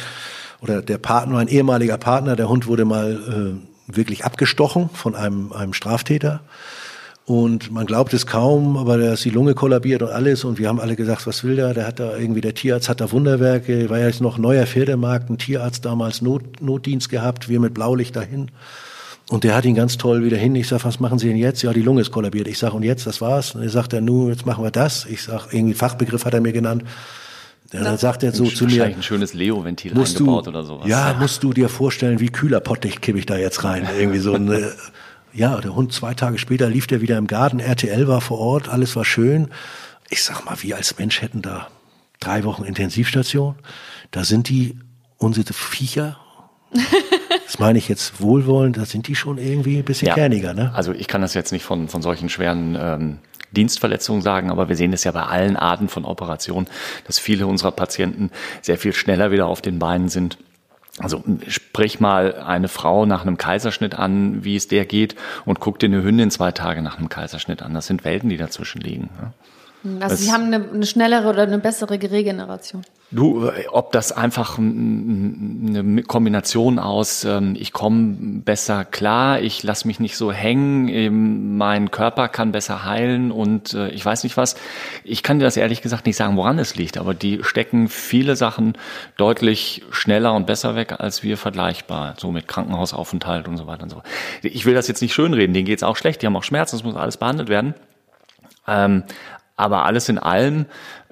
oder 0.62 0.80
der 0.80 0.97
Partner, 0.97 1.34
mein 1.34 1.49
ehemaliger 1.49 1.99
Partner, 1.99 2.36
der 2.36 2.49
Hund 2.49 2.66
wurde 2.68 2.86
mal 2.86 3.61
äh, 3.90 3.94
wirklich 3.94 4.24
abgestochen 4.24 4.88
von 4.94 5.14
einem, 5.14 5.53
einem 5.53 5.74
Straftäter. 5.74 6.40
Und 7.26 7.70
man 7.70 7.84
glaubt 7.84 8.14
es 8.14 8.26
kaum, 8.26 8.78
aber 8.78 8.97
da 8.97 9.12
ist 9.12 9.26
die 9.26 9.30
Lunge 9.30 9.53
kollabiert 9.53 10.01
und 10.01 10.09
alles. 10.09 10.42
Und 10.44 10.59
wir 10.59 10.68
haben 10.68 10.80
alle 10.80 10.97
gesagt, 10.97 11.26
was 11.26 11.44
will 11.44 11.57
der? 11.57 11.74
Der 11.74 11.86
hat 11.86 12.01
da 12.01 12.16
irgendwie, 12.16 12.40
der 12.40 12.55
Tierarzt 12.55 12.88
hat 12.88 13.03
da 13.03 13.12
Wunderwerke. 13.12 13.90
War 13.90 13.99
ja 13.99 14.07
jetzt 14.07 14.22
noch 14.22 14.38
neuer 14.38 14.64
Pferdemarkt, 14.64 15.28
ein 15.28 15.36
Tierarzt 15.36 15.84
damals 15.84 16.22
Not, 16.22 16.62
Notdienst 16.62 17.11
gehabt, 17.11 17.51
wir 17.51 17.61
mit 17.61 17.74
Blaulicht 17.74 18.16
dahin. 18.16 18.51
Und 19.28 19.42
der 19.42 19.56
hat 19.56 19.64
ihn 19.64 19.74
ganz 19.74 19.98
toll 19.98 20.24
wieder 20.24 20.36
hin. 20.36 20.54
Ich 20.54 20.68
sag, 20.68 20.84
was 20.84 21.00
machen 21.00 21.18
Sie 21.18 21.26
denn 21.26 21.36
jetzt? 21.36 21.62
Ja, 21.62 21.72
die 21.72 21.82
Lunge 21.82 22.00
ist 22.00 22.12
kollabiert. 22.12 22.46
Ich 22.46 22.58
sag, 22.58 22.74
und 22.74 22.84
jetzt, 22.84 23.06
das 23.06 23.20
war's? 23.20 23.56
Und 23.56 23.62
er 23.62 23.70
sagt, 23.70 23.92
er, 23.92 24.00
nu, 24.00 24.28
jetzt 24.28 24.46
machen 24.46 24.62
wir 24.62 24.70
das. 24.70 25.04
Ich 25.06 25.22
sag, 25.22 25.52
irgendwie 25.52 25.74
Fachbegriff 25.74 26.24
hat 26.24 26.34
er 26.34 26.40
mir 26.40 26.52
genannt. 26.52 26.84
Ja, 27.72 27.82
dann 27.82 27.98
sagt 27.98 28.22
er 28.22 28.32
so 28.32 28.44
zu 28.44 28.66
mir. 28.66 28.84
ein 28.84 29.02
schönes 29.02 29.34
Leo-Ventil 29.34 29.90
eingebaut 29.92 30.46
du, 30.46 30.50
oder 30.50 30.62
sowas. 30.62 30.86
Ja, 30.88 31.16
musst 31.18 31.42
du 31.42 31.52
dir 31.52 31.68
vorstellen, 31.68 32.20
wie 32.20 32.28
Kühlerpottich 32.28 33.00
kippe 33.00 33.18
ich 33.18 33.26
da 33.26 33.36
jetzt 33.36 33.64
rein. 33.64 33.88
Irgendwie 33.98 34.20
so 34.20 34.34
eine, 34.34 34.72
ja, 35.32 35.60
der 35.60 35.74
Hund 35.74 35.92
zwei 35.92 36.14
Tage 36.14 36.38
später 36.38 36.68
lief 36.68 36.86
der 36.86 37.00
wieder 37.00 37.18
im 37.18 37.26
Garten. 37.26 37.58
RTL 37.58 38.06
war 38.06 38.20
vor 38.20 38.38
Ort, 38.38 38.68
alles 38.68 38.94
war 38.94 39.04
schön. 39.04 39.48
Ich 40.08 40.22
sag 40.22 40.44
mal, 40.44 40.56
wir 40.62 40.76
als 40.76 40.96
Mensch 40.98 41.20
hätten 41.20 41.42
da 41.42 41.66
drei 42.20 42.44
Wochen 42.44 42.62
Intensivstation. 42.62 43.56
Da 44.12 44.22
sind 44.22 44.48
die, 44.48 44.78
unsere 45.16 45.52
Viecher, 45.52 46.18
das 47.57 47.61
meine 47.61 47.78
ich 47.78 47.88
jetzt 47.88 48.20
wohlwollend, 48.20 48.76
da 48.76 48.84
sind 48.84 49.09
die 49.09 49.14
schon 49.14 49.38
irgendwie 49.38 49.78
ein 49.78 49.84
bisschen 49.84 50.09
ja. 50.09 50.14
kerniger, 50.14 50.52
ne? 50.52 50.72
Also 50.74 50.92
ich 50.92 51.09
kann 51.09 51.22
das 51.22 51.32
jetzt 51.32 51.52
nicht 51.52 51.64
von, 51.64 51.88
von 51.88 52.02
solchen 52.02 52.28
schweren 52.28 52.76
ähm, 52.78 53.18
Dienstverletzungen 53.52 54.20
sagen, 54.20 54.50
aber 54.50 54.68
wir 54.68 54.76
sehen 54.76 54.92
es 54.92 55.04
ja 55.04 55.12
bei 55.12 55.22
allen 55.22 55.57
Arten 55.57 55.88
von 55.88 56.04
Operationen, 56.04 56.66
dass 57.07 57.18
viele 57.18 57.46
unserer 57.46 57.70
Patienten 57.70 58.30
sehr 58.61 58.76
viel 58.76 58.92
schneller 58.92 59.30
wieder 59.30 59.46
auf 59.46 59.62
den 59.62 59.78
Beinen 59.78 60.11
sind. 60.11 60.36
Also 60.98 61.24
sprich 61.48 61.98
mal 61.98 62.34
eine 62.34 62.68
Frau 62.68 63.07
nach 63.07 63.22
einem 63.22 63.38
Kaiserschnitt 63.38 63.94
an, 63.94 64.44
wie 64.44 64.57
es 64.57 64.68
der 64.68 64.84
geht, 64.84 65.16
und 65.46 65.59
guck 65.59 65.78
dir 65.78 65.86
eine 65.86 66.02
Hündin 66.02 66.30
zwei 66.30 66.52
Tage 66.52 66.82
nach 66.82 66.98
einem 66.98 67.09
Kaiserschnitt 67.09 67.62
an. 67.62 67.72
Das 67.72 67.86
sind 67.86 68.04
Welten, 68.04 68.28
die 68.28 68.36
dazwischen 68.36 68.82
liegen. 68.82 69.09
Ne? 69.18 69.32
Also 70.00 70.14
das, 70.14 70.20
Sie 70.20 70.32
haben 70.32 70.44
eine, 70.44 70.68
eine, 70.68 70.86
schnellere 70.86 71.28
oder 71.28 71.42
eine 71.42 71.59
bessere 71.59 71.94
Regeneration. 71.94 72.82
Du, 73.12 73.48
ob 73.70 73.92
das 73.92 74.11
einfach 74.11 74.59
eine 74.59 76.02
Kombination 76.02 76.80
aus, 76.80 77.24
ähm, 77.24 77.54
ich 77.57 77.72
komme 77.72 78.42
besser 78.44 78.84
klar, 78.84 79.40
ich 79.40 79.62
lasse 79.62 79.86
mich 79.86 80.00
nicht 80.00 80.16
so 80.16 80.32
hängen, 80.32 81.57
mein 81.57 81.92
Körper 81.92 82.26
kann 82.26 82.50
besser 82.50 82.84
heilen 82.84 83.30
und 83.30 83.74
äh, 83.74 83.90
ich 83.90 84.04
weiß 84.04 84.24
nicht 84.24 84.36
was. 84.36 84.57
Ich 85.04 85.22
kann 85.22 85.38
dir 85.38 85.44
das 85.44 85.57
ehrlich 85.57 85.82
gesagt 85.82 86.04
nicht 86.07 86.16
sagen, 86.16 86.36
woran 86.36 86.59
es 86.59 86.74
liegt, 86.74 86.98
aber 86.98 87.14
die 87.14 87.44
stecken 87.44 87.88
viele 87.88 88.34
Sachen 88.34 88.76
deutlich 89.16 89.84
schneller 89.92 90.34
und 90.34 90.46
besser 90.48 90.74
weg 90.74 90.94
als 90.98 91.22
wir 91.22 91.36
vergleichbar, 91.36 92.16
so 92.18 92.32
mit 92.32 92.48
Krankenhausaufenthalt 92.48 93.46
und 93.46 93.57
so 93.57 93.68
weiter 93.68 93.84
und 93.84 93.90
so. 93.90 94.02
Ich 94.42 94.66
will 94.66 94.74
das 94.74 94.88
jetzt 94.88 95.00
nicht 95.00 95.14
schönreden, 95.14 95.54
denen 95.54 95.66
geht's 95.66 95.84
auch 95.84 95.96
schlecht, 95.96 96.22
die 96.22 96.26
haben 96.26 96.36
auch 96.36 96.42
Schmerzen, 96.42 96.74
das 96.74 96.82
muss 96.82 96.96
alles 96.96 97.18
behandelt 97.18 97.48
werden. 97.48 97.74
Ähm, 98.66 99.04
aber 99.57 99.86
alles 99.86 100.09
in 100.09 100.18
allem 100.18 100.66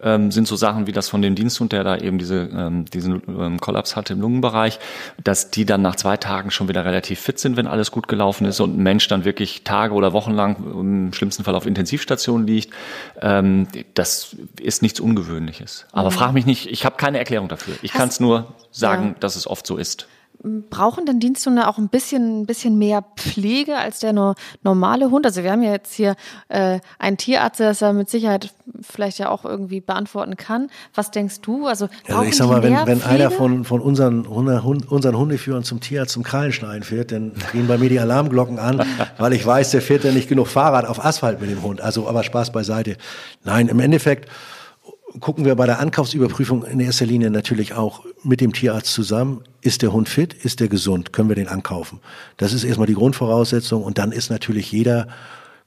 ähm, 0.05 0.31
sind 0.31 0.47
so 0.47 0.55
Sachen 0.55 0.87
wie 0.87 0.93
das 0.93 1.09
von 1.09 1.23
dem 1.23 1.35
Diensthund, 1.35 1.73
der 1.73 1.83
da 1.83 1.97
eben 1.97 2.19
diese, 2.19 2.49
ähm, 2.55 2.85
diesen 2.85 3.23
ähm, 3.27 3.61
Kollaps 3.61 3.97
hatte 3.97 4.13
im 4.13 4.21
Lungenbereich, 4.21 4.79
dass 5.23 5.51
die 5.51 5.65
dann 5.65 5.83
nach 5.83 5.97
zwei 5.97 6.17
Tagen 6.17 6.51
schon 6.51 6.69
wieder 6.69 6.85
relativ 6.85 7.21
fit 7.21 7.39
sind, 7.39 7.57
wenn 7.57 7.67
alles 7.67 7.91
gut 7.91 8.07
gelaufen 8.07 8.45
ist 8.47 8.61
und 8.61 8.79
ein 8.79 8.83
Mensch 8.83 9.09
dann 9.09 9.25
wirklich 9.25 9.65
Tage 9.65 9.95
oder 9.95 10.13
Wochen 10.13 10.33
lang 10.33 10.57
im 10.57 11.13
schlimmsten 11.13 11.43
Fall 11.43 11.55
auf 11.55 11.67
Intensivstation 11.67 12.47
liegt. 12.47 12.73
Ähm, 13.21 13.67
das 13.95 14.37
ist 14.61 14.83
nichts 14.83 15.01
Ungewöhnliches. 15.01 15.87
Aber 15.93 16.11
mhm. 16.11 16.15
frag 16.15 16.33
mich 16.33 16.47
nicht, 16.47 16.67
ich 16.67 16.85
habe 16.85 16.97
keine 16.97 17.19
Erklärung 17.19 17.49
dafür. 17.49 17.75
Ich 17.83 17.93
kann 17.93 18.09
es 18.09 18.21
nur 18.21 18.55
sagen, 18.71 19.09
ja. 19.09 19.15
dass 19.21 19.37
es 19.37 19.47
oft 19.47 19.67
so 19.67 19.77
ist 19.77 20.07
brauchen 20.69 21.07
denn 21.07 21.21
Diensthunde 21.21 21.67
auch 21.67 21.79
ein 21.79 21.89
bisschen, 21.89 22.43
ein 22.43 22.47
bisschen 22.47 22.77
mehr 22.77 23.03
Pflege 23.17 23.77
als 23.77 24.01
der 24.01 24.13
no 24.13 24.35
normale 24.63 25.11
Hund? 25.11 25.25
Also 25.25 25.43
wir 25.43 25.51
haben 25.51 25.63
ja 25.63 25.73
jetzt 25.73 25.95
hier 25.95 26.17
äh, 26.49 26.81
einen 26.99 27.17
Tierarzt, 27.17 27.61
der 27.61 27.69
das 27.69 27.81
ja 27.81 27.93
mit 27.93 28.11
Sicherheit 28.11 28.53
vielleicht 28.83 29.19
ja 29.19 29.31
auch 29.31 29.45
irgendwie 29.45 29.81
beantworten 29.81 30.37
kann. 30.37 30.71
Was 30.95 31.11
denkst 31.11 31.41
du? 31.41 31.67
Also, 31.67 31.89
also 32.09 32.23
ich 32.23 32.37
sag 32.37 32.49
mal, 32.49 32.63
wenn, 32.63 32.75
wenn 32.87 33.03
einer 33.03 33.31
von, 33.31 33.65
von 33.65 33.81
unseren, 33.81 34.27
unseren 34.27 35.17
Hundeführern 35.17 35.65
zum 35.65 35.81
Tierarzt 35.81 36.13
zum 36.13 36.23
Krallenschneiden 36.23 36.83
fährt, 36.83 37.13
dann 37.13 37.33
gehen 37.53 37.67
bei 37.67 37.79
mir 37.79 37.89
die 37.89 38.01
Alarmglocken 38.01 38.59
an, 38.59 38.85
weil 39.19 39.33
ich 39.33 39.45
weiß, 39.45 39.71
der 39.71 39.81
fährt 39.81 40.05
ja 40.05 40.13
nicht 40.13 40.29
genug 40.29 40.49
Fahrrad 40.49 40.87
auf 40.87 41.03
Asphalt 41.03 41.41
mit 41.41 41.51
dem 41.51 41.63
Hund. 41.63 41.81
Also 41.81 42.07
aber 42.07 42.23
Spaß 42.23 42.53
beiseite. 42.53 42.97
Nein, 43.45 43.69
im 43.69 43.81
Endeffekt 43.81 44.29
gucken 45.21 45.45
wir 45.45 45.55
bei 45.55 45.67
der 45.67 45.79
Ankaufsüberprüfung 45.79 46.65
in 46.65 46.81
erster 46.81 47.07
Linie 47.07 47.31
natürlich 47.31 47.75
auch 47.75 48.05
mit 48.23 48.41
dem 48.41 48.53
Tierarzt 48.53 48.93
zusammen. 48.93 49.43
Ist 49.61 49.83
der 49.83 49.93
Hund 49.93 50.09
fit? 50.09 50.35
Ist 50.35 50.61
der 50.61 50.69
gesund? 50.69 51.13
Können 51.13 51.29
wir 51.29 51.37
den 51.37 51.49
ankaufen? 51.49 52.01
Das 52.37 52.53
ist 52.53 52.65
erstmal 52.65 52.87
die 52.87 52.95
Grundvoraussetzung. 52.95 53.83
Und 53.83 53.99
dann 53.99 54.13
ist 54.13 54.31
natürlich 54.31 54.73
jeder 54.73 55.09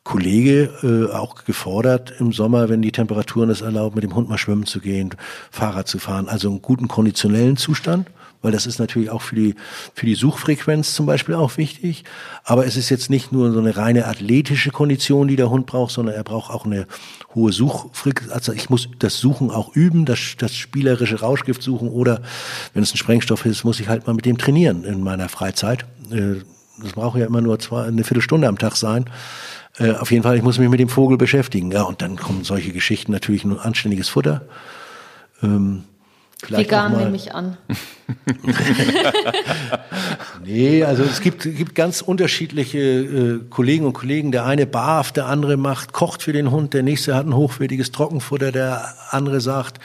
Kollege 0.03 0.69
äh, 0.83 1.13
auch 1.13 1.43
gefordert, 1.43 2.13
im 2.19 2.31
Sommer, 2.31 2.69
wenn 2.69 2.81
die 2.81 2.91
Temperaturen 2.91 3.49
es 3.49 3.61
erlauben, 3.61 3.95
mit 3.95 4.03
dem 4.03 4.15
Hund 4.15 4.29
mal 4.29 4.37
schwimmen 4.37 4.65
zu 4.65 4.79
gehen, 4.79 5.09
Fahrrad 5.51 5.87
zu 5.87 5.99
fahren. 5.99 6.29
Also 6.29 6.49
einen 6.49 6.61
guten 6.61 6.87
konditionellen 6.87 7.57
Zustand 7.57 8.07
weil 8.47 8.53
das 8.53 8.65
ist 8.65 8.79
natürlich 8.79 9.09
auch 9.09 9.21
für 9.21 9.35
die, 9.35 9.55
für 9.93 10.05
die 10.05 10.15
Suchfrequenz 10.15 10.93
zum 10.93 11.05
Beispiel 11.05 11.35
auch 11.35 11.57
wichtig. 11.57 12.05
Aber 12.45 12.65
es 12.65 12.77
ist 12.77 12.89
jetzt 12.89 13.09
nicht 13.09 13.33
nur 13.33 13.51
so 13.51 13.59
eine 13.59 13.75
reine 13.75 14.05
athletische 14.05 14.71
Kondition, 14.71 15.27
die 15.27 15.35
der 15.35 15.49
Hund 15.49 15.65
braucht, 15.65 15.91
sondern 15.91 16.15
er 16.15 16.23
braucht 16.23 16.49
auch 16.49 16.63
eine 16.65 16.87
hohe 17.35 17.51
Suchfrequenz. 17.51 18.31
Also 18.31 18.53
ich 18.53 18.69
muss 18.69 18.87
das 18.99 19.17
Suchen 19.17 19.51
auch 19.51 19.75
üben, 19.75 20.05
das, 20.05 20.19
das 20.37 20.55
spielerische 20.55 21.19
Rauschgift 21.19 21.61
suchen 21.61 21.89
oder 21.89 22.21
wenn 22.73 22.83
es 22.83 22.93
ein 22.93 22.97
Sprengstoff 22.97 23.45
ist, 23.45 23.65
muss 23.65 23.81
ich 23.81 23.89
halt 23.89 24.07
mal 24.07 24.13
mit 24.13 24.25
dem 24.25 24.37
trainieren 24.37 24.85
in 24.85 25.03
meiner 25.03 25.27
Freizeit. 25.27 25.85
Äh, 26.09 26.35
das 26.81 26.93
braucht 26.93 27.19
ja 27.19 27.25
immer 27.25 27.41
nur 27.41 27.59
zwei, 27.59 27.83
eine 27.83 28.05
Viertelstunde 28.05 28.47
am 28.47 28.57
Tag 28.57 28.77
sein. 28.77 29.09
Äh, 29.77 29.91
auf 29.91 30.09
jeden 30.09 30.23
Fall, 30.23 30.37
ich 30.37 30.43
muss 30.43 30.57
mich 30.57 30.69
mit 30.69 30.79
dem 30.79 30.87
Vogel 30.87 31.17
beschäftigen. 31.17 31.69
Ja, 31.69 31.81
und 31.83 32.01
dann 32.01 32.15
kommen 32.15 32.45
solche 32.45 32.71
Geschichten 32.71 33.11
natürlich 33.11 33.43
nur 33.43 33.65
anständiges 33.65 34.07
Futter. 34.07 34.43
Ähm, 35.43 35.83
Vielleicht 36.43 36.69
Vegan 36.69 36.97
nehme 36.97 37.15
ich 37.15 37.33
an. 37.33 37.57
Nee, 40.43 40.83
also 40.85 41.03
es 41.03 41.19
gibt, 41.19 41.43
gibt 41.43 41.75
ganz 41.75 42.01
unterschiedliche 42.01 42.79
äh, 42.79 43.39
Kollegen 43.49 43.85
und 43.85 43.91
Kollegen. 43.91 44.31
Der 44.31 44.45
eine 44.45 44.65
barft, 44.65 45.17
der 45.17 45.25
andere 45.25 45.57
macht, 45.57 45.91
kocht 45.91 46.23
für 46.23 46.31
den 46.31 46.51
Hund, 46.51 46.73
der 46.73 46.83
nächste 46.83 47.15
hat 47.15 47.25
ein 47.25 47.35
hochwertiges 47.35 47.91
Trockenfutter, 47.91 48.53
der 48.53 48.93
andere 49.09 49.41
sagt, 49.41 49.79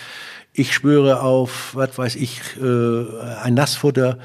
ich 0.52 0.72
schwöre 0.72 1.20
auf, 1.20 1.74
was 1.74 1.98
weiß 1.98 2.16
ich, 2.16 2.40
äh, 2.62 3.04
ein 3.42 3.54
Nassfutter. 3.54 4.18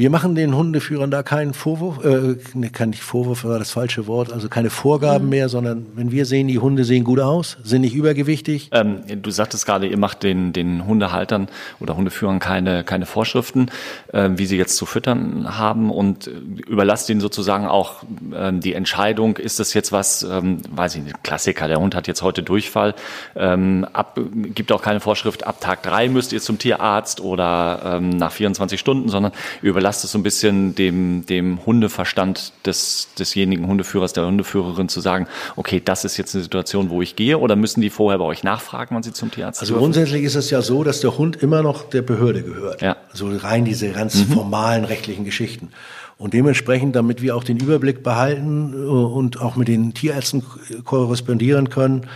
Wir 0.00 0.08
machen 0.08 0.34
den 0.34 0.56
Hundeführern 0.56 1.10
da 1.10 1.22
keinen 1.22 1.52
Vorwurf, 1.52 2.02
äh, 2.02 2.38
ne, 2.54 2.70
kein 2.70 2.88
nicht 2.88 3.02
Vorwurf 3.02 3.44
war 3.44 3.58
das 3.58 3.70
falsche 3.70 4.06
Wort, 4.06 4.32
also 4.32 4.48
keine 4.48 4.70
Vorgaben 4.70 5.28
mehr, 5.28 5.50
sondern 5.50 5.88
wenn 5.94 6.10
wir 6.10 6.24
sehen, 6.24 6.48
die 6.48 6.58
Hunde 6.58 6.84
sehen 6.84 7.04
gut 7.04 7.20
aus, 7.20 7.58
sind 7.64 7.82
nicht 7.82 7.94
übergewichtig, 7.94 8.70
Ähm, 8.72 9.02
du 9.20 9.30
sagtest 9.30 9.66
gerade, 9.66 9.86
ihr 9.86 9.98
macht 9.98 10.22
den, 10.22 10.54
den 10.54 10.86
Hundehaltern 10.86 11.48
oder 11.80 11.98
Hundeführern 11.98 12.38
keine, 12.38 12.82
keine 12.82 13.04
Vorschriften, 13.04 13.66
äh, 14.10 14.30
wie 14.36 14.46
sie 14.46 14.56
jetzt 14.56 14.78
zu 14.78 14.86
füttern 14.86 15.58
haben 15.58 15.90
und 15.90 16.28
äh, 16.28 16.30
überlasst 16.66 17.10
ihnen 17.10 17.20
sozusagen 17.20 17.66
auch 17.66 18.02
ähm, 18.34 18.60
die 18.62 18.72
Entscheidung, 18.72 19.36
ist 19.36 19.60
das 19.60 19.74
jetzt 19.74 19.92
was, 19.92 20.22
ähm, 20.22 20.62
weiß 20.70 20.94
ich 20.94 21.02
nicht, 21.02 21.22
Klassiker, 21.22 21.68
der 21.68 21.78
Hund 21.78 21.94
hat 21.94 22.06
jetzt 22.06 22.22
heute 22.22 22.42
Durchfall, 22.42 22.94
ähm, 23.36 23.86
ab, 23.92 24.18
gibt 24.54 24.72
auch 24.72 24.80
keine 24.80 25.00
Vorschrift, 25.00 25.46
ab 25.46 25.60
Tag 25.60 25.82
drei 25.82 26.08
müsst 26.08 26.32
ihr 26.32 26.40
zum 26.40 26.58
Tierarzt 26.58 27.20
oder 27.20 27.98
ähm, 27.98 28.08
nach 28.08 28.32
24 28.32 28.80
Stunden, 28.80 29.10
sondern 29.10 29.32
ihr 29.60 29.74
überlasst 29.90 30.04
es 30.04 30.12
so 30.12 30.18
ein 30.18 30.22
bisschen 30.22 30.74
dem, 30.74 31.26
dem 31.26 31.66
Hundeverstand 31.66 32.52
des, 32.64 33.08
desjenigen 33.18 33.66
Hundeführers, 33.66 34.12
der 34.12 34.24
Hundeführerin 34.24 34.88
zu 34.88 35.00
sagen, 35.00 35.26
okay, 35.56 35.82
das 35.84 36.04
ist 36.04 36.16
jetzt 36.16 36.34
eine 36.34 36.42
Situation, 36.42 36.90
wo 36.90 37.02
ich 37.02 37.16
gehe 37.16 37.38
oder 37.38 37.56
müssen 37.56 37.80
die 37.80 37.90
vorher 37.90 38.18
bei 38.18 38.24
euch 38.24 38.44
nachfragen, 38.44 38.94
wann 38.94 39.02
sie 39.02 39.12
zum 39.12 39.30
Tierarzt 39.32 39.60
Also 39.60 39.74
dürfen? 39.74 39.82
grundsätzlich 39.82 40.22
ist 40.22 40.36
es 40.36 40.50
ja 40.50 40.62
so, 40.62 40.84
dass 40.84 41.00
der 41.00 41.18
Hund 41.18 41.42
immer 41.42 41.62
noch 41.62 41.88
der 41.88 42.02
Behörde 42.02 42.42
gehört. 42.42 42.82
Ja. 42.82 42.96
Also 43.10 43.30
rein 43.36 43.64
diese 43.64 43.90
ganz 43.90 44.20
formalen 44.34 44.84
rechtlichen 44.84 45.24
Geschichten. 45.24 45.70
Und 46.18 46.34
dementsprechend, 46.34 46.94
damit 46.94 47.22
wir 47.22 47.34
auch 47.34 47.44
den 47.44 47.56
Überblick 47.56 48.02
behalten 48.02 48.72
äh, 48.74 48.76
und 48.76 49.40
auch 49.40 49.56
mit 49.56 49.68
den 49.68 49.94
Tierärzten 49.94 50.44
korrespondieren 50.84 51.68
können, 51.70 52.06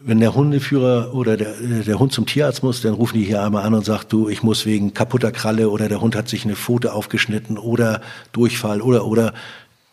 wenn 0.00 0.20
der 0.20 0.34
Hundeführer 0.34 1.14
oder 1.14 1.36
der, 1.36 1.60
äh, 1.60 1.82
der 1.82 1.98
Hund 1.98 2.12
zum 2.12 2.26
Tierarzt 2.26 2.62
muss, 2.62 2.82
dann 2.82 2.94
rufen 2.94 3.18
die 3.18 3.24
hier 3.24 3.42
einmal 3.42 3.64
an 3.64 3.74
und 3.74 3.84
sagt, 3.84 4.12
du, 4.12 4.28
ich 4.28 4.42
muss 4.42 4.66
wegen 4.66 4.94
kaputter 4.94 5.32
Kralle 5.32 5.70
oder 5.70 5.88
der 5.88 6.00
Hund 6.00 6.14
hat 6.16 6.28
sich 6.28 6.44
eine 6.44 6.56
Pfote 6.56 6.92
aufgeschnitten 6.92 7.58
oder 7.58 8.02
Durchfall 8.32 8.82
oder, 8.82 9.06
oder. 9.06 9.32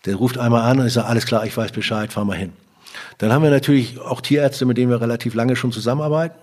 Der 0.06 0.16
ruft 0.16 0.38
einmal 0.38 0.70
an 0.70 0.80
und 0.80 0.88
ich 0.88 0.93
sage, 0.93 1.08
alles 1.08 1.26
klar, 1.26 1.45
ich 1.45 1.56
weiß 1.56 1.72
Bescheid, 1.72 2.12
fahr 2.12 2.26
mal 2.26 2.38
hin. 2.38 2.51
Dann 3.18 3.32
haben 3.32 3.43
wir 3.43 3.49
natürlich 3.49 3.99
auch 4.01 4.20
Tierärzte, 4.20 4.66
mit 4.66 4.78
denen 4.78 4.91
wir 4.91 4.99
relativ 4.99 5.34
lange 5.34 5.56
schon 5.56 5.72
zusammenarbeiten. 5.72 6.36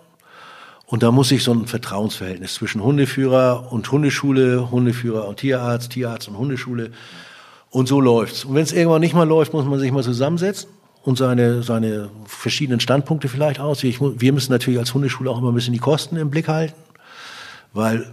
Und 0.87 1.03
da 1.03 1.13
muss 1.13 1.29
sich 1.29 1.45
so 1.45 1.53
ein 1.53 1.67
Vertrauensverhältnis 1.67 2.55
zwischen 2.55 2.83
Hundeführer 2.83 3.71
und 3.71 3.93
Hundeschule, 3.93 4.71
Hundeführer 4.71 5.29
und 5.29 5.37
Tierarzt, 5.37 5.93
Tierarzt 5.93 6.29
und 6.29 6.39
Hundeschule. 6.39 6.91
Und 7.69 7.87
so 7.87 8.01
läuft's. 8.01 8.45
Und 8.45 8.55
wenn 8.55 8.63
es 8.63 8.73
irgendwann 8.73 9.01
nicht 9.01 9.15
mal 9.15 9.29
läuft, 9.29 9.53
muss 9.53 9.67
man 9.67 9.79
sich 9.79 9.93
mal 9.93 10.03
zusammensetzen 10.03 10.69
und 11.03 11.17
seine, 11.17 11.63
seine 11.63 12.11
verschiedenen 12.27 12.81
Standpunkte 12.81 13.29
vielleicht 13.29 13.61
aus. 13.61 13.83
Ich, 13.85 14.01
wir 14.01 14.33
müssen 14.33 14.53
natürlich 14.53 14.79
als 14.79 14.93
Hundeschule 14.93 15.31
auch 15.31 15.39
immer 15.39 15.51
ein 15.51 15.55
bisschen 15.55 15.73
die 15.73 15.79
Kosten 15.79 16.17
im 16.17 16.31
Blick 16.31 16.49
halten, 16.49 16.75
weil 17.73 18.07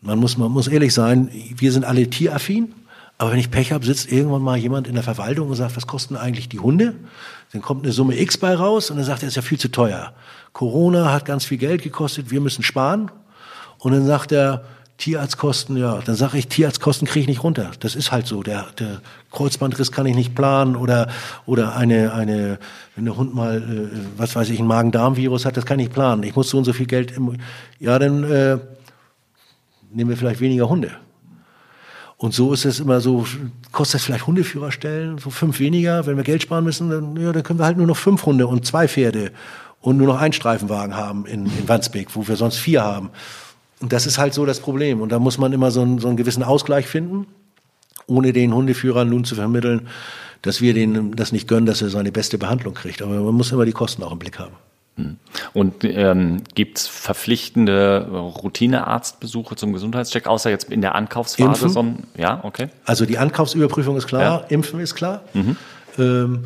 man 0.00 0.18
muss, 0.18 0.38
man 0.38 0.50
muss 0.50 0.68
ehrlich 0.68 0.94
sein, 0.94 1.30
wir 1.32 1.72
sind 1.72 1.84
alle 1.84 2.08
tieraffin. 2.08 2.74
Aber 3.18 3.32
wenn 3.32 3.38
ich 3.38 3.50
Pech 3.50 3.72
habe, 3.72 3.84
sitzt 3.84 4.10
irgendwann 4.10 4.40
mal 4.40 4.56
jemand 4.56 4.88
in 4.88 4.94
der 4.94 5.02
Verwaltung 5.02 5.50
und 5.50 5.54
sagt, 5.54 5.76
was 5.76 5.86
kosten 5.86 6.16
eigentlich 6.16 6.48
die 6.48 6.58
Hunde? 6.58 6.94
Dann 7.52 7.60
kommt 7.60 7.84
eine 7.84 7.92
Summe 7.92 8.18
X 8.18 8.38
bei 8.38 8.54
raus 8.54 8.90
und 8.90 8.96
dann 8.96 9.04
sagt 9.04 9.22
er, 9.22 9.28
ist 9.28 9.36
ja 9.36 9.42
viel 9.42 9.58
zu 9.58 9.68
teuer. 9.68 10.14
Corona 10.54 11.12
hat 11.12 11.26
ganz 11.26 11.44
viel 11.44 11.58
Geld 11.58 11.82
gekostet, 11.82 12.30
wir 12.30 12.40
müssen 12.40 12.62
sparen. 12.62 13.10
Und 13.78 13.92
dann 13.92 14.06
sagt 14.06 14.32
er, 14.32 14.64
Tierarztkosten, 15.00 15.76
ja, 15.76 16.00
dann 16.04 16.14
sage 16.14 16.36
ich, 16.38 16.48
Tierarztkosten 16.48 17.08
kriege 17.08 17.22
ich 17.22 17.28
nicht 17.28 17.42
runter. 17.42 17.70
Das 17.80 17.94
ist 17.94 18.12
halt 18.12 18.26
so. 18.26 18.42
Der, 18.42 18.66
der 18.78 19.00
Kreuzbandriss 19.32 19.92
kann 19.92 20.06
ich 20.06 20.14
nicht 20.14 20.34
planen 20.34 20.76
oder, 20.76 21.08
oder 21.46 21.74
eine, 21.74 22.12
eine, 22.12 22.58
wenn 22.94 23.06
der 23.06 23.16
Hund 23.16 23.34
mal, 23.34 23.56
äh, 23.58 23.96
was 24.18 24.36
weiß 24.36 24.50
ich, 24.50 24.60
ein 24.60 24.66
Magen-Darm-Virus 24.66 25.46
hat, 25.46 25.56
das 25.56 25.64
kann 25.64 25.78
ich 25.78 25.90
planen. 25.90 26.22
Ich 26.22 26.36
muss 26.36 26.50
so 26.50 26.58
und 26.58 26.64
so 26.64 26.74
viel 26.74 26.86
Geld 26.86 27.10
im, 27.16 27.38
ja, 27.78 27.98
dann 27.98 28.24
äh, 28.24 28.58
nehmen 29.90 30.10
wir 30.10 30.16
vielleicht 30.16 30.40
weniger 30.40 30.68
Hunde. 30.68 30.90
Und 32.18 32.34
so 32.34 32.52
ist 32.52 32.66
es 32.66 32.78
immer 32.78 33.00
so, 33.00 33.26
kostet 33.72 33.94
das 33.94 34.04
vielleicht 34.04 34.26
Hundeführerstellen, 34.26 35.16
so 35.16 35.30
fünf 35.30 35.58
weniger. 35.58 36.04
Wenn 36.06 36.18
wir 36.18 36.24
Geld 36.24 36.42
sparen 36.42 36.64
müssen, 36.64 36.90
dann, 36.90 37.16
ja, 37.16 37.32
dann 37.32 37.42
können 37.42 37.58
wir 37.58 37.64
halt 37.64 37.78
nur 37.78 37.86
noch 37.86 37.96
fünf 37.96 38.26
Hunde 38.26 38.46
und 38.46 38.66
zwei 38.66 38.86
Pferde 38.86 39.32
und 39.80 39.96
nur 39.96 40.08
noch 40.08 40.20
einen 40.20 40.34
Streifenwagen 40.34 40.94
haben 40.94 41.24
in, 41.24 41.46
in 41.46 41.66
Wandsbek, 41.66 42.14
wo 42.14 42.28
wir 42.28 42.36
sonst 42.36 42.58
vier 42.58 42.84
haben. 42.84 43.08
Und 43.80 43.92
das 43.92 44.06
ist 44.06 44.18
halt 44.18 44.34
so 44.34 44.46
das 44.46 44.60
Problem. 44.60 45.00
Und 45.00 45.10
da 45.10 45.18
muss 45.18 45.38
man 45.38 45.52
immer 45.52 45.70
so 45.70 45.80
einen, 45.80 45.98
so 45.98 46.08
einen 46.08 46.16
gewissen 46.16 46.42
Ausgleich 46.42 46.86
finden, 46.86 47.26
ohne 48.06 48.32
den 48.32 48.54
Hundeführern 48.54 49.08
nun 49.08 49.24
zu 49.24 49.34
vermitteln, 49.34 49.88
dass 50.42 50.60
wir 50.60 50.74
denen 50.74 51.16
das 51.16 51.32
nicht 51.32 51.48
gönnen, 51.48 51.66
dass 51.66 51.82
er 51.82 51.90
seine 51.90 52.12
beste 52.12 52.38
Behandlung 52.38 52.74
kriegt. 52.74 53.02
Aber 53.02 53.20
man 53.20 53.34
muss 53.34 53.52
immer 53.52 53.64
die 53.64 53.72
Kosten 53.72 54.02
auch 54.02 54.12
im 54.12 54.18
Blick 54.18 54.38
haben. 54.38 54.54
Und 55.54 55.84
ähm, 55.84 56.42
gibt 56.54 56.78
es 56.78 56.86
verpflichtende 56.86 58.06
Routinearztbesuche 58.10 59.56
zum 59.56 59.72
Gesundheitscheck, 59.72 60.26
außer 60.26 60.50
jetzt 60.50 60.70
in 60.70 60.80
der 60.80 60.94
Ankaufsphase? 60.94 61.66
Impfen? 61.66 62.04
Ja, 62.16 62.40
okay. 62.42 62.68
Also 62.84 63.06
die 63.06 63.18
Ankaufsüberprüfung 63.18 63.96
ist 63.96 64.06
klar, 64.06 64.50
Impfen 64.50 64.80
ist 64.80 64.94
klar. 64.94 65.22
Ähm, 65.98 66.44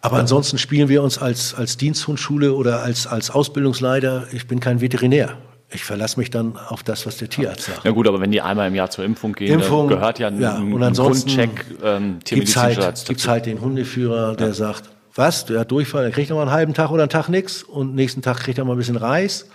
aber 0.00 0.18
ansonsten 0.18 0.58
spielen 0.58 0.88
wir 0.88 1.02
uns 1.02 1.18
als, 1.18 1.54
als 1.54 1.76
Diensthundschule 1.76 2.54
oder 2.54 2.82
als, 2.82 3.06
als 3.06 3.30
Ausbildungsleiter, 3.30 4.26
ich 4.32 4.48
bin 4.48 4.60
kein 4.60 4.80
Veterinär. 4.80 5.36
Ich 5.74 5.84
verlasse 5.84 6.18
mich 6.18 6.30
dann 6.30 6.56
auf 6.56 6.82
das, 6.82 7.06
was 7.06 7.16
der 7.16 7.28
Tierarzt 7.28 7.64
sagt. 7.64 7.84
Ja 7.84 7.90
gut, 7.92 8.06
aber 8.06 8.20
wenn 8.20 8.30
die 8.30 8.40
einmal 8.40 8.68
im 8.68 8.74
Jahr 8.74 8.90
zur 8.90 9.04
Impfung 9.04 9.32
gehen, 9.32 9.54
Impfung, 9.54 9.88
gehört 9.88 10.18
ja 10.18 10.28
ein, 10.28 10.40
ja, 10.40 10.56
ein 10.56 10.72
und 10.72 10.82
ansonsten 10.82 11.28
Grundcheck 11.28 11.64
ähm, 11.82 12.18
Gibt's 12.24 12.56
halt, 12.56 13.06
gibt's 13.06 13.26
halt 13.26 13.46
den 13.46 13.60
Hundeführer, 13.60 14.36
der 14.36 14.52
sagt, 14.52 14.90
was, 15.14 15.46
der 15.46 15.60
hat 15.60 15.70
Durchfall, 15.70 16.04
der 16.04 16.12
kriegt 16.12 16.30
noch 16.30 16.36
mal 16.36 16.42
einen 16.42 16.50
halben 16.52 16.74
Tag 16.74 16.90
oder 16.90 17.02
einen 17.02 17.10
Tag 17.10 17.28
nix 17.28 17.62
und 17.62 17.94
nächsten 17.94 18.22
Tag 18.22 18.38
kriegt 18.38 18.58
er 18.58 18.64
mal 18.64 18.72
ein 18.72 18.78
bisschen 18.78 18.96
Reis. 18.96 19.46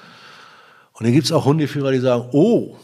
Und 0.93 1.05
dann 1.05 1.13
gibt's 1.13 1.31
auch 1.31 1.45
Hundeführer, 1.45 1.91
die 1.91 1.99
sagen, 1.99 2.29
oh, 2.31 2.75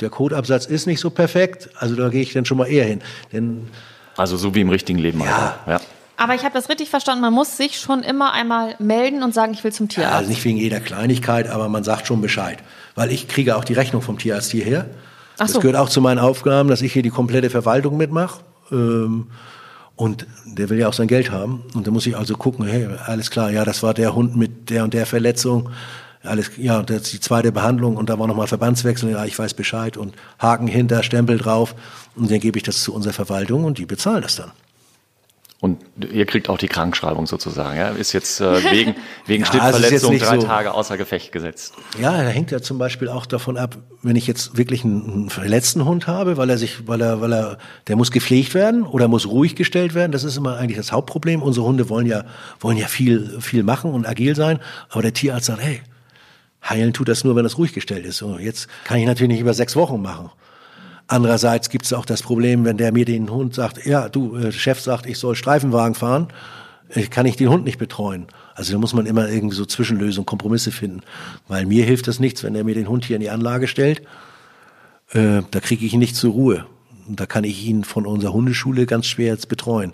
der 0.00 0.10
Kotabsatz 0.10 0.66
ist 0.66 0.86
nicht 0.86 1.00
so 1.00 1.10
perfekt, 1.10 1.70
also 1.76 1.94
da 1.94 2.08
gehe 2.08 2.22
ich 2.22 2.32
dann 2.32 2.44
schon 2.44 2.58
mal 2.58 2.66
eher 2.66 2.84
hin. 2.84 3.00
Denn 3.32 3.68
Also 4.16 4.36
so 4.36 4.54
wie 4.54 4.60
im 4.60 4.70
richtigen 4.70 4.98
Leben. 4.98 5.20
Ja. 5.20 5.60
Also. 5.66 5.70
ja. 5.70 5.80
Aber 6.20 6.34
ich 6.34 6.44
habe 6.44 6.52
das 6.52 6.68
richtig 6.68 6.90
verstanden, 6.90 7.22
man 7.22 7.32
muss 7.32 7.56
sich 7.56 7.80
schon 7.80 8.02
immer 8.02 8.32
einmal 8.32 8.74
melden 8.78 9.22
und 9.22 9.32
sagen, 9.32 9.52
ich 9.54 9.64
will 9.64 9.72
zum 9.72 9.86
Ja, 9.86 9.94
Tierarzt. 9.94 10.16
also 10.18 10.30
nicht 10.30 10.44
wegen 10.44 10.58
jeder 10.58 10.78
Kleinigkeit, 10.80 11.48
aber 11.48 11.68
man 11.70 11.82
sagt 11.82 12.06
schon 12.06 12.20
Bescheid. 12.20 12.58
Weil 12.94 13.10
ich 13.10 13.26
kriege 13.26 13.56
auch 13.56 13.64
die 13.64 13.72
Rechnung 13.72 14.02
vom 14.02 14.18
Tierarzt 14.18 14.50
hierher. 14.50 14.86
Ach 15.34 15.38
Das 15.46 15.52
so. 15.52 15.60
gehört 15.60 15.76
auch 15.76 15.88
zu 15.88 16.00
meinen 16.02 16.18
Aufgaben, 16.18 16.68
dass 16.68 16.82
ich 16.82 16.92
hier 16.92 17.02
die 17.02 17.08
komplette 17.10 17.48
Verwaltung 17.48 17.96
mitmache. 17.96 18.40
Ähm, 18.70 19.28
und 19.96 20.26
der 20.44 20.68
will 20.68 20.78
ja 20.78 20.88
auch 20.88 20.92
sein 20.92 21.08
Geld 21.08 21.30
haben. 21.30 21.64
Und 21.74 21.86
da 21.86 21.90
muss 21.90 22.06
ich 22.06 22.16
also 22.16 22.34
gucken, 22.36 22.66
hey, 22.66 22.86
alles 23.06 23.30
klar, 23.30 23.50
ja, 23.50 23.64
das 23.64 23.82
war 23.82 23.94
der 23.94 24.14
Hund 24.14 24.36
mit 24.36 24.68
der 24.70 24.84
und 24.84 24.92
der 24.94 25.06
Verletzung. 25.06 25.70
Alles, 26.22 26.50
ja, 26.58 26.82
das 26.82 27.02
ist 27.02 27.12
die 27.14 27.20
zweite 27.20 27.50
Behandlung 27.50 27.96
und 27.96 28.10
da 28.10 28.18
war 28.18 28.26
nochmal 28.26 28.46
Verbandswechsel, 28.46 29.10
ja, 29.10 29.24
ich 29.24 29.38
weiß 29.38 29.54
Bescheid 29.54 29.96
und 29.96 30.14
Haken 30.38 30.66
hinter, 30.66 31.02
Stempel 31.02 31.38
drauf 31.38 31.74
und 32.14 32.30
dann 32.30 32.40
gebe 32.40 32.58
ich 32.58 32.62
das 32.62 32.82
zu 32.82 32.92
unserer 32.94 33.14
Verwaltung 33.14 33.64
und 33.64 33.78
die 33.78 33.86
bezahlen 33.86 34.20
das 34.20 34.36
dann. 34.36 34.50
Und 35.60 35.78
ihr 36.10 36.24
kriegt 36.24 36.48
auch 36.48 36.56
die 36.56 36.68
Krankschreibung 36.68 37.26
sozusagen. 37.26 37.76
Ja? 37.76 37.90
Ist 37.90 38.14
jetzt 38.14 38.40
äh, 38.40 38.64
wegen, 38.72 38.94
wegen 39.26 39.44
Ja, 39.44 39.50
Schnittverletzung 39.50 40.18
drei 40.18 40.40
so- 40.40 40.46
Tage 40.46 40.72
außer 40.72 40.96
Gefecht 40.96 41.32
gesetzt. 41.32 41.74
Ja, 42.00 42.12
da 42.22 42.28
hängt 42.30 42.50
ja 42.50 42.62
zum 42.62 42.78
Beispiel 42.78 43.08
auch 43.10 43.26
davon 43.26 43.58
ab, 43.58 43.76
wenn 44.02 44.16
ich 44.16 44.26
jetzt 44.26 44.56
wirklich 44.56 44.84
einen, 44.84 45.10
einen 45.10 45.30
verletzten 45.30 45.84
Hund 45.84 46.06
habe, 46.06 46.38
weil 46.38 46.48
er 46.48 46.56
sich, 46.56 46.88
weil 46.88 47.02
er, 47.02 47.20
weil 47.20 47.34
er, 47.34 47.58
der 47.88 47.96
muss 47.96 48.10
gepflegt 48.10 48.54
werden 48.54 48.84
oder 48.84 49.06
muss 49.06 49.26
ruhig 49.28 49.54
gestellt 49.54 49.92
werden. 49.94 50.12
Das 50.12 50.24
ist 50.24 50.38
immer 50.38 50.56
eigentlich 50.56 50.78
das 50.78 50.92
Hauptproblem. 50.92 51.42
Unsere 51.42 51.66
Hunde 51.66 51.90
wollen 51.90 52.06
ja, 52.06 52.24
wollen 52.58 52.78
ja 52.78 52.86
viel, 52.86 53.38
viel 53.40 53.62
machen 53.62 53.92
und 53.92 54.08
agil 54.08 54.34
sein. 54.34 54.60
Aber 54.88 55.02
der 55.02 55.12
Tierarzt 55.12 55.46
sagt, 55.46 55.60
hey, 55.62 55.82
heilen 56.66 56.94
tut 56.94 57.08
das 57.08 57.22
nur, 57.22 57.36
wenn 57.36 57.44
das 57.44 57.58
ruhig 57.58 57.74
gestellt 57.74 58.06
ist. 58.06 58.16
So, 58.16 58.38
jetzt 58.38 58.66
kann 58.84 58.96
ich 58.98 59.04
natürlich 59.04 59.32
nicht 59.32 59.40
über 59.40 59.52
sechs 59.52 59.76
Wochen 59.76 60.00
machen. 60.00 60.30
Andererseits 61.10 61.70
gibt 61.70 61.86
es 61.86 61.92
auch 61.92 62.04
das 62.04 62.22
Problem, 62.22 62.64
wenn 62.64 62.76
der 62.76 62.92
mir 62.92 63.04
den 63.04 63.30
Hund 63.30 63.52
sagt, 63.52 63.84
ja, 63.84 64.08
du, 64.08 64.36
äh, 64.36 64.52
Chef 64.52 64.80
sagt, 64.80 65.06
ich 65.06 65.18
soll 65.18 65.34
Streifenwagen 65.34 65.96
fahren, 65.96 66.28
äh, 66.90 67.02
kann 67.08 67.26
ich 67.26 67.34
den 67.34 67.50
Hund 67.50 67.64
nicht 67.64 67.78
betreuen. 67.78 68.26
Also 68.54 68.72
da 68.72 68.78
muss 68.78 68.94
man 68.94 69.06
immer 69.06 69.28
irgendwie 69.28 69.56
so 69.56 69.64
Zwischenlösungen, 69.64 70.24
Kompromisse 70.24 70.70
finden. 70.70 71.00
Weil 71.48 71.66
mir 71.66 71.84
hilft 71.84 72.06
das 72.06 72.20
nichts, 72.20 72.44
wenn 72.44 72.54
er 72.54 72.62
mir 72.62 72.76
den 72.76 72.88
Hund 72.88 73.04
hier 73.04 73.16
in 73.16 73.22
die 73.22 73.30
Anlage 73.30 73.66
stellt. 73.66 74.02
Äh, 75.10 75.42
da 75.50 75.58
kriege 75.58 75.84
ich 75.84 75.92
ihn 75.92 75.98
nicht 75.98 76.14
zur 76.14 76.30
Ruhe. 76.30 76.64
Und 77.08 77.18
da 77.18 77.26
kann 77.26 77.42
ich 77.42 77.66
ihn 77.66 77.82
von 77.82 78.06
unserer 78.06 78.32
Hundeschule 78.32 78.86
ganz 78.86 79.06
schwer 79.06 79.32
jetzt 79.32 79.48
betreuen. 79.48 79.90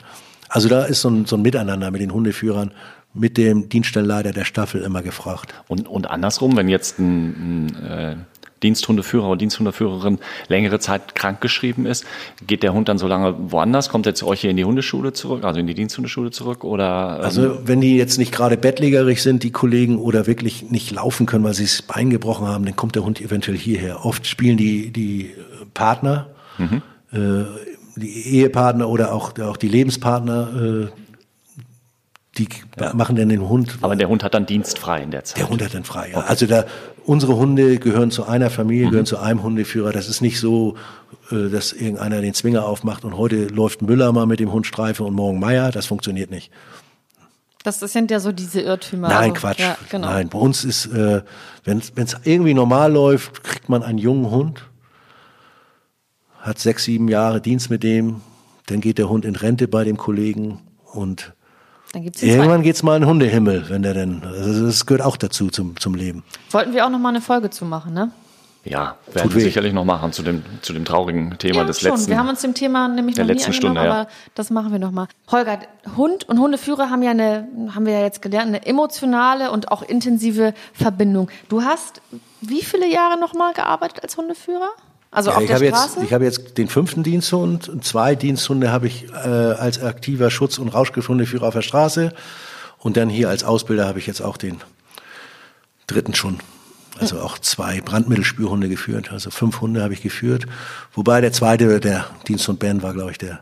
Also 0.51 0.69
da 0.69 0.85
ist 0.85 1.01
so 1.01 1.09
ein, 1.09 1.25
so 1.25 1.37
ein 1.37 1.43
Miteinander 1.43 1.91
mit 1.91 2.03
den 2.03 2.13
Hundeführern, 2.13 2.73
mit 3.15 3.39
dem 3.39 3.71
Dienststellenleiter 3.71 4.33
der 4.33 4.45
Staffel 4.45 4.83
immer 4.83 5.01
gefragt. 5.01 5.55
Und, 5.67 5.89
und 5.89 6.11
andersrum, 6.11 6.59
wenn 6.59 6.69
jetzt 6.69 6.99
ein, 6.99 7.71
ein 7.71 7.85
äh, 7.87 8.17
Diensthundeführer 8.67 9.29
oder 9.29 9.39
Diensthundeführerin 9.39 10.19
längere 10.49 10.79
Zeit 10.81 11.15
krankgeschrieben 11.15 11.87
ist, 11.87 12.05
geht 12.47 12.63
der 12.63 12.73
Hund 12.73 12.89
dann 12.89 12.99
so 12.99 13.07
lange 13.07 13.35
woanders? 13.53 13.89
Kommt 13.89 14.07
er 14.07 14.15
zu 14.15 14.27
euch 14.27 14.41
hier 14.41 14.51
in 14.51 14.57
die 14.57 14.65
Hundeschule 14.65 15.13
zurück, 15.13 15.45
also 15.45 15.61
in 15.61 15.67
die 15.67 15.75
Diensthundeschule 15.75 16.31
zurück? 16.31 16.65
Oder, 16.65 17.19
ähm 17.19 17.25
also 17.25 17.59
wenn 17.65 17.81
die 17.81 17.97
jetzt 17.97 18.19
nicht 18.19 18.33
gerade 18.33 18.57
bettlägerig 18.57 19.23
sind, 19.23 19.43
die 19.43 19.53
Kollegen, 19.53 19.99
oder 19.99 20.27
wirklich 20.27 20.71
nicht 20.71 20.91
laufen 20.91 21.27
können, 21.27 21.45
weil 21.45 21.55
sie 21.55 21.65
das 21.65 21.83
Bein 21.83 22.11
gebrochen 22.11 22.47
haben, 22.47 22.65
dann 22.65 22.77
kommt 22.77 22.95
der 22.95 23.05
Hund 23.05 23.21
eventuell 23.21 23.57
hierher. 23.57 24.05
Oft 24.05 24.27
spielen 24.27 24.57
die, 24.57 24.91
die 24.91 25.33
Partner, 25.75 26.29
mhm. 26.59 26.83
äh, 27.13 27.45
die 27.97 28.37
Ehepartner 28.37 28.89
oder 28.89 29.13
auch, 29.13 29.39
auch 29.39 29.57
die 29.57 29.69
Lebenspartner, 29.69 30.85
äh, 30.85 30.89
die 32.39 32.49
ja. 32.79 32.93
machen 32.95 33.17
dann 33.17 33.29
den 33.29 33.49
Hund. 33.49 33.79
Aber 33.81 33.97
der 33.97 34.09
Hund 34.09 34.23
hat 34.23 34.35
dann 34.35 34.47
dienstfrei 34.47 35.03
in 35.03 35.11
der 35.11 35.25
Zeit. 35.25 35.39
Der 35.39 35.49
Hund 35.49 35.63
hat 35.63 35.75
dann 35.75 35.85
frei, 35.85 36.11
ja. 36.11 36.19
Okay. 36.19 36.27
Also 36.29 36.47
da, 36.47 36.65
unsere 37.07 37.37
Hunde 37.37 37.79
gehören 37.79 38.11
zu 38.11 38.27
einer 38.27 38.51
Familie, 38.51 38.87
mhm. 38.87 38.91
gehören 38.91 39.07
zu 39.07 39.19
einem 39.19 39.43
Hundeführer. 39.43 39.93
Das 39.93 40.09
ist 40.09 40.21
nicht 40.21 40.41
so, 40.41 40.75
äh, 41.31 41.49
dass 41.49 41.73
irgendeiner 41.73 42.21
den 42.21 42.35
Zwinger 42.35 42.67
aufmacht 42.67 43.05
und 43.05 43.17
heute 43.17 43.47
läuft 43.47 43.83
Müller 43.83 44.13
mal 44.13 44.27
mit 44.27 44.41
dem 44.41 44.53
Hund 44.53 44.67
Streife 44.67 45.05
und 45.05 45.15
morgen 45.15 45.39
Meier. 45.39 45.71
Das 45.71 45.87
funktioniert 45.87 46.31
nicht. 46.31 46.51
Das 47.63 47.81
sind 47.81 48.11
ja 48.13 48.21
so 48.21 48.31
diese 48.31 48.61
Irrtümer. 48.61 49.09
Nein, 49.09 49.35
Quatsch. 49.35 49.59
Ja, 49.59 49.77
genau. 49.91 50.07
Nein, 50.09 50.29
bei 50.29 50.39
uns 50.39 50.65
ist, 50.65 50.87
äh, 50.87 51.23
wenn 51.65 51.79
es 51.79 52.17
irgendwie 52.23 52.55
normal 52.55 52.93
läuft, 52.93 53.43
kriegt 53.43 53.69
man 53.69 53.83
einen 53.83 53.99
jungen 53.99 54.31
Hund, 54.31 54.67
hat 56.41 56.61
sechs, 56.61 56.85
sieben 56.85 57.09
Jahre 57.09 57.41
Dienst 57.41 57.71
mit 57.71 57.83
dem, 57.83 58.21
dann 58.67 58.81
geht 58.81 58.99
der 58.99 59.09
Hund 59.09 59.25
in 59.25 59.35
Rente 59.35 59.67
bei 59.67 59.83
dem 59.83 59.97
Kollegen 59.97 60.61
und 60.85 61.35
dann 61.93 62.03
gibt's 62.03 62.23
Irgendwann 62.23 62.63
geht 62.63 62.77
es 62.77 62.83
mal 62.83 62.97
in 62.97 63.03
den 63.03 63.09
Hundehimmel, 63.09 63.69
wenn 63.69 63.83
der 63.83 63.95
denn. 63.95 64.23
Also 64.25 64.67
das 64.67 64.87
gehört 64.87 65.03
auch 65.03 65.17
dazu 65.17 65.49
zum, 65.49 65.79
zum 65.79 65.95
Leben. 65.95 66.25
Wollten 66.51 66.73
wir 66.73 66.87
auch 66.87 66.91
noch 66.91 66.99
mal 66.99 67.11
eine 67.11 67.21
Folge 67.21 67.51
zu 67.51 67.65
machen, 67.65 67.95
ne? 67.95 68.11
Ja, 68.65 68.97
werden 69.13 69.33
wir 69.33 69.41
sicherlich 69.41 69.73
noch 69.73 69.85
machen 69.85 70.13
zu 70.13 70.25
dem, 70.25 70.43
zu 70.61 70.73
dem 70.73 70.85
traurigen 70.85 71.39
Thema 71.39 71.59
ja, 71.59 71.65
des 71.65 71.81
schon. 71.81 71.93
letzten. 71.93 72.11
Wir 72.11 72.19
haben 72.19 72.29
uns 72.29 72.41
dem 72.41 72.53
Thema 72.53 72.89
nämlich 72.89 73.17
noch 73.17 73.25
nie 73.25 73.33
letzten 73.33 73.53
Stunde, 73.53 73.81
ja. 73.81 73.89
aber 73.89 74.11
das 74.35 74.51
machen 74.51 74.73
wir 74.73 74.81
noch 74.81 74.91
mal. 74.91 75.07
Holger, 75.31 75.61
Hund 75.97 76.29
und 76.29 76.41
Hundeführer 76.41 76.91
haben 76.91 77.03
ja 77.05 77.13
eine, 77.13 77.47
haben 77.73 77.87
wir 77.87 77.93
ja 77.93 78.01
jetzt 78.01 78.23
gelernt, 78.23 78.49
eine 78.49 78.67
emotionale 78.67 79.53
und 79.53 79.71
auch 79.71 79.83
intensive 79.83 80.53
Verbindung. 80.73 81.31
Du 81.49 81.63
hast 81.63 82.03
wie 82.41 82.63
viele 82.63 82.89
Jahre 82.89 83.19
noch 83.21 83.35
mal 83.35 83.53
gearbeitet 83.53 84.03
als 84.03 84.17
Hundeführer? 84.17 84.71
Also 85.17 85.31
ja, 85.31 85.39
auf 85.39 85.47
der 85.47 85.57
Straße? 85.57 85.95
Jetzt, 85.95 86.05
ich 86.05 86.13
habe 86.13 86.25
jetzt 86.25 86.59
den 86.59 86.69
fünften 86.69 87.03
Diensthund 87.03 87.71
und 87.71 87.83
zwei 87.87 88.15
Diensthunde 88.15 88.71
habe 88.71 88.87
ich 88.87 89.07
äh, 89.09 89.17
als 89.17 89.83
aktiver 89.83 90.31
Schutz- 90.31 90.59
und 90.59 90.69
Rauschgifthundeführer 90.69 91.47
auf 91.49 91.55
der 91.55 91.63
Straße. 91.63 92.13
Und 92.79 92.99
dann 92.99 93.09
hier 93.09 93.31
als 93.31 93.43
Ausbilder 93.43 93.87
habe 93.87 93.99
ich 93.99 94.07
jetzt 94.07 94.21
auch 94.21 94.37
den 94.37 94.61
dritten 95.87 96.15
schon. 96.15 96.39
Also 96.99 97.19
auch 97.21 97.39
zwei 97.39 97.81
Brandmittelspürhunde 97.81 98.69
geführt. 98.69 99.11
Also 99.11 99.31
fünf 99.31 99.63
Hunde 99.63 99.83
habe 99.83 99.95
ich 99.95 100.03
geführt. 100.03 100.45
Wobei 100.93 101.23
der 101.23 101.33
zweite, 101.33 101.81
der 101.81 102.05
Diensthund 102.29 102.59
Ben, 102.59 102.83
war, 102.83 102.93
glaube 102.93 103.11
ich, 103.11 103.19
der 103.19 103.41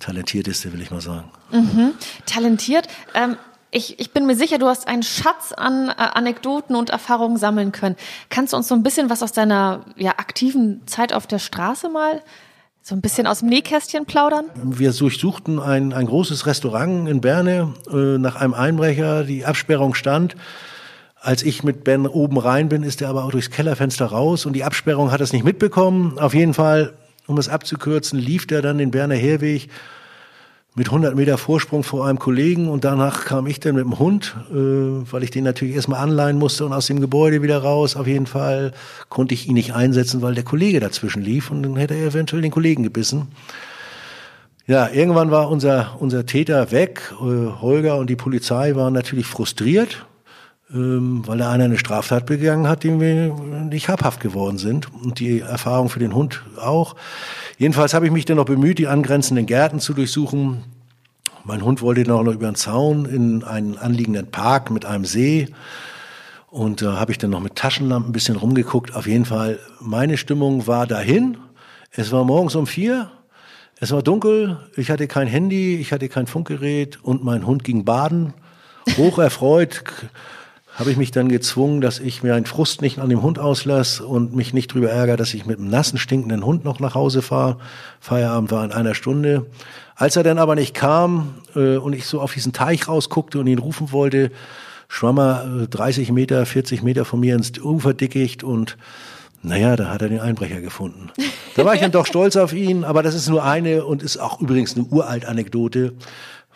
talentierteste, 0.00 0.70
will 0.74 0.82
ich 0.82 0.90
mal 0.90 1.00
sagen. 1.00 1.30
Mhm. 1.50 1.92
Talentiert. 2.26 2.88
Ähm, 3.14 3.36
ich, 3.70 4.00
ich 4.00 4.10
bin 4.12 4.26
mir 4.26 4.36
sicher, 4.36 4.58
du 4.58 4.66
hast 4.66 4.88
einen 4.88 5.02
Schatz 5.02 5.52
an 5.52 5.88
äh, 5.88 5.92
Anekdoten 5.96 6.74
und 6.74 6.90
Erfahrungen 6.90 7.36
sammeln 7.36 7.72
können. 7.72 7.96
Kannst 8.28 8.52
du 8.52 8.56
uns 8.56 8.68
so 8.68 8.74
ein 8.74 8.82
bisschen 8.82 9.10
was 9.10 9.22
aus 9.22 9.32
deiner 9.32 9.84
ja, 9.96 10.12
aktiven 10.12 10.86
Zeit 10.86 11.12
auf 11.12 11.26
der 11.26 11.38
Straße 11.38 11.88
mal 11.88 12.22
so 12.82 12.94
ein 12.94 13.00
bisschen 13.00 13.26
aus 13.26 13.40
dem 13.40 13.48
Nähkästchen 13.48 14.06
plaudern? 14.06 14.46
Wir 14.54 14.92
durchsuchten 14.92 15.60
ein, 15.60 15.92
ein 15.92 16.06
großes 16.06 16.46
Restaurant 16.46 17.08
in 17.08 17.20
Berne 17.20 17.74
äh, 17.92 18.18
nach 18.18 18.36
einem 18.36 18.54
Einbrecher. 18.54 19.24
Die 19.24 19.44
Absperrung 19.44 19.94
stand. 19.94 20.34
Als 21.22 21.42
ich 21.42 21.62
mit 21.62 21.84
Ben 21.84 22.06
oben 22.06 22.38
rein 22.38 22.70
bin, 22.70 22.82
ist 22.82 23.02
er 23.02 23.10
aber 23.10 23.24
auch 23.24 23.30
durchs 23.30 23.50
Kellerfenster 23.50 24.06
raus 24.06 24.46
und 24.46 24.54
die 24.54 24.64
Absperrung 24.64 25.12
hat 25.12 25.20
es 25.20 25.34
nicht 25.34 25.44
mitbekommen. 25.44 26.18
Auf 26.18 26.32
jeden 26.32 26.54
Fall, 26.54 26.94
um 27.26 27.36
es 27.36 27.50
abzukürzen, 27.50 28.18
lief 28.18 28.46
der 28.46 28.62
dann 28.62 28.78
den 28.78 28.90
Berner 28.90 29.16
Herweg 29.16 29.68
mit 30.80 30.88
100 30.88 31.14
Meter 31.14 31.36
Vorsprung 31.36 31.82
vor 31.82 32.06
einem 32.06 32.18
Kollegen 32.18 32.66
und 32.66 32.84
danach 32.84 33.26
kam 33.26 33.46
ich 33.46 33.60
dann 33.60 33.74
mit 33.74 33.84
dem 33.84 33.98
Hund, 33.98 34.34
äh, 34.50 34.54
weil 34.54 35.22
ich 35.22 35.30
den 35.30 35.44
natürlich 35.44 35.74
erstmal 35.74 36.00
anleihen 36.00 36.38
musste 36.38 36.64
und 36.64 36.72
aus 36.72 36.86
dem 36.86 37.02
Gebäude 37.02 37.42
wieder 37.42 37.58
raus. 37.58 37.96
Auf 37.96 38.06
jeden 38.06 38.24
Fall 38.24 38.72
konnte 39.10 39.34
ich 39.34 39.46
ihn 39.46 39.52
nicht 39.52 39.74
einsetzen, 39.74 40.22
weil 40.22 40.34
der 40.34 40.42
Kollege 40.42 40.80
dazwischen 40.80 41.20
lief 41.20 41.50
und 41.50 41.64
dann 41.64 41.76
hätte 41.76 41.92
er 41.92 42.06
eventuell 42.06 42.40
den 42.40 42.50
Kollegen 42.50 42.82
gebissen. 42.82 43.28
Ja, 44.66 44.88
irgendwann 44.88 45.30
war 45.30 45.50
unser, 45.50 45.96
unser 45.98 46.24
Täter 46.24 46.70
weg. 46.70 47.12
Äh, 47.20 47.60
Holger 47.60 47.98
und 47.98 48.08
die 48.08 48.16
Polizei 48.16 48.74
waren 48.74 48.94
natürlich 48.94 49.26
frustriert, 49.26 50.06
ähm, 50.72 51.22
weil 51.26 51.38
da 51.38 51.50
einer 51.50 51.64
eine 51.64 51.78
Straftat 51.78 52.26
begangen 52.26 52.68
hat, 52.68 52.84
dem 52.84 53.00
wir 53.00 53.34
nicht 53.64 53.88
habhaft 53.88 54.20
geworden 54.20 54.58
sind. 54.58 54.92
Und 54.92 55.18
die 55.18 55.40
Erfahrung 55.40 55.88
für 55.88 55.98
den 55.98 56.14
Hund 56.14 56.42
auch. 56.60 56.96
Jedenfalls 57.58 57.94
habe 57.94 58.06
ich 58.06 58.12
mich 58.12 58.24
dann 58.24 58.36
noch 58.36 58.44
bemüht, 58.44 58.78
die 58.78 58.86
angrenzenden 58.86 59.46
Gärten 59.46 59.80
zu 59.80 59.94
durchsuchen. 59.94 60.64
Mein 61.44 61.64
Hund 61.64 61.82
wollte 61.82 62.02
noch 62.02 62.20
über 62.22 62.46
den 62.46 62.54
Zaun 62.54 63.06
in 63.06 63.42
einen 63.44 63.78
anliegenden 63.78 64.30
Park 64.30 64.70
mit 64.70 64.84
einem 64.84 65.04
See. 65.04 65.48
Und 66.50 66.82
da 66.82 66.94
äh, 66.94 66.96
habe 66.98 67.12
ich 67.12 67.18
dann 67.18 67.30
noch 67.30 67.40
mit 67.40 67.56
Taschenlampen 67.56 68.10
ein 68.10 68.12
bisschen 68.12 68.36
rumgeguckt. 68.36 68.94
Auf 68.94 69.06
jeden 69.06 69.24
Fall, 69.24 69.58
meine 69.80 70.16
Stimmung 70.16 70.66
war 70.66 70.86
dahin. 70.86 71.38
Es 71.92 72.12
war 72.12 72.24
morgens 72.24 72.54
um 72.54 72.66
vier. 72.66 73.10
Es 73.80 73.92
war 73.92 74.02
dunkel. 74.02 74.58
Ich 74.76 74.90
hatte 74.90 75.08
kein 75.08 75.26
Handy, 75.26 75.76
ich 75.76 75.92
hatte 75.92 76.08
kein 76.08 76.26
Funkgerät 76.26 76.98
und 77.02 77.24
mein 77.24 77.46
Hund 77.46 77.64
ging 77.64 77.84
baden. 77.84 78.34
Hoch 78.96 79.18
erfreut 79.18 79.84
habe 80.74 80.90
ich 80.90 80.96
mich 80.96 81.10
dann 81.10 81.28
gezwungen, 81.28 81.80
dass 81.80 81.98
ich 81.98 82.22
mir 82.22 82.34
einen 82.34 82.46
Frust 82.46 82.80
nicht 82.80 82.98
an 82.98 83.10
dem 83.10 83.22
Hund 83.22 83.38
auslasse 83.38 84.06
und 84.06 84.34
mich 84.34 84.54
nicht 84.54 84.72
drüber 84.72 84.90
ärgere, 84.90 85.16
dass 85.16 85.34
ich 85.34 85.44
mit 85.44 85.58
einem 85.58 85.68
nassen, 85.68 85.98
stinkenden 85.98 86.44
Hund 86.44 86.64
noch 86.64 86.80
nach 86.80 86.94
Hause 86.94 87.22
fahre. 87.22 87.58
Feierabend 88.00 88.50
war 88.50 88.64
in 88.64 88.72
einer 88.72 88.94
Stunde. 88.94 89.46
Als 89.96 90.16
er 90.16 90.22
dann 90.22 90.38
aber 90.38 90.54
nicht 90.54 90.74
kam 90.74 91.34
äh, 91.54 91.76
und 91.76 91.92
ich 91.92 92.06
so 92.06 92.20
auf 92.20 92.32
diesen 92.32 92.52
Teich 92.52 92.88
rausguckte 92.88 93.38
und 93.38 93.46
ihn 93.46 93.58
rufen 93.58 93.92
wollte, 93.92 94.30
schwamm 94.88 95.18
er 95.18 95.62
äh, 95.62 95.68
30 95.68 96.12
Meter, 96.12 96.46
40 96.46 96.82
Meter 96.82 97.04
von 97.04 97.20
mir 97.20 97.34
ins 97.34 97.58
Ufer 97.58 97.92
dickicht 97.92 98.42
und 98.42 98.78
naja, 99.42 99.74
da 99.76 99.88
hat 99.88 100.02
er 100.02 100.08
den 100.08 100.20
Einbrecher 100.20 100.60
gefunden. 100.60 101.10
Da 101.56 101.64
war 101.64 101.74
ich 101.74 101.80
dann 101.80 101.92
doch 101.92 102.06
stolz 102.06 102.36
auf 102.36 102.52
ihn, 102.52 102.84
aber 102.84 103.02
das 103.02 103.14
ist 103.14 103.28
nur 103.28 103.42
eine 103.42 103.84
und 103.86 104.02
ist 104.02 104.18
auch 104.18 104.40
übrigens 104.40 104.76
eine 104.76 104.84
uralt 104.84 105.24
Anekdote. 105.24 105.94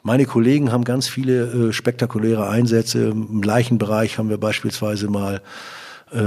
Meine 0.07 0.27
Kollegen 0.27 0.71
haben 0.71 0.85
ganz 0.85 1.09
viele 1.09 1.69
äh, 1.71 1.73
spektakuläre 1.73 2.47
Einsätze. 2.47 3.07
Im 3.07 3.43
Leichenbereich 3.43 4.19
haben 4.19 4.29
wir 4.29 4.37
beispielsweise 4.37 5.09
mal 5.09 5.41
äh, 6.13 6.21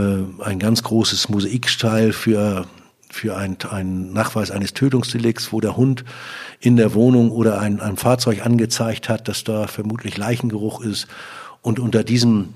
ein 0.44 0.58
ganz 0.58 0.82
großes 0.82 1.30
Mosaiksteil 1.30 2.12
für 2.12 2.66
für 3.10 3.38
einen 3.38 4.14
Nachweis 4.14 4.52
eines 4.52 4.74
Tötungsdelikts, 4.74 5.54
wo 5.54 5.62
der 5.62 5.78
Hund 5.78 6.04
in 6.60 6.76
der 6.76 6.96
Wohnung 6.96 7.32
oder 7.32 7.60
ein, 7.60 7.80
ein 7.80 7.98
Fahrzeug 7.98 8.46
angezeigt 8.46 9.10
hat, 9.10 9.28
dass 9.28 9.44
da 9.44 9.68
vermutlich 9.68 10.18
Leichengeruch 10.18 10.82
ist. 10.82 11.08
Und 11.62 11.80
unter 11.80 12.04
diesem 12.04 12.56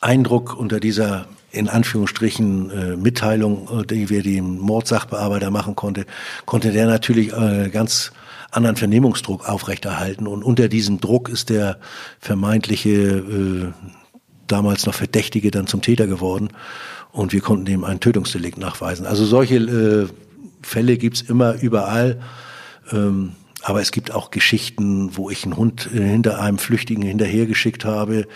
Eindruck, 0.00 0.56
unter 0.56 0.80
dieser 0.80 1.26
in 1.50 1.68
Anführungsstrichen 1.68 2.70
äh, 2.70 2.96
Mitteilung, 2.96 3.80
äh, 3.80 3.86
die 3.86 4.10
wir 4.10 4.22
dem 4.22 4.58
Mordsachbearbeiter 4.58 5.50
machen 5.50 5.76
konnte, 5.76 6.04
konnte 6.44 6.72
der 6.72 6.86
natürlich 6.86 7.32
äh, 7.32 7.70
ganz 7.70 8.12
anderen 8.52 8.76
Vernehmungsdruck 8.76 9.48
aufrechterhalten. 9.48 10.26
Und 10.26 10.44
unter 10.44 10.68
diesem 10.68 11.00
Druck 11.00 11.28
ist 11.28 11.50
der 11.50 11.78
vermeintliche, 12.20 12.90
äh, 12.90 13.72
damals 14.46 14.86
noch 14.86 14.94
Verdächtige 14.94 15.50
dann 15.50 15.66
zum 15.66 15.82
Täter 15.82 16.06
geworden. 16.06 16.50
Und 17.10 17.32
wir 17.32 17.40
konnten 17.40 17.66
ihm 17.70 17.84
ein 17.84 18.00
Tötungsdelikt 18.00 18.58
nachweisen. 18.58 19.06
Also 19.06 19.24
solche 19.24 19.56
äh, 19.56 20.08
Fälle 20.62 20.96
gibt's 20.98 21.22
immer 21.22 21.60
überall. 21.60 22.20
Ähm, 22.92 23.32
aber 23.64 23.80
es 23.80 23.92
gibt 23.92 24.12
auch 24.12 24.30
Geschichten, 24.30 25.16
wo 25.16 25.30
ich 25.30 25.44
einen 25.44 25.56
Hund 25.56 25.88
äh, 25.94 26.00
hinter 26.00 26.40
einem 26.40 26.58
Flüchtigen 26.58 27.04
hinterhergeschickt 27.04 27.84
habe 27.84 28.26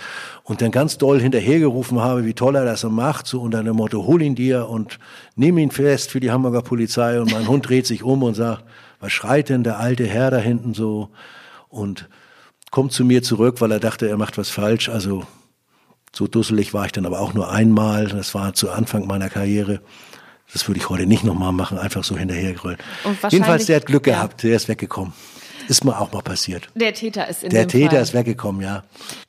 und 0.45 0.63
dann 0.63 0.71
ganz 0.71 0.99
doll 0.99 1.21
hinterhergerufen 1.21 2.01
habe, 2.01 2.25
wie 2.25 2.35
toll 2.35 2.55
er 2.55 2.65
das 2.65 2.85
macht, 2.85 3.27
so 3.27 3.41
unter 3.41 3.63
dem 3.63 3.77
Motto, 3.77 4.07
hol 4.07 4.23
ihn 4.23 4.37
dir 4.37 4.69
und 4.69 4.99
nimm 5.35 5.59
ihn 5.59 5.73
fest 5.73 6.13
für 6.13 6.21
die 6.21 6.31
Hamburger 6.31 6.63
Polizei. 6.63 7.21
Und 7.21 7.33
mein 7.33 7.49
Hund 7.49 7.69
dreht 7.69 7.87
sich 7.87 8.05
um 8.05 8.23
und 8.23 8.35
sagt, 8.35 8.65
was 9.01 9.13
schreit 9.13 9.49
denn 9.49 9.65
der 9.65 9.79
alte 9.79 10.07
Herr 10.07 10.31
da 10.31 10.39
hinten 10.39 10.75
so? 10.75 11.11
Und 11.69 12.09
kommt 12.71 12.93
zu 12.93 13.05
mir 13.05 13.23
zurück, 13.23 13.61
weil 13.61 13.73
er 13.73 13.81
dachte, 13.81 14.09
er 14.09 14.17
macht 14.17 14.39
was 14.39 14.51
falsch. 14.51 14.89
Also 14.89 15.27
so 16.15 16.27
dusselig 16.27 16.75
war 16.75 16.87
ich 16.87 16.93
dann 16.93 17.07
aber 17.07 17.21
auch 17.21 17.35
nur 17.35 17.51
einmal. 17.51 18.07
Das 18.09 18.35
war 18.35 18.55
zu 18.55 18.71
Anfang 18.71 19.07
meiner 19.07 19.29
Karriere. 19.29 19.81
Das 20.53 20.67
würde 20.69 20.79
ich 20.79 20.89
heute 20.89 21.07
nicht 21.07 21.25
nochmal 21.25 21.53
machen, 21.53 21.79
einfach 21.79 22.05
so 22.05 22.17
hinterhergrüllen. 22.17 22.79
Jedenfalls, 23.31 23.67
der 23.67 23.77
hat 23.77 23.87
Glück 23.87 24.05
gehabt, 24.05 24.43
ja. 24.43 24.49
der 24.49 24.57
ist 24.57 24.69
weggekommen. 24.69 25.13
Ist 25.69 25.85
mir 25.85 25.99
auch 25.99 26.13
mal 26.13 26.23
passiert. 26.23 26.69
Der 26.75 26.95
Täter 26.95 27.29
ist 27.29 27.43
in 27.43 27.51
Der 27.51 27.67
Täter 27.67 27.91
Fall. 27.91 28.03
ist 28.03 28.15
weggekommen, 28.15 28.63
ja. 28.63 28.85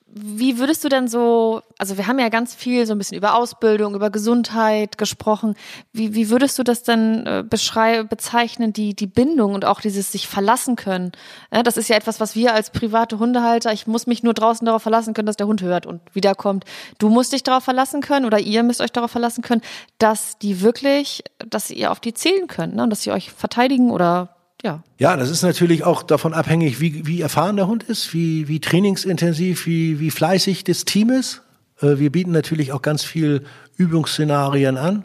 Wie 0.08 0.58
würdest 0.58 0.84
du 0.84 0.90
denn 0.90 1.08
so 1.08 1.62
also 1.80 1.98
wir 1.98 2.08
haben 2.08 2.18
ja 2.20 2.30
ganz 2.30 2.56
viel 2.56 2.86
so 2.86 2.94
ein 2.94 2.98
bisschen 2.98 3.18
über 3.18 3.36
Ausbildung, 3.36 3.94
über 3.94 4.10
Gesundheit 4.10 4.98
gesprochen. 4.98 5.56
Wie, 5.94 6.16
wie 6.16 6.30
würdest 6.30 6.58
du 6.58 6.64
das 6.64 6.84
denn 6.84 7.26
äh, 7.28 7.44
beschreiben, 7.48 8.08
bezeichnen, 8.08 8.74
die, 8.74 8.96
die 8.96 9.06
Bindung 9.06 9.54
und 9.54 9.64
auch 9.64 9.80
dieses 9.80 10.12
sich 10.12 10.28
verlassen 10.28 10.76
können? 10.76 11.12
Das 11.52 11.78
ist 11.78 11.88
ja 11.88 11.96
etwas, 11.96 12.20
was 12.20 12.36
wir 12.36 12.54
als 12.54 12.72
private 12.72 13.20
Hundehalter, 13.20 13.72
ich 13.74 13.86
muss 13.86 14.08
mich 14.08 14.24
nur 14.24 14.34
draußen 14.34 14.66
darauf 14.66 14.82
verlassen 14.82 15.14
können, 15.14 15.28
dass 15.28 15.38
der 15.38 15.48
Hund 15.48 15.62
hört 15.62 15.86
und 15.86 16.02
wiederkommt. 16.14 16.66
Du 16.98 17.10
musst 17.10 17.32
dich 17.32 17.44
darauf 17.44 17.64
verlassen 17.64 18.02
können 18.02 18.26
oder 18.26 18.40
ihr 18.40 18.64
müsst 18.64 18.82
euch 18.82 18.92
darauf 18.92 19.12
verlassen 19.12 19.44
können, 19.44 19.62
dass 20.00 20.40
die 20.40 20.62
wirklich, 20.62 21.24
dass 21.48 21.70
ihr 21.70 21.92
auf 21.92 22.00
die 22.00 22.14
zählen 22.14 22.48
könnt 22.48 22.76
ne? 22.76 22.84
und 22.84 22.90
dass 22.90 23.04
sie 23.04 23.12
euch 23.12 23.32
verteidigen 23.32 23.92
oder 23.92 24.37
ja. 24.64 24.84
Ja, 24.98 25.16
das 25.16 25.30
ist 25.30 25.44
natürlich 25.44 25.84
auch 25.84 26.04
davon 26.04 26.34
abhängig, 26.34 26.80
wie, 26.80 27.06
wie 27.06 27.22
erfahren 27.22 27.56
der 27.56 27.68
Hund 27.68 27.84
ist, 27.84 28.14
wie, 28.14 28.48
wie 28.48 28.60
trainingsintensiv, 28.60 29.66
wie, 29.66 30.00
wie 30.00 30.12
fleißig 30.12 30.64
das 30.64 30.86
Team 30.86 31.10
ist. 31.10 31.42
Äh, 31.82 32.00
wir 32.00 32.12
bieten 32.12 32.32
natürlich 32.32 32.72
auch 32.72 32.82
ganz 32.82 33.04
viel 33.04 33.44
Übungsszenarien 33.78 34.78
an, 34.78 35.04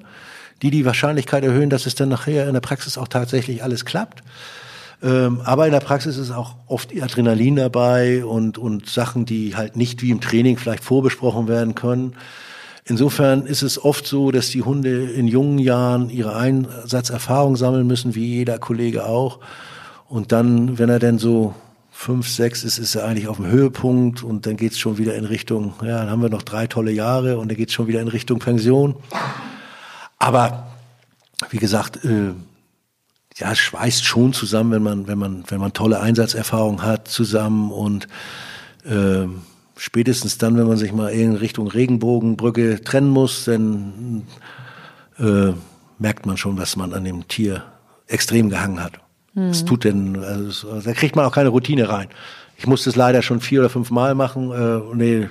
die 0.63 0.71
die 0.71 0.85
Wahrscheinlichkeit 0.85 1.45
erhöhen, 1.45 1.71
dass 1.71 1.87
es 1.87 1.95
dann 1.95 2.09
nachher 2.09 2.47
in 2.47 2.55
der 2.55 2.61
Praxis 2.61 2.97
auch 2.97 3.09
tatsächlich 3.09 3.63
alles 3.63 3.85
klappt. 3.85 4.23
Ähm, 5.03 5.41
aber 5.45 5.67
in 5.67 5.73
der 5.73 5.81
Praxis 5.81 6.17
ist 6.17 6.31
auch 6.31 6.57
oft 6.67 6.91
Adrenalin 7.01 7.57
dabei 7.57 8.25
und, 8.25 8.57
und 8.57 8.89
Sachen, 8.89 9.27
die 9.27 9.57
halt 9.57 9.77
nicht 9.77 10.01
wie 10.01 10.11
im 10.11 10.21
Training 10.21 10.57
vielleicht 10.57 10.85
vorbesprochen 10.85 11.49
werden 11.49 11.75
können. 11.75 12.15
Insofern 12.93 13.47
ist 13.47 13.63
es 13.63 13.83
oft 13.83 14.07
so, 14.07 14.33
dass 14.33 14.51
die 14.51 14.61
Hunde 14.61 15.11
in 15.11 15.27
jungen 15.27 15.59
Jahren 15.59 16.11
ihre 16.11 16.37
Einsatzerfahrung 16.37 17.57
sammeln 17.57 17.87
müssen, 17.87 18.15
wie 18.15 18.27
jeder 18.27 18.59
Kollege 18.59 19.07
auch. 19.07 19.39
Und 20.11 20.31
dann, 20.31 20.79
wenn 20.79 20.91
er 20.91 20.99
denn 20.99 21.19
so 21.19 21.55
fünf, 21.91 22.29
sechs 22.29 22.65
ist, 22.65 22.77
ist 22.77 22.95
er 22.95 23.07
eigentlich 23.07 23.29
auf 23.29 23.39
dem 23.39 23.47
Höhepunkt 23.47 24.23
und 24.23 24.45
dann 24.45 24.59
geht's 24.59 24.79
schon 24.79 24.99
wieder 24.99 25.15
in 25.15 25.25
Richtung, 25.25 25.73
ja, 25.81 26.01
dann 26.01 26.11
haben 26.11 26.21
wir 26.21 26.29
noch 26.29 26.43
drei 26.43 26.67
tolle 26.67 26.93
Jahre 26.93 27.39
und 27.39 27.49
dann 27.49 27.57
geht's 27.57 27.73
schon 27.73 27.87
wieder 27.87 28.03
in 28.03 28.09
Richtung 28.09 28.41
Pension. 28.41 28.95
Aber 30.19 30.67
wie 31.49 31.57
gesagt, 31.57 32.05
äh, 32.05 32.33
ja, 33.39 33.53
es 33.53 33.59
schweißt 33.59 34.05
schon 34.05 34.35
zusammen, 34.35 34.71
wenn 34.71 34.83
man, 34.83 35.07
wenn 35.07 35.19
man, 35.19 35.45
wenn 35.49 35.61
man 35.61 35.73
tolle 35.73 36.01
Einsatzerfahrung 36.01 36.83
hat 36.83 37.09
zusammen 37.09 37.73
und 37.73 38.07
äh, 38.85 39.29
spätestens 39.83 40.39
dann, 40.39 40.57
wenn 40.57 40.69
man 40.69 40.77
sich 40.77 40.93
mal 40.93 41.09
in 41.09 41.35
Richtung 41.35 41.67
Regenbogenbrücke 41.67 42.83
trennen 42.85 43.11
muss, 43.11 43.47
dann 43.47 44.23
äh, 45.19 45.55
merkt 45.99 46.25
man 46.25 46.37
schon, 46.37 46.57
was 46.57 46.77
man 46.77 46.93
an 46.93 47.03
dem 47.03 47.27
Tier 47.27 47.65
extrem 48.07 48.49
gehangen 48.49 48.81
hat. 48.81 49.01
Es 49.35 49.63
mhm. 49.63 49.67
tut 49.67 49.85
denn, 49.85 50.23
also, 50.23 50.81
da 50.81 50.93
kriegt 50.93 51.17
man 51.17 51.25
auch 51.25 51.35
keine 51.35 51.49
Routine 51.49 51.89
rein. 51.89 52.07
Ich 52.57 52.69
musste 52.69 52.91
es 52.91 52.97
leider 52.97 53.23
schon 53.23 53.41
vier 53.41 53.59
oder 53.59 53.71
fünf 53.71 53.91
Mal 53.91 54.15
machen. 54.15 54.53
Äh, 54.53 54.95
nee, 54.95 55.29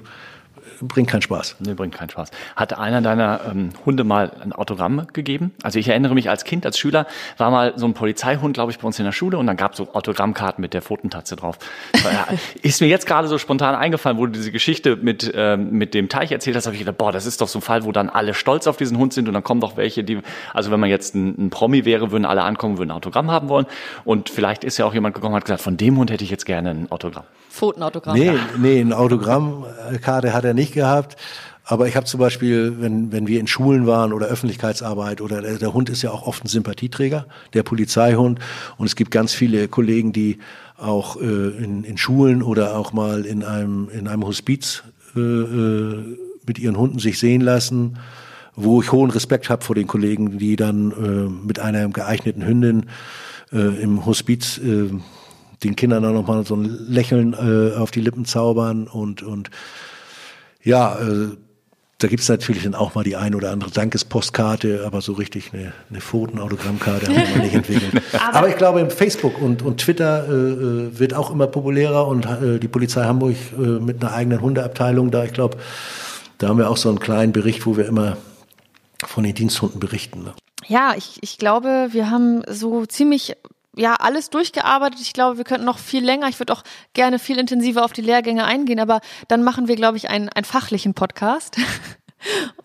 bringt 0.88 1.09
keinen 1.09 1.21
Spaß. 1.21 1.57
Nee, 1.59 1.73
bringt 1.73 1.95
keinen 1.95 2.09
Spaß. 2.09 2.32
Hat 2.55 2.77
einer 2.77 3.01
deiner 3.01 3.41
ähm, 3.49 3.69
Hunde 3.86 4.03
mal 4.03 4.32
ein 4.41 4.53
Autogramm 4.53 5.07
gegeben? 5.13 5.51
Also 5.63 5.79
ich 5.79 5.88
erinnere 5.88 6.13
mich 6.13 6.29
als 6.29 6.43
Kind, 6.43 6.65
als 6.65 6.77
Schüler, 6.77 7.07
war 7.38 7.51
mal 7.51 7.73
so 7.75 7.86
ein 7.86 7.93
Polizeihund, 7.93 8.53
glaube 8.53 8.71
ich, 8.71 8.79
bei 8.79 8.88
uns 8.88 8.99
in 8.99 9.05
der 9.05 9.11
Schule 9.11 9.38
und 9.38 9.47
dann 9.47 9.57
gab 9.57 9.71
es 9.71 9.77
so 9.77 9.93
Autogrammkarten 9.93 10.61
mit 10.61 10.73
der 10.73 10.82
Pfotentatze 10.82 11.36
drauf. 11.36 11.57
ist 12.61 12.82
mir 12.82 12.88
jetzt 12.88 13.05
gerade 13.05 13.27
so 13.27 13.38
spontan 13.38 13.75
eingefallen, 13.75 14.17
wo 14.17 14.25
du 14.25 14.32
diese 14.32 14.51
Geschichte 14.51 14.95
mit, 14.95 15.32
ähm, 15.36 15.71
mit 15.71 15.93
dem 15.93 16.09
Teich 16.09 16.32
erzählt 16.32 16.55
hast, 16.55 16.65
habe 16.65 16.75
ich 16.75 16.82
gedacht, 16.82 16.97
boah, 16.97 17.11
das 17.11 17.25
ist 17.25 17.41
doch 17.41 17.47
so 17.47 17.59
ein 17.59 17.61
Fall, 17.61 17.84
wo 17.84 17.91
dann 17.91 18.09
alle 18.09 18.34
stolz 18.34 18.67
auf 18.67 18.77
diesen 18.77 18.97
Hund 18.97 19.13
sind 19.13 19.27
und 19.27 19.34
dann 19.34 19.43
kommen 19.43 19.61
doch 19.61 19.77
welche, 19.77 20.03
die, 20.03 20.19
also 20.53 20.71
wenn 20.71 20.79
man 20.79 20.89
jetzt 20.89 21.15
ein, 21.15 21.47
ein 21.47 21.49
Promi 21.49 21.86
wäre, 21.86 22.11
würden 22.11 22.25
alle 22.25 22.43
ankommen, 22.43 22.77
würden 22.77 22.91
ein 22.91 22.97
Autogramm 22.97 23.32
haben 23.32 23.49
wollen 23.49 23.65
und 24.03 24.29
vielleicht 24.29 24.63
ist 24.63 24.77
ja 24.77 24.86
auch 24.86 24.93
jemand 24.93 25.15
gekommen 25.15 25.34
und 25.34 25.38
hat 25.38 25.45
gesagt, 25.45 25.61
von 25.61 25.77
dem 25.77 25.97
Hund 25.97 26.11
hätte 26.11 26.23
ich 26.23 26.29
jetzt 26.29 26.45
gerne 26.45 26.71
ein 26.71 26.91
Autogramm. 26.91 27.25
Pfotenautogramm. 27.52 28.18
Nee, 28.18 28.32
nee, 28.58 28.80
ein 28.80 28.93
Autogrammkarte 28.93 30.34
hat 30.34 30.45
er 30.45 30.54
nicht 30.54 30.74
gehabt. 30.74 31.18
Aber 31.64 31.88
ich 31.88 31.95
habe 31.95 32.06
zum 32.06 32.20
Beispiel, 32.20 32.82
wenn, 32.82 33.12
wenn 33.12 33.28
wir 33.28 33.39
in 33.39 33.47
Schulen 33.47 33.88
waren 33.88 34.14
oder 34.14 34.28
Öffentlichkeitsarbeit 34.28 35.22
oder 35.22 35.41
der, 35.41 35.58
der, 35.58 35.74
Hund 35.74 35.89
ist 35.89 36.02
ja 36.02 36.12
auch 36.12 36.26
oft 36.28 36.43
ein 36.43 36.47
Sympathieträger, 36.47 37.28
der 37.54 37.64
Polizeihund. 37.64 38.39
Und 38.78 38.88
es 38.88 38.95
gibt 38.95 39.12
ganz 39.12 39.34
viele 39.34 39.68
Kollegen, 39.68 40.12
die 40.12 40.39
auch 40.78 41.22
äh, 41.22 41.24
in, 41.24 41.84
in 41.84 41.97
Schulen 41.97 42.41
oder 42.41 42.76
auch 42.76 42.93
mal 42.93 43.26
in 43.26 43.43
einem, 43.43 43.89
in 43.89 44.08
einem 44.08 44.26
Hospiz 44.26 44.84
äh, 45.16 45.20
äh, 45.20 46.18
mit 46.45 46.58
ihren 46.58 46.78
Hunden 46.78 46.99
sich 46.99 47.20
sehen 47.20 47.41
lassen, 47.41 47.99
wo 48.56 48.82
ich 48.82 48.91
hohen 48.91 49.12
Respekt 49.12 49.49
habe 49.49 49.64
vor 49.64 49.76
den 49.76 49.88
Kollegen, 49.88 50.39
die 50.39 50.56
dann 50.56 50.91
äh, 50.91 51.45
mit 51.45 51.60
einer 51.60 51.88
geeigneten 51.89 52.45
Hündin 52.45 52.88
äh, 53.54 53.82
im 53.82 54.06
Hospiz 54.06 54.58
äh, 54.58 54.89
den 55.64 55.76
Kindern 55.76 56.03
dann 56.03 56.14
nochmal 56.14 56.45
so 56.45 56.55
ein 56.55 56.66
Lächeln 56.88 57.34
äh, 57.34 57.76
auf 57.78 57.91
die 57.91 58.01
Lippen 58.01 58.26
zaubern 58.26 58.88
und, 58.88 59.24
und 59.24 59.49
ja, 60.64 60.99
äh, 60.99 61.30
da 62.01 62.07
gibt's 62.07 62.30
natürlich 62.30 62.64
dann 62.64 62.74
auch 62.74 62.95
mal 62.95 63.03
die 63.03 63.16
ein 63.16 63.36
oder 63.36 63.51
andere 63.51 63.70
Dankespostkarte, 63.70 64.84
aber 64.86 65.01
so 65.01 65.14
richtig 65.14 65.53
eine, 65.53 65.72
eine 65.89 66.01
Pfotenautogrammkarte 66.01 67.07
haben 67.07 67.36
wir 67.36 67.43
nicht 67.43 67.53
entwickelt. 67.53 68.01
aber, 68.14 68.38
aber, 68.38 68.49
ich 68.49 68.57
glaube, 68.57 68.80
im 68.80 68.89
Facebook 68.89 69.39
und, 69.39 69.62
und 69.62 69.82
Twitter 69.82 70.28
äh, 70.28 70.32
äh, 70.32 70.99
wird 70.99 71.14
auch 71.14 71.30
immer 71.30 71.47
populärer 71.47 72.07
und 72.07 72.26
äh, 72.26 72.59
die 72.59 72.68
Polizei 72.68 73.03
Hamburg 73.03 73.36
äh, 73.55 73.62
mit 73.62 74.03
einer 74.03 74.14
eigenen 74.14 74.41
Hundeabteilung 74.41 75.12
da, 75.12 75.24
ich 75.24 75.34
glaube, 75.34 75.57
da 76.39 76.47
haben 76.47 76.57
wir 76.57 76.72
auch 76.72 76.78
so 76.78 76.89
einen 76.89 76.99
kleinen 76.99 77.34
Bericht, 77.34 77.68
wo 77.68 77.78
wir 77.78 77.86
immer 77.86 78.18
von 79.05 79.24
den 79.24 79.36
Diensthunden 79.36 79.80
berichten. 79.80 80.24
Ne? 80.24 80.34
Ja, 80.68 80.93
ich, 80.97 81.20
ich 81.22 81.38
glaube, 81.38 81.89
wir 81.91 82.09
haben 82.09 82.41
so 82.49 82.86
ziemlich 82.88 83.36
ja 83.76 83.95
alles 83.95 84.30
durchgearbeitet. 84.30 84.99
Ich 85.01 85.13
glaube, 85.13 85.38
wir 85.38 85.43
könnten 85.43 85.65
noch 85.65 85.80
viel 85.80 86.03
länger. 86.03 86.28
Ich 86.28 86.39
würde 86.39 86.53
auch 86.53 86.63
gerne 86.93 87.19
viel 87.19 87.38
intensiver 87.38 87.86
auf 87.86 87.93
die 87.93 88.01
Lehrgänge 88.01 88.45
eingehen, 88.45 88.80
aber 88.80 89.01
dann 89.28 89.43
machen 89.43 89.67
wir, 89.67 89.76
glaube 89.76 89.97
ich, 89.97 90.09
einen, 90.09 90.30
einen 90.30 90.45
fachlichen 90.45 90.93
Podcast. 90.93 91.57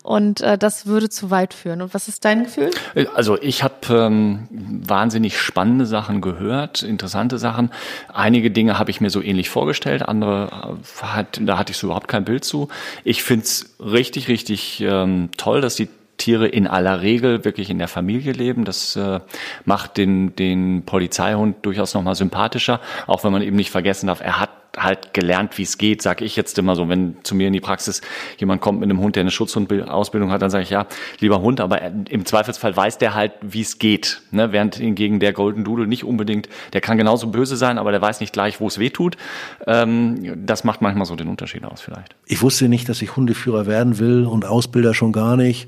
Und 0.03 0.41
äh, 0.41 0.57
das 0.57 0.85
würde 0.85 1.09
zu 1.09 1.31
weit 1.31 1.53
führen. 1.53 1.81
Und 1.81 1.93
was 1.93 2.07
ist 2.07 2.23
dein 2.25 2.43
Gefühl? 2.43 2.69
Also 3.15 3.41
ich 3.41 3.63
habe 3.63 3.75
ähm, 3.89 4.47
wahnsinnig 4.51 5.39
spannende 5.39 5.85
Sachen 5.85 6.21
gehört, 6.21 6.83
interessante 6.83 7.37
Sachen. 7.39 7.71
Einige 8.13 8.51
Dinge 8.51 8.77
habe 8.77 8.91
ich 8.91 9.01
mir 9.01 9.09
so 9.09 9.21
ähnlich 9.21 9.49
vorgestellt, 9.49 10.03
andere 10.03 10.77
äh, 11.01 11.03
hat, 11.03 11.39
da 11.41 11.57
hatte 11.57 11.71
ich 11.71 11.77
so 11.77 11.87
überhaupt 11.87 12.07
kein 12.07 12.23
Bild 12.23 12.45
zu. 12.45 12.69
Ich 13.03 13.23
find's 13.23 13.75
richtig, 13.79 14.27
richtig 14.27 14.81
ähm, 14.81 15.29
toll, 15.37 15.61
dass 15.61 15.75
die 15.75 15.89
Tiere 16.17 16.47
in 16.47 16.67
aller 16.67 17.01
Regel 17.01 17.45
wirklich 17.45 17.69
in 17.69 17.77
der 17.77 17.87
Familie 17.87 18.33
leben. 18.33 18.65
Das 18.65 18.95
äh, 18.95 19.19
macht 19.65 19.97
den, 19.97 20.35
den 20.35 20.83
Polizeihund 20.85 21.65
durchaus 21.65 21.93
nochmal 21.93 22.15
sympathischer, 22.15 22.81
auch 23.05 23.23
wenn 23.23 23.31
man 23.31 23.41
eben 23.41 23.55
nicht 23.55 23.71
vergessen 23.71 24.07
darf, 24.07 24.21
er 24.21 24.39
hat 24.39 24.49
halt 24.77 25.13
gelernt, 25.13 25.57
wie 25.57 25.63
es 25.63 25.77
geht, 25.77 26.01
sag 26.01 26.21
ich 26.21 26.35
jetzt 26.35 26.57
immer 26.57 26.75
so, 26.75 26.87
wenn 26.89 27.17
zu 27.23 27.35
mir 27.35 27.47
in 27.47 27.53
die 27.53 27.59
Praxis 27.59 28.01
jemand 28.37 28.61
kommt 28.61 28.79
mit 28.79 28.89
einem 28.89 28.99
Hund, 28.99 29.15
der 29.15 29.21
eine 29.21 29.31
Schutzhundausbildung 29.31 30.31
hat, 30.31 30.41
dann 30.41 30.49
sage 30.49 30.63
ich, 30.63 30.69
ja, 30.69 30.87
lieber 31.19 31.41
Hund, 31.41 31.59
aber 31.59 31.81
im 31.81 32.25
Zweifelsfall 32.25 32.75
weiß 32.75 32.97
der 32.97 33.13
halt, 33.13 33.33
wie 33.41 33.61
es 33.61 33.79
geht. 33.79 34.21
Ne? 34.31 34.51
Während 34.51 34.75
hingegen 34.75 35.19
der 35.19 35.33
Golden 35.33 35.63
Doodle 35.63 35.87
nicht 35.87 36.03
unbedingt, 36.03 36.47
der 36.73 36.81
kann 36.81 36.97
genauso 36.97 37.27
böse 37.27 37.57
sein, 37.57 37.77
aber 37.77 37.91
der 37.91 38.01
weiß 38.01 38.19
nicht 38.19 38.33
gleich, 38.33 38.59
wo 38.59 38.67
es 38.67 38.79
weh 38.79 38.89
tut. 38.89 39.17
Ähm, 39.65 40.45
das 40.45 40.63
macht 40.63 40.81
manchmal 40.81 41.05
so 41.05 41.15
den 41.15 41.27
Unterschied 41.27 41.63
aus 41.65 41.81
vielleicht. 41.81 42.15
Ich 42.25 42.41
wusste 42.41 42.69
nicht, 42.69 42.87
dass 42.89 43.01
ich 43.01 43.15
Hundeführer 43.15 43.65
werden 43.65 43.99
will 43.99 44.25
und 44.25 44.45
Ausbilder 44.45 44.93
schon 44.93 45.11
gar 45.11 45.37
nicht. 45.37 45.67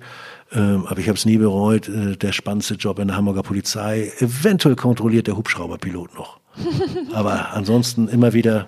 Ähm, 0.52 0.86
aber 0.88 1.00
ich 1.00 1.08
habe 1.08 1.18
es 1.18 1.26
nie 1.26 1.38
bereut. 1.38 1.88
Äh, 1.88 2.16
der 2.16 2.32
spannendste 2.32 2.76
Job 2.76 3.00
in 3.00 3.08
der 3.10 3.18
Hamburger 3.18 3.44
Polizei. 3.44 4.12
Eventuell 4.20 4.76
kontrolliert 4.76 5.28
der 5.28 5.38
Hubschrauberpilot 5.38 6.16
noch. 6.16 6.40
aber 7.14 7.54
ansonsten 7.54 8.08
immer 8.08 8.34
wieder 8.34 8.68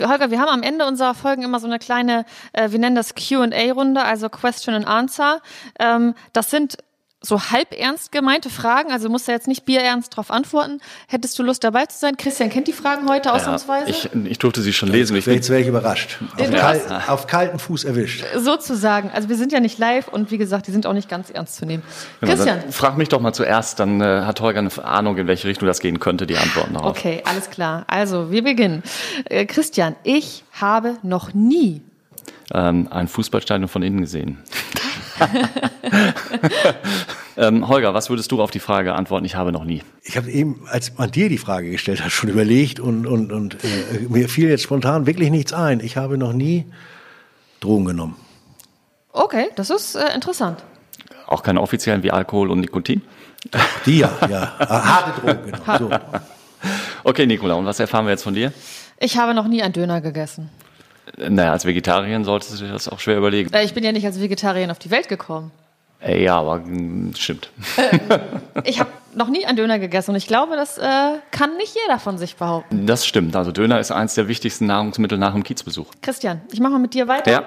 Holger, 0.00 0.30
wir 0.30 0.40
haben 0.40 0.48
am 0.48 0.62
Ende 0.62 0.86
unserer 0.86 1.14
Folgen 1.14 1.42
immer 1.42 1.60
so 1.60 1.66
eine 1.66 1.78
kleine, 1.78 2.24
äh, 2.52 2.70
wir 2.70 2.78
nennen 2.78 2.96
das 2.96 3.14
Q&A-Runde, 3.14 4.02
also 4.02 4.28
Question 4.28 4.74
and 4.74 4.86
Answer. 4.86 5.40
Ähm, 5.78 6.14
das 6.32 6.50
sind 6.50 6.78
so 7.26 7.50
halb 7.50 7.72
ernst 7.78 8.12
gemeinte 8.12 8.50
Fragen, 8.50 8.90
also 8.90 9.08
musst 9.08 9.28
du 9.28 9.32
jetzt 9.32 9.48
nicht 9.48 9.64
bierernst 9.64 10.16
drauf 10.16 10.30
antworten. 10.30 10.80
Hättest 11.08 11.38
du 11.38 11.42
Lust 11.42 11.64
dabei 11.64 11.86
zu 11.86 11.98
sein? 11.98 12.16
Christian 12.16 12.50
kennt 12.50 12.68
die 12.68 12.72
Fragen 12.72 13.08
heute 13.08 13.32
ausnahmsweise? 13.32 13.90
ich, 13.90 14.08
ich 14.24 14.38
durfte 14.38 14.62
sie 14.62 14.72
schon 14.72 14.88
lesen. 14.88 15.16
Ich 15.16 15.26
jetzt 15.26 15.50
wäre 15.50 15.60
ich 15.60 15.66
überrascht. 15.66 16.18
Auf, 16.38 16.50
kal 16.50 17.02
auf, 17.08 17.26
kalten 17.26 17.58
Fuß 17.58 17.84
erwischt. 17.84 18.24
Sozusagen. 18.36 19.10
Also 19.10 19.28
wir 19.28 19.36
sind 19.36 19.52
ja 19.52 19.60
nicht 19.60 19.78
live 19.78 20.08
und 20.08 20.30
wie 20.30 20.38
gesagt, 20.38 20.66
die 20.66 20.72
sind 20.72 20.86
auch 20.86 20.92
nicht 20.92 21.08
ganz 21.08 21.30
ernst 21.30 21.56
zu 21.56 21.66
nehmen. 21.66 21.82
Genau, 22.20 22.32
Christian. 22.32 22.60
Frag 22.70 22.96
mich 22.96 23.08
doch 23.08 23.20
mal 23.20 23.32
zuerst, 23.32 23.80
dann 23.80 24.00
äh, 24.00 24.22
hat 24.22 24.40
Holger 24.40 24.60
eine 24.60 24.84
Ahnung, 24.84 25.16
in 25.16 25.26
welche 25.26 25.48
Richtung 25.48 25.66
das 25.66 25.80
gehen 25.80 26.00
könnte, 26.00 26.26
die 26.26 26.36
Antworten 26.36 26.74
darauf. 26.74 26.90
Okay, 26.90 27.22
alles 27.24 27.50
klar. 27.50 27.84
Also, 27.88 28.30
wir 28.30 28.42
beginnen. 28.42 28.82
Äh, 29.24 29.46
Christian, 29.46 29.96
ich 30.04 30.44
habe 30.52 30.96
noch 31.02 31.34
nie 31.34 31.82
ähm, 32.54 32.88
ein 32.90 33.08
Fußballstadion 33.08 33.68
von 33.68 33.82
innen 33.82 34.00
gesehen. 34.00 34.38
ähm, 37.36 37.68
Holger, 37.68 37.94
was 37.94 38.10
würdest 38.10 38.30
du 38.32 38.42
auf 38.42 38.50
die 38.50 38.58
Frage 38.58 38.94
antworten? 38.94 39.24
Ich 39.24 39.34
habe 39.34 39.52
noch 39.52 39.64
nie. 39.64 39.82
Ich 40.02 40.16
habe 40.16 40.30
eben, 40.30 40.66
als 40.70 40.96
man 40.96 41.10
dir 41.10 41.28
die 41.28 41.38
Frage 41.38 41.70
gestellt 41.70 42.04
hat, 42.04 42.10
schon 42.10 42.30
überlegt 42.30 42.80
und, 42.80 43.06
und, 43.06 43.32
und 43.32 43.64
äh, 43.64 44.06
mir 44.08 44.28
fiel 44.28 44.48
jetzt 44.48 44.62
spontan 44.62 45.06
wirklich 45.06 45.30
nichts 45.30 45.52
ein. 45.52 45.80
Ich 45.80 45.96
habe 45.96 46.18
noch 46.18 46.32
nie 46.32 46.66
Drogen 47.60 47.86
genommen. 47.86 48.16
Okay, 49.12 49.46
das 49.56 49.70
ist 49.70 49.94
äh, 49.94 50.14
interessant. 50.14 50.62
Auch 51.26 51.42
keine 51.42 51.60
offiziellen 51.60 52.02
wie 52.02 52.12
Alkohol 52.12 52.50
und 52.50 52.60
Nikotin? 52.60 53.02
Die 53.86 53.98
ja, 53.98 54.10
ja. 54.28 54.52
Ah, 54.58 54.84
harte 54.84 55.20
Drogen, 55.20 55.52
genau. 55.52 55.78
So. 55.78 55.90
Okay, 57.04 57.26
Nicola, 57.26 57.54
und 57.54 57.66
was 57.66 57.80
erfahren 57.80 58.06
wir 58.06 58.10
jetzt 58.10 58.24
von 58.24 58.34
dir? 58.34 58.52
Ich 58.98 59.18
habe 59.18 59.34
noch 59.34 59.46
nie 59.46 59.62
einen 59.62 59.72
Döner 59.72 60.00
gegessen. 60.00 60.50
Naja, 61.28 61.52
als 61.52 61.64
Vegetarier 61.64 62.22
solltest 62.24 62.60
du 62.60 62.64
dir 62.66 62.72
das 62.72 62.88
auch 62.88 63.00
schwer 63.00 63.16
überlegen. 63.18 63.52
Äh, 63.52 63.64
Ich 63.64 63.74
bin 63.74 63.84
ja 63.84 63.92
nicht 63.92 64.04
als 64.06 64.20
Vegetarier 64.20 64.70
auf 64.70 64.78
die 64.78 64.90
Welt 64.90 65.08
gekommen. 65.08 65.50
Äh, 66.02 66.22
Ja, 66.22 66.38
aber 66.38 66.58
mm, 66.58 67.14
stimmt. 67.16 67.50
Ich 68.64 68.80
habe 68.80 68.90
noch 69.14 69.28
nie 69.28 69.46
einen 69.46 69.56
Döner 69.56 69.78
gegessen 69.78 70.10
und 70.10 70.16
ich 70.16 70.26
glaube, 70.26 70.56
das 70.56 70.78
äh, 70.78 70.82
kann 71.30 71.56
nicht 71.56 71.74
jeder 71.84 71.98
von 71.98 72.18
sich 72.18 72.36
behaupten. 72.36 72.86
Das 72.86 73.06
stimmt. 73.06 73.34
Also 73.36 73.52
Döner 73.52 73.80
ist 73.80 73.90
eins 73.92 74.14
der 74.14 74.28
wichtigsten 74.28 74.66
Nahrungsmittel 74.66 75.16
nach 75.18 75.32
dem 75.32 75.42
Kiezbesuch. 75.44 75.86
Christian, 76.02 76.40
ich 76.52 76.60
mache 76.60 76.72
mal 76.72 76.78
mit 76.80 76.92
dir 76.94 77.08
weiter. 77.08 77.30
Ja. 77.30 77.44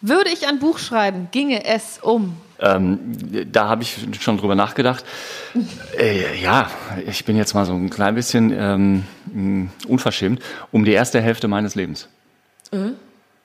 Würde 0.00 0.30
ich 0.30 0.46
ein 0.46 0.58
Buch 0.58 0.78
schreiben, 0.78 1.28
ginge 1.30 1.64
es 1.64 1.98
um. 2.02 2.36
Ähm, 2.60 2.98
da 3.50 3.68
habe 3.68 3.82
ich 3.82 3.96
schon 4.20 4.36
drüber 4.38 4.54
nachgedacht. 4.54 5.04
Äh, 5.98 6.40
ja, 6.42 6.70
ich 7.06 7.24
bin 7.24 7.36
jetzt 7.36 7.54
mal 7.54 7.64
so 7.64 7.72
ein 7.74 7.88
klein 7.90 8.14
bisschen 8.14 8.52
ähm, 8.56 9.04
mh, 9.32 9.70
unverschämt. 9.88 10.40
Um 10.70 10.84
die 10.84 10.92
erste 10.92 11.20
Hälfte 11.20 11.48
meines 11.48 11.74
Lebens. 11.74 12.08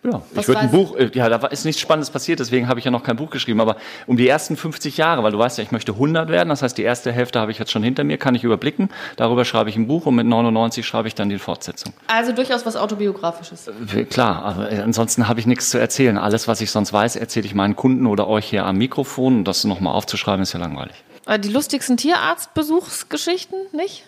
Ja, 0.02 0.22
Was 0.34 0.44
ich 0.44 0.48
würde 0.48 0.62
ein 0.62 0.72
Buch, 0.72 0.96
äh, 0.96 1.12
ja, 1.14 1.28
da 1.28 1.46
ist 1.48 1.66
nichts 1.66 1.82
Spannendes 1.82 2.10
passiert, 2.10 2.40
deswegen 2.40 2.70
habe 2.70 2.80
ich 2.80 2.86
ja 2.86 2.92
noch 2.92 3.04
kein 3.04 3.18
Buch 3.18 3.30
geschrieben, 3.32 3.60
aber 3.60 3.76
um 4.08 4.16
die 4.16 4.30
ersten 4.30 4.56
50 4.56 4.96
Jahre, 4.96 5.24
weil 5.24 5.34
du 5.34 5.38
weißt 5.40 5.58
ja, 5.58 5.64
ich 5.66 5.72
möchte 5.72 5.92
100 5.92 6.30
werden, 6.30 6.48
das 6.48 6.62
heißt, 6.62 6.78
die 6.78 6.84
erste 6.84 7.12
Hälfte 7.12 7.42
habe 7.42 7.52
ich 7.52 7.60
jetzt 7.60 7.70
schon 7.72 7.84
hinter 7.84 8.06
mir, 8.06 8.18
kann 8.18 8.34
ich 8.34 8.46
überblicken, 8.46 8.90
darüber 9.18 9.44
schreibe 9.44 9.70
ich 9.70 9.76
ein 9.76 9.88
Buch 9.88 10.06
und 10.06 10.16
mit 10.16 10.26
99 10.26 10.86
schreibe 10.88 11.10
ich 11.10 11.16
dann 11.16 11.28
die 11.28 11.38
Fortsetzung. 11.38 11.92
Also 12.08 12.32
durchaus 12.32 12.66
was 12.66 12.78
Autobiografisches. 12.78 13.68
Äh, 13.94 14.06
Klar, 14.06 14.42
aber 14.46 14.72
äh, 14.72 14.80
ansonsten 14.80 15.28
habe 15.28 15.42
ich 15.42 15.46
nichts 15.46 15.70
zu 15.70 15.78
erzählen. 15.78 16.18
Alles, 16.18 16.48
was 16.48 16.62
ich 16.62 16.72
sonst 16.72 16.94
weiß, 16.94 17.18
erzähle 17.18 17.46
ich 17.46 17.54
meinen 17.54 17.76
Kunden 17.76 18.08
oder 18.08 18.30
euch 18.30 18.46
hier 18.46 18.66
am 18.66 18.78
Mikrofon 18.78 19.40
und 19.40 19.44
das 19.50 19.66
nochmal 19.66 19.94
aufzuschreiben, 19.96 20.44
ist 20.44 20.54
ja 20.54 20.62
langweilig. 20.62 20.96
Äh, 21.28 21.40
Die 21.40 21.50
lustigsten 21.50 21.98
Tierarztbesuchsgeschichten, 21.98 23.58
nicht? 23.74 24.06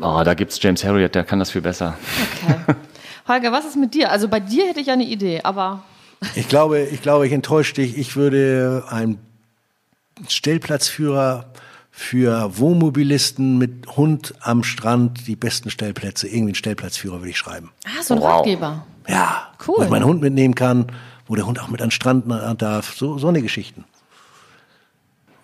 Oh, 0.00 0.22
da 0.24 0.32
gibt's 0.32 0.58
James 0.62 0.82
Harriet, 0.84 1.14
der 1.14 1.24
kann 1.24 1.38
das 1.38 1.50
viel 1.50 1.60
besser. 1.60 1.98
Okay. 2.46 2.76
Holger, 3.26 3.52
was 3.52 3.64
ist 3.64 3.76
mit 3.76 3.94
dir? 3.94 4.10
Also 4.10 4.28
bei 4.28 4.40
dir 4.40 4.66
hätte 4.66 4.80
ich 4.80 4.88
ja 4.88 4.92
eine 4.94 5.04
Idee, 5.04 5.40
aber 5.44 5.82
Ich 6.34 6.48
glaube, 6.48 6.80
ich 6.80 7.00
glaube, 7.02 7.26
ich 7.26 7.32
enttäusche 7.32 7.74
dich. 7.74 7.96
Ich 7.98 8.16
würde 8.16 8.84
einen 8.88 9.18
Stellplatzführer 10.28 11.46
für 11.90 12.58
Wohnmobilisten 12.58 13.56
mit 13.58 13.86
Hund 13.96 14.34
am 14.40 14.62
Strand 14.64 15.26
die 15.26 15.36
besten 15.36 15.70
Stellplätze, 15.70 16.26
irgendwie 16.26 16.48
einen 16.50 16.54
Stellplatzführer 16.56 17.20
würde 17.20 17.30
ich 17.30 17.38
schreiben. 17.38 17.70
ah, 17.86 18.02
so 18.02 18.14
ein 18.14 18.20
Wow. 18.20 18.38
Ratgeber. 18.38 18.84
Ja, 19.08 19.48
Cool. 19.66 19.76
wo 19.78 19.82
ich 19.84 19.90
meinen 19.90 20.04
Hund 20.04 20.20
mitnehmen 20.20 20.54
kann, 20.54 20.86
wo 21.26 21.34
der 21.36 21.46
Hund 21.46 21.60
auch 21.60 21.68
mit 21.68 21.80
an 21.80 21.86
den 21.88 21.92
Strand 21.92 22.24
darf. 22.60 22.94
So, 22.96 23.18
so 23.18 23.28
eine 23.28 23.42
Geschichten. 23.42 23.84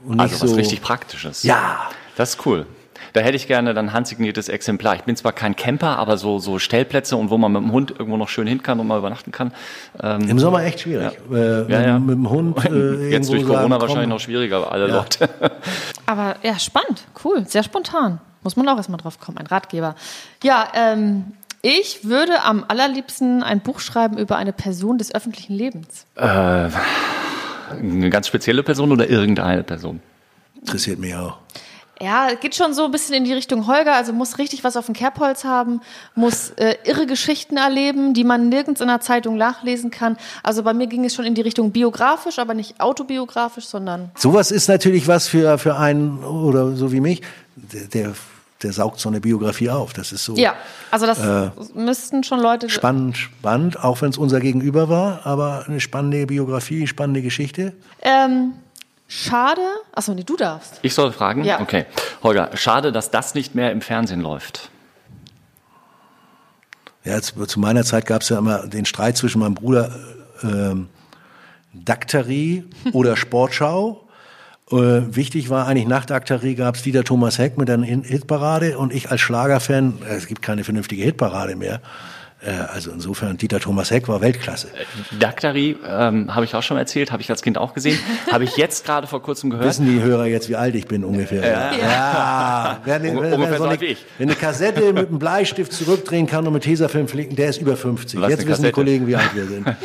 Und 0.05 0.17
nicht 0.17 0.21
Also 0.33 0.43
was 0.43 0.51
so, 0.51 0.57
richtig 0.57 0.81
Praktisches. 0.83 1.43
Ja, 1.43 1.89
Das 2.17 2.31
ist 2.35 2.47
cool. 2.47 2.67
Da 3.13 3.21
hätte 3.21 3.37
ich 3.37 3.47
gerne 3.47 3.75
dann 3.75 3.93
handsigniertes 3.93 4.49
Exemplar. 4.49 4.97
Ich 4.97 5.03
bin 5.03 5.17
zwar 5.17 5.33
kein 5.33 5.57
Camper, 5.57 5.99
aber 5.99 6.17
so, 6.17 6.39
so 6.39 6.59
Stellplätze 6.59 7.17
und 7.17 7.31
wo 7.31 7.39
man 7.39 7.53
mit 7.53 7.63
dem 7.63 7.73
Hund 7.73 7.91
irgendwo 7.91 8.17
noch 8.17 8.29
schön 8.29 8.47
hin 8.47 8.63
kann 8.63 8.79
und 8.81 8.87
mal 8.87 8.99
übernachten 8.99 9.33
kann. 9.33 9.53
Ähm, 10.03 10.29
im 10.29 10.39
Sommer 10.39 10.63
echt 10.65 10.81
schwierig. 10.81 11.19
Äh, 11.33 11.71
Ja, 11.73 11.81
ja. 11.83 11.99
Mit 11.99 12.15
dem 12.17 12.29
Hund 12.31 12.65
äh, 12.71 13.11
jetzt 13.11 13.31
durch 13.31 13.45
Corona 13.45 13.69
sagen, 13.69 13.81
wahrscheinlich 13.81 14.09
noch 14.09 14.21
schwieriger, 14.21 14.71
alle 14.71 14.89
Ja. 14.89 14.97
Leute. 14.97 15.29
Aber 16.07 16.37
ja, 16.43 16.59
spannend, 16.59 17.03
cool, 17.25 17.45
sehr 17.47 17.63
spontan. 17.63 18.21
Muss 18.43 18.57
man 18.57 18.69
auch 18.69 18.77
erstmal 18.77 18.99
drauf 19.01 19.21
kommen, 19.21 19.39
ein 19.39 19.47
Ratgeber. 19.47 19.95
Ja, 20.43 20.69
ähm, 20.75 21.33
ich 21.63 22.05
würde 22.05 22.43
am 22.43 22.65
allerliebsten 22.69 23.43
ein 23.43 23.61
Buch 23.61 23.81
schreiben 23.81 24.17
über 24.17 24.37
eine 24.37 24.53
Person 24.55 24.97
des 24.97 25.15
öffentlichen 25.15 25.53
Lebens. 25.55 26.07
Eine 26.15 28.09
ganz 28.11 28.27
spezielle 28.29 28.63
Person 28.63 28.93
oder 28.93 29.09
irgendeine 29.11 29.63
Person? 29.63 30.01
Interessiert 30.59 30.99
mich 30.99 31.15
auch. 31.15 31.37
Ja, 32.03 32.29
geht 32.33 32.55
schon 32.55 32.73
so 32.73 32.87
ein 32.87 32.91
bisschen 32.91 33.15
in 33.15 33.25
die 33.25 33.35
Richtung 33.35 33.67
Holger, 33.67 33.95
also 33.95 34.15
muss 34.15 34.39
richtig 34.39 34.65
was 34.65 34.77
auf 34.77 34.87
dem 34.87 34.95
Kerbholz 34.95 35.45
haben, 35.45 35.83
muss 36.15 36.49
äh, 36.57 36.77
irre 36.85 37.07
Geschichten 37.07 37.59
erleben, 37.59 38.15
die 38.15 38.25
man 38.25 38.49
nirgends 38.49 38.81
in 38.81 38.89
der 38.89 39.01
Zeitung 39.01 39.37
nachlesen 39.37 39.91
kann. 39.91 40.17
Also 40.43 40.63
bei 40.63 40.73
mir 40.73 40.87
ging 40.87 41.05
es 41.05 41.15
schon 41.15 41.27
in 41.27 41.35
die 41.35 41.43
Richtung 41.43 41.73
biografisch, 41.73 42.39
aber 42.39 42.55
nicht 42.55 42.81
autobiografisch, 42.81 43.67
sondern 43.67 44.11
Sowas 44.17 44.51
ist 44.51 44.69
natürlich 44.69 45.09
was 45.09 45.29
für, 45.29 45.59
für 45.59 45.77
einen 45.77 46.25
oder 46.25 46.73
so 46.73 46.91
wie 46.91 47.01
mich. 47.01 47.21
Der, 47.55 47.85
der, 47.85 48.15
der 48.63 48.73
saugt 48.73 48.99
so 48.99 49.11
eine 49.11 49.21
Biografie 49.21 49.69
auf. 49.69 49.93
Das 49.93 50.11
ist 50.13 50.25
so 50.25 50.35
ja, 50.37 50.55
also 50.91 51.05
das 51.05 51.19
müssten 51.75 52.25
schon 52.25 52.41
Leute 52.41 52.71
spannend, 52.71 53.19
spannend, 53.19 53.85
auch 53.85 54.01
wenn 54.01 54.09
es 54.09 54.17
unser 54.17 54.41
Gegenüber 54.41 54.89
war, 54.89 55.27
aber 55.27 55.65
eine 55.67 55.81
spannende 55.81 56.27
Biografie, 56.27 56.87
spannende 56.87 57.21
Geschichte. 57.21 57.75
Ähm, 58.01 58.55
schade. 59.11 59.61
Achso, 59.93 60.15
nee, 60.15 60.25
du 60.25 60.37
darfst. 60.37 60.79
Ich 60.83 60.95
soll 60.95 61.13
fragen? 61.13 61.45
Ja. 61.45 61.61
Okay. 61.61 61.85
Holger, 62.23 62.51
schade, 62.55 62.93
dass 62.93 63.11
das 63.11 63.35
nicht 63.35 63.55
mehr 63.55 63.73
im 63.73 63.83
Fernsehen 63.83 64.21
läuft. 64.21 64.71
Ja, 67.05 67.21
zu 67.21 67.61
meiner 67.61 67.85
Zeit 67.85 68.07
gab 68.07 68.23
es 68.23 68.29
ja 68.29 68.39
immer 68.39 68.67
den 68.67 68.85
Streit 68.85 69.17
zwischen 69.17 69.41
meinem 69.41 69.55
Bruder 69.55 69.91
äh, 70.43 70.47
ähm, 70.47 70.89
Dakterie 71.73 72.65
oder 72.93 73.17
Sportschau. 73.17 74.07
Äh, 74.71 74.77
wichtig 74.77 75.51
war 75.51 75.67
eigentlich 75.67 75.89
nach 75.89 76.05
Dakterie 76.05 76.55
gab 76.55 76.77
es 76.77 76.83
Dieter 76.83 77.03
Thomas 77.03 77.39
Heck 77.39 77.59
mit 77.59 77.69
einer 77.69 77.85
Hitparade 77.85 78.79
und 78.79 78.93
ich 78.93 79.11
als 79.11 79.21
Schlagerfan, 79.21 79.99
äh, 80.09 80.15
es 80.15 80.27
gibt 80.27 80.43
keine 80.43 80.63
vernünftige 80.63 81.03
Hitparade 81.03 81.57
mehr. 81.57 81.81
Äh, 82.43 82.51
also 82.73 82.91
insofern, 82.91 83.37
Dieter 83.37 83.61
Thomas 83.61 83.91
Heck 83.91 84.09
war 84.09 84.23
Weltklasse. 84.23 84.69
Daktari, 85.19 85.77
ähm, 85.87 86.35
habe 86.35 86.47
ich 86.47 86.55
auch 86.55 86.63
schon 86.63 86.79
erzählt, 86.79 87.13
habe 87.13 87.21
ich 87.23 87.31
als 87.31 87.43
Kind 87.43 87.59
auch 87.59 87.75
gesehen. 87.75 87.99
habe 88.33 88.45
ich 88.45 88.57
jetzt 88.57 88.87
gerade 88.87 89.07
vor 89.07 89.21
kurzem 89.23 89.51
gehört. 89.51 89.67
Wissen 89.69 89.85
die 89.87 90.03
Hörer 90.03 90.25
jetzt, 90.27 90.49
wie 90.49 90.57
alt 90.57 90.75
ich 90.75 90.87
bin 90.87 91.05
ungefähr? 91.05 91.47
Ja. 91.47 91.73
ja. 91.77 92.81
Wer, 92.85 92.95
eine- 92.95 93.11
Unge- 93.11 93.31
wer, 93.33 93.39
wer, 93.51 93.59
so 93.59 93.81
wie 93.81 93.97
eine, 94.19 94.35
Kassette 94.35 94.93
mit 94.95 95.09
einem 95.09 95.19
Bleistift 95.19 95.73
zurückdrehen 95.73 96.27
kann 96.27 96.47
und 96.47 96.55
mit 96.55 96.63
Tesafilm 96.63 97.09
flicken, 97.09 97.37
der 97.37 97.51
ist 97.51 97.61
über 97.61 97.77
50. 97.77 98.21
Was, 98.21 98.31
jetzt 98.31 98.47
wissen 98.47 98.65
die? 98.65 98.71
Kollegen, 98.73 99.07
wie 99.07 99.17
alt 99.17 99.35
wir 99.35 99.45
sind. 99.47 99.67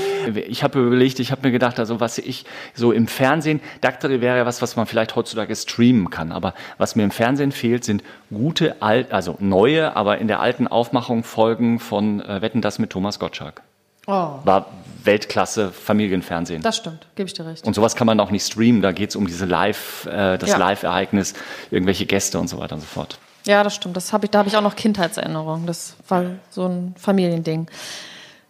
Ich 0.47 0.63
habe 0.63 0.79
überlegt, 0.79 1.19
ich 1.19 1.31
habe 1.31 1.41
mir 1.47 1.51
gedacht, 1.51 1.77
also 1.77 1.99
was 1.99 2.17
ich 2.17 2.45
so 2.73 2.91
im 2.91 3.05
Fernsehen, 3.07 3.59
Daktari 3.81 4.21
wäre 4.21 4.37
ja 4.37 4.45
was, 4.47 4.59
was 4.59 4.75
man 4.75 4.87
vielleicht 4.87 5.15
heutzutage 5.15 5.55
streamen 5.55 6.09
kann, 6.09 6.31
aber 6.31 6.55
was 6.79 6.95
mir 6.95 7.03
im 7.03 7.11
Fernsehen 7.11 7.51
fehlt, 7.51 7.83
sind 7.83 8.03
gute, 8.31 8.81
alt, 8.81 9.11
also 9.11 9.35
neue, 9.39 9.95
aber 9.95 10.17
in 10.17 10.27
der 10.27 10.39
alten 10.39 10.65
Aufmachung 10.67 11.23
Folgen 11.23 11.77
von 11.79 12.21
äh, 12.21 12.41
Wetten 12.45 12.61
das 12.61 12.77
mit 12.77 12.91
Thomas 12.91 13.17
Gottschalk. 13.17 13.63
Oh, 14.07 14.11
War 14.43 14.67
Weltklasse 15.03 15.71
Familienfernsehen. 15.71 16.61
das 16.61 16.77
stimmt, 16.77 17.07
gebe 17.15 17.25
ich 17.27 17.33
dir 17.33 17.43
recht. 17.47 17.65
und 17.65 17.73
sowas 17.73 17.95
kann 17.95 18.05
man 18.05 18.19
auch 18.19 18.29
nicht 18.29 18.45
streamen, 18.45 18.83
da 18.83 18.91
geht 18.91 19.09
es 19.09 19.15
um 19.15 19.25
diese 19.25 19.45
Live, 19.45 20.05
äh, 20.05 20.37
das 20.37 20.51
Ja. 20.51 20.57
Live-Ereignis, 20.57 21.33
irgendwelche 21.71 22.05
Gäste 22.05 22.39
und 22.39 22.47
so 22.47 22.59
weiter 22.59 22.75
und 22.75 22.81
so 22.81 22.85
fort. 22.87 23.17
Ja, 23.47 23.63
das 23.63 23.73
stimmt. 23.75 23.97
Das 23.97 24.13
hab 24.13 24.23
ich, 24.23 24.29
da 24.29 24.39
habe 24.39 24.49
ich 24.49 24.55
auch 24.57 24.61
noch 24.61 24.75
Kindheitserinnerungen. 24.75 25.65
Das 25.65 25.95
war 26.07 26.23
so 26.51 26.67
ein 26.67 26.93
Familiending. 26.99 27.67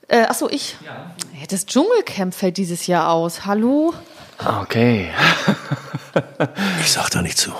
Äh, 0.09 0.23
achso, 0.23 0.49
ich. 0.49 0.75
Ja. 0.85 1.11
Das 1.49 1.65
Dschungelcamp 1.65 2.33
fällt 2.33 2.57
dieses 2.57 2.87
Jahr 2.87 3.09
aus. 3.11 3.45
Hallo? 3.45 3.93
Okay. 4.61 5.09
Ich 6.81 6.91
sag 6.91 7.09
da 7.11 7.21
nicht 7.21 7.37
zu. 7.37 7.51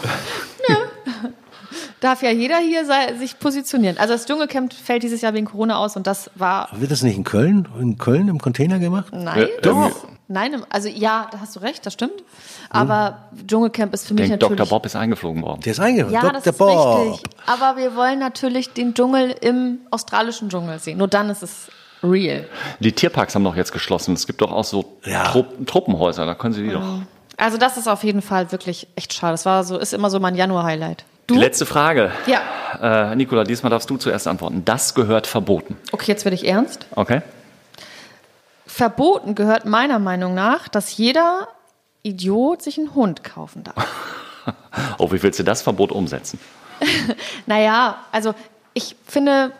Darf 2.06 2.22
ja 2.22 2.30
jeder 2.30 2.58
hier 2.60 2.86
sei, 2.86 3.16
sich 3.16 3.40
positionieren. 3.40 3.98
Also 3.98 4.14
das 4.14 4.28
Dschungelcamp 4.28 4.72
fällt 4.74 5.02
dieses 5.02 5.22
Jahr 5.22 5.34
wegen 5.34 5.48
Corona 5.48 5.78
aus 5.78 5.96
und 5.96 6.06
das 6.06 6.30
war. 6.36 6.70
Wird 6.74 6.92
das 6.92 7.02
nicht 7.02 7.18
in 7.18 7.24
Köln, 7.24 7.68
in 7.82 7.98
Köln 7.98 8.28
im 8.28 8.38
Container 8.40 8.78
gemacht? 8.78 9.08
Nein. 9.12 9.40
Äh, 9.42 9.48
doch. 9.64 9.88
ähm, 9.88 9.92
Nein, 10.28 10.62
also 10.70 10.88
ja, 10.88 11.28
da 11.32 11.40
hast 11.40 11.56
du 11.56 11.62
recht, 11.62 11.84
das 11.84 11.94
stimmt. 11.94 12.24
Aber 12.70 13.30
Dschungelcamp 13.48 13.92
ist 13.96 14.04
für 14.08 14.14
Ich 14.14 14.20
mich 14.20 14.30
denke, 14.30 14.46
natürlich. 14.46 14.58
Dr. 14.60 14.70
Bob 14.70 14.86
ist 14.86 14.96
eingeflogen 14.96 15.42
worden. 15.42 15.62
Der 15.62 15.72
ist 15.72 15.80
eingehört. 15.80 16.12
Ja, 16.14 16.22
Dr. 16.22 16.34
das 16.34 16.46
ist 16.46 16.58
Bob. 16.60 17.00
richtig. 17.08 17.24
Aber 17.48 17.76
wir 17.76 17.96
wollen 17.96 18.20
natürlich 18.20 18.72
den 18.74 18.94
Dschungel 18.94 19.32
im 19.42 19.80
australischen 19.90 20.50
Dschungel 20.50 20.78
sehen. 20.78 21.00
Nur 21.00 21.08
dann 21.08 21.32
ist 21.32 21.42
es 21.42 21.70
real. 22.04 22.46
Die 22.82 22.92
Tierparks 22.92 23.34
haben 23.34 23.44
doch 23.44 23.56
jetzt 23.56 23.72
geschlossen. 23.72 24.14
Es 24.14 24.28
gibt 24.28 24.42
doch 24.42 24.52
auch 24.52 24.64
so 24.64 24.98
Ja. 25.06 25.24
Trupp, 25.24 25.66
Truppenhäuser, 25.66 26.28
da 26.28 26.36
können 26.36 26.54
sie 26.54 26.62
die 26.66 26.70
doch. 26.72 27.00
Also 27.38 27.58
das 27.58 27.78
ist 27.78 27.88
auf 27.88 28.04
jeden 28.04 28.22
Fall 28.22 28.52
wirklich 28.52 28.88
echt 28.96 29.12
schade. 29.14 29.34
Das 29.34 29.48
war 29.48 29.64
so, 29.64 29.80
ist 29.80 29.92
immer 29.92 30.12
so 30.12 30.20
mein 30.20 30.36
Januar-Highlight. 30.36 31.04
Die 31.30 31.34
Du? 31.34 31.40
letzte 31.40 31.66
Frage. 31.66 32.12
Ja. 32.28 33.12
Äh, 33.12 33.16
Nicola, 33.16 33.44
diesmal 33.44 33.70
darfst 33.70 33.90
du 33.90 33.98
zuerst 33.98 34.28
antworten. 34.28 34.64
Das 34.66 34.94
gehört 34.94 35.28
verboten. 35.28 35.78
Okay, 35.92 36.12
jetzt 36.12 36.26
werde 36.26 36.36
ich 36.36 36.48
ernst. 36.48 36.86
Okay? 36.96 37.22
Verboten 38.68 39.36
gehört 39.36 39.66
meiner 39.66 40.00
Meinung 40.00 40.34
nach, 40.34 40.68
dass 40.68 40.98
jeder 40.98 41.48
Idiot 42.04 42.62
sich 42.62 42.78
einen 42.78 42.94
Hund 42.96 43.24
kaufen 43.24 43.64
darf. 43.64 43.76
Oh, 45.00 45.12
wie 45.12 45.24
willst 45.24 45.40
du 45.40 45.44
das 45.44 45.64
Verbot 45.64 45.92
umsetzen? 45.92 46.38
Naja, 47.48 47.98
also 48.12 48.36
ich 48.76 48.96
finde, 49.08 49.52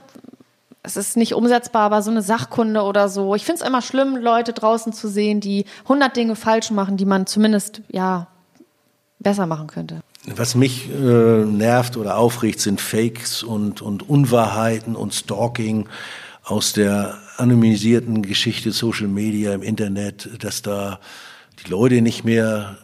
es 0.84 0.96
ist 0.96 1.18
nicht 1.18 1.34
umsetzbar, 1.34 1.84
aber 1.84 2.04
so 2.04 2.12
eine 2.12 2.22
Sachkunde 2.22 2.84
oder 2.84 3.10
so. 3.10 3.34
Ich 3.34 3.46
finde 3.46 3.62
es 3.64 3.68
immer 3.68 3.82
schlimm, 3.82 4.16
Leute 4.16 4.54
draußen 4.54 4.94
zu 4.94 5.08
sehen, 5.08 5.40
die 5.40 5.66
100 5.84 6.16
Dinge 6.16 6.36
falsch 6.36 6.70
machen, 6.70 6.98
die 6.98 7.06
man 7.06 7.26
zumindest, 7.26 7.82
ja, 7.88 8.28
besser 9.18 9.48
machen 9.48 9.66
könnte. 9.66 10.02
Was 10.28 10.56
mich 10.56 10.90
äh, 10.90 11.46
nervt 11.46 11.98
oder 11.98 12.18
aufregt, 12.18 12.60
sind 12.60 12.82
Fakes 12.82 13.44
und, 13.44 13.82
und 13.82 14.10
Unwahrheiten 14.10 14.96
und 14.96 15.14
Stalking 15.14 15.88
aus 16.44 16.74
der 16.74 17.20
anonymisierten 17.38 18.24
Geschichte 18.24 18.72
Social 18.72 19.08
Media 19.08 19.54
im 19.54 19.62
Internet, 19.62 20.44
dass 20.44 20.62
da 20.62 21.00
die 21.64 21.70
Leute 21.70 22.02
nicht 22.02 22.24
mehr 22.24 22.78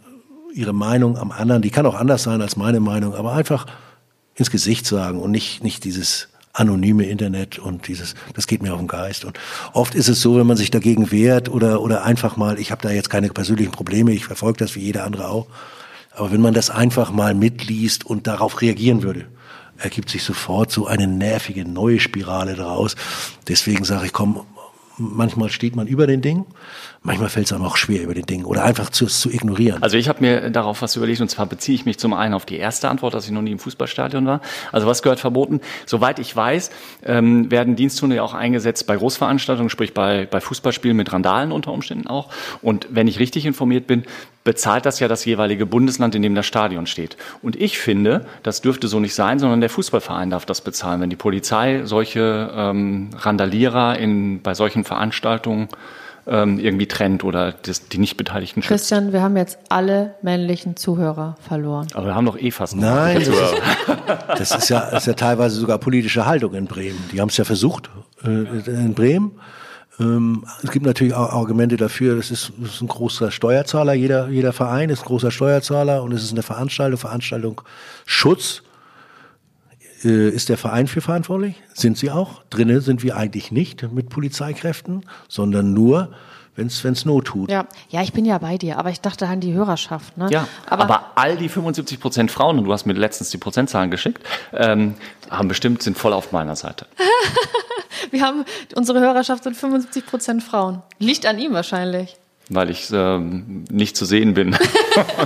ihre 0.54 0.74
Meinung 0.74 1.18
am 1.18 1.32
anderen, 1.32 1.62
die 1.62 1.72
kann 1.72 1.86
auch 1.86 1.96
anders 1.96 2.24
sein 2.24 2.42
als 2.42 2.58
meine 2.58 2.80
Meinung, 2.80 3.16
aber 3.16 3.34
einfach 3.34 3.66
ins 4.36 4.52
Gesicht 4.52 4.86
sagen 4.86 5.20
und 5.20 5.32
nicht, 5.32 5.64
nicht 5.64 5.84
dieses 5.84 6.28
anonyme 6.54 7.06
Internet 7.06 7.60
und 7.60 7.88
dieses, 7.88 8.16
das 8.34 8.46
geht 8.46 8.62
mir 8.62 8.74
auf 8.74 8.80
den 8.80 8.88
Geist. 8.88 9.26
Und 9.26 9.40
oft 9.74 9.96
ist 9.96 10.10
es 10.10 10.22
so, 10.22 10.38
wenn 10.38 10.48
man 10.48 10.58
sich 10.58 10.70
dagegen 10.70 11.12
wehrt 11.12 11.50
oder, 11.50 11.82
oder 11.82 12.04
einfach 12.04 12.38
mal, 12.38 12.60
ich 12.60 12.72
habe 12.72 12.82
da 12.82 12.92
jetzt 12.92 13.10
keine 13.10 13.30
persönlichen 13.30 13.72
Probleme, 13.72 14.12
ich 14.12 14.26
verfolge 14.26 14.60
das 14.60 14.76
wie 14.76 14.82
jeder 14.82 15.06
andere 15.06 15.30
auch, 15.30 15.48
aber 16.14 16.32
wenn 16.32 16.42
man 16.42 16.54
das 16.54 16.70
einfach 16.70 17.12
mal 17.12 17.34
mitliest 17.34 18.06
und 18.06 18.28
darauf 18.28 18.62
reagieren 18.62 19.04
würde, 19.04 19.28
ergibt 19.78 20.10
sich 20.10 20.24
sofort 20.24 20.72
so 20.72 20.88
eine 20.88 21.08
nervige 21.08 21.66
neue 21.66 22.00
Spirale 22.00 22.56
daraus. 22.56 22.96
Deswegen 23.48 23.84
sage 23.84 24.08
ich, 24.08 24.14
komm, 24.14 24.46
manchmal 24.98 25.50
steht 25.50 25.76
man 25.76 25.88
über 25.88 26.08
den 26.08 26.22
Ding, 26.22 26.46
manchmal 27.04 27.30
fällt 27.30 27.48
es 27.48 27.54
auch 27.54 27.78
schwer 27.78 28.04
über 28.04 28.14
den 28.14 28.26
Ding 28.26 28.46
oder 28.46 28.64
einfach 28.64 28.90
zu, 28.90 29.08
zu 29.08 29.32
ignorieren. 29.32 29.82
Also 29.82 29.98
ich 29.98 30.08
habe 30.08 30.22
mir 30.22 30.52
darauf 30.52 30.82
was 30.84 30.96
überlegt 30.96 31.20
und 31.22 31.30
zwar 31.30 31.48
beziehe 31.48 31.76
ich 31.76 31.86
mich 31.86 31.98
zum 31.98 32.14
einen 32.14 32.36
auf 32.36 32.46
die 32.46 32.58
erste 32.58 32.90
Antwort, 32.90 33.16
dass 33.16 33.26
ich 33.26 33.32
noch 33.32 33.42
nie 33.42 33.52
im 33.52 33.60
Fußballstadion 33.60 34.26
war. 34.28 34.42
Also 34.72 34.86
was 34.86 35.02
gehört 35.02 35.20
verboten? 35.20 35.62
Soweit 35.88 36.20
ich 36.20 36.36
weiß, 36.36 36.70
ähm, 37.04 37.50
werden 37.50 37.76
Diensthunde 37.76 38.18
ja 38.18 38.24
auch 38.24 38.36
eingesetzt 38.36 38.86
bei 38.86 38.96
Großveranstaltungen, 38.96 39.70
sprich 39.70 39.96
bei, 39.96 40.28
bei 40.30 40.40
Fußballspielen 40.42 40.96
mit 40.96 41.12
Randalen 41.12 41.52
unter 41.52 41.72
Umständen 41.72 42.08
auch. 42.08 42.30
Und 42.62 42.88
wenn 42.92 43.08
ich 43.08 43.18
richtig 43.18 43.48
informiert 43.48 43.88
bin, 43.88 44.04
bezahlt 44.44 44.86
das 44.86 45.00
ja 45.00 45.08
das 45.08 45.26
jeweilige 45.26 45.66
Bundesland, 45.66 46.14
in 46.14 46.22
dem 46.22 46.36
das 46.36 46.46
Stadion 46.46 46.86
steht. 46.86 47.18
Und 47.42 47.56
ich 47.60 47.80
finde, 47.80 48.26
das 48.44 48.62
dürfte 48.62 48.88
so 48.88 49.00
nicht 49.00 49.16
sein, 49.16 49.40
sondern 49.40 49.60
der 49.60 49.70
Fußballverein 49.70 50.30
darf 50.30 50.46
das 50.46 50.62
bezahlen. 50.62 51.02
Wenn 51.02 51.10
die 51.10 51.16
Polizei 51.16 51.82
solche 51.84 52.52
ähm, 52.56 53.10
Randalierer 53.18 53.98
in, 53.98 54.42
bei 54.42 54.54
solchen 54.54 54.84
Veranstaltungen 54.84 55.68
ähm, 56.28 56.60
irgendwie 56.60 56.88
trennt 56.88 57.24
oder 57.24 57.52
das, 57.52 57.88
die 57.88 57.98
nicht 57.98 58.18
Beteiligten 58.18 58.62
schützt. 58.62 58.70
Christian, 58.70 59.14
wir 59.14 59.22
haben 59.22 59.38
jetzt 59.38 59.58
alle 59.70 60.16
männlichen 60.22 60.76
Zuhörer 60.76 61.36
verloren. 61.42 61.88
Aber 61.94 62.08
wir 62.08 62.16
haben 62.16 62.26
doch 62.26 62.38
eh 62.38 62.52
fast 62.52 62.76
Nein, 62.76 63.20
das 63.20 63.28
ist, 63.28 63.54
das 64.28 64.56
ist, 64.56 64.70
ja, 64.70 64.90
das 64.92 65.04
ist 65.04 65.08
ja 65.08 65.14
teilweise 65.14 65.56
sogar 65.56 65.78
politische 65.78 66.26
Haltung 66.26 66.54
in 66.54 66.66
Bremen. 66.66 67.00
Die 67.12 67.20
haben 67.20 67.30
es 67.30 67.38
ja 67.38 67.44
versucht 67.44 67.90
äh, 68.24 68.28
in 68.28 68.94
Bremen. 68.94 69.40
Ähm, 70.00 70.46
es 70.64 70.72
gibt 70.72 70.86
natürlich 70.86 71.14
auch 71.14 71.32
Argumente 71.32 71.78
dafür, 71.78 72.16
das 72.16 72.32
ist, 72.32 72.54
das 72.58 72.76
ist 72.76 72.82
ein 72.82 72.88
großer 72.88 73.32
Steuerzahler, 73.32 73.94
jeder, 73.94 74.30
jeder 74.30 74.54
Verein 74.54 74.90
ist 74.90 75.02
ein 75.02 75.06
großer 75.06 75.32
Steuerzahler 75.32 76.04
und 76.04 76.12
es 76.14 76.24
ist 76.24 76.32
eine 76.32 76.44
Veranstaltung, 76.44 77.00
Veranstaltung 77.00 77.62
Schutz 78.06 78.64
äh, 80.04 80.30
ist 80.30 80.50
der 80.50 80.58
Verein 80.58 80.88
für 80.88 81.02
verantwortlich? 81.02 81.56
Sind 81.74 81.98
sie 81.98 82.12
auch? 82.12 82.44
Drinnen 82.50 82.82
sind 82.82 83.04
wir 83.04 83.18
eigentlich 83.18 83.52
nicht 83.52 83.92
mit 83.92 84.10
Polizeikräften, 84.10 85.06
sondern 85.28 85.74
nur, 85.74 86.12
wenn 86.56 86.68
es 86.68 87.06
Not 87.06 87.26
tut. 87.26 87.50
Ja. 87.50 87.68
ja, 87.90 88.02
ich 88.02 88.14
bin 88.14 88.26
ja 88.26 88.38
bei 88.38 88.58
dir, 88.58 88.78
aber 88.78 88.90
ich 88.90 89.02
dachte 89.02 89.28
an 89.28 89.40
die 89.40 89.54
Hörerschaft. 89.54 90.18
Ne? 90.18 90.28
Ja, 90.32 90.48
aber, 90.68 90.84
aber 90.84 91.12
all 91.16 91.38
die 91.38 91.50
75 91.50 92.00
Prozent 92.00 92.32
Frauen, 92.32 92.60
und 92.60 92.66
du 92.66 92.74
hast 92.74 92.86
mir 92.86 92.94
letztens 92.94 93.30
die 93.30 93.38
Prozentzahlen 93.38 93.90
geschickt, 93.90 94.22
ähm, 94.54 94.96
haben 95.30 95.48
bestimmt, 95.48 95.82
sind 95.82 95.98
voll 95.98 96.14
auf 96.14 96.32
meiner 96.32 96.56
Seite. 96.56 96.88
wir 98.12 98.22
haben, 98.22 98.46
unsere 98.76 99.00
Hörerschaft 99.00 99.44
sind 99.44 99.56
75 99.56 100.06
Prozent 100.06 100.44
Frauen. 100.44 100.82
Liegt 101.00 101.26
an 101.26 101.40
ihm 101.40 101.54
wahrscheinlich. 101.54 102.18
Weil 102.50 102.70
ich 102.70 102.90
ähm, 102.92 103.64
nicht 103.72 103.96
zu 103.96 104.04
sehen 104.04 104.34
bin. 104.34 104.58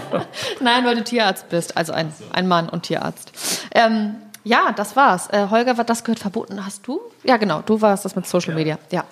Nein, 0.61 0.85
weil 0.85 0.95
du 0.95 1.03
Tierarzt 1.03 1.49
bist, 1.49 1.75
also 1.75 1.91
ein, 1.91 2.13
ein 2.33 2.47
Mann 2.47 2.69
und 2.69 2.83
Tierarzt. 2.83 3.31
Ähm, 3.73 4.15
ja, 4.45 4.71
das 4.71 4.95
war's. 4.95 5.27
Äh, 5.31 5.47
Holger, 5.49 5.73
das 5.73 6.03
gehört 6.03 6.19
verboten. 6.19 6.65
Hast 6.65 6.87
du? 6.87 7.01
Ja, 7.23 7.37
genau. 7.37 7.61
Du 7.65 7.81
warst 7.81 8.05
das 8.05 8.15
mit 8.15 8.27
Social 8.27 8.51
ja. 8.51 8.55
Media. 8.55 8.79
Ja. 8.91 9.03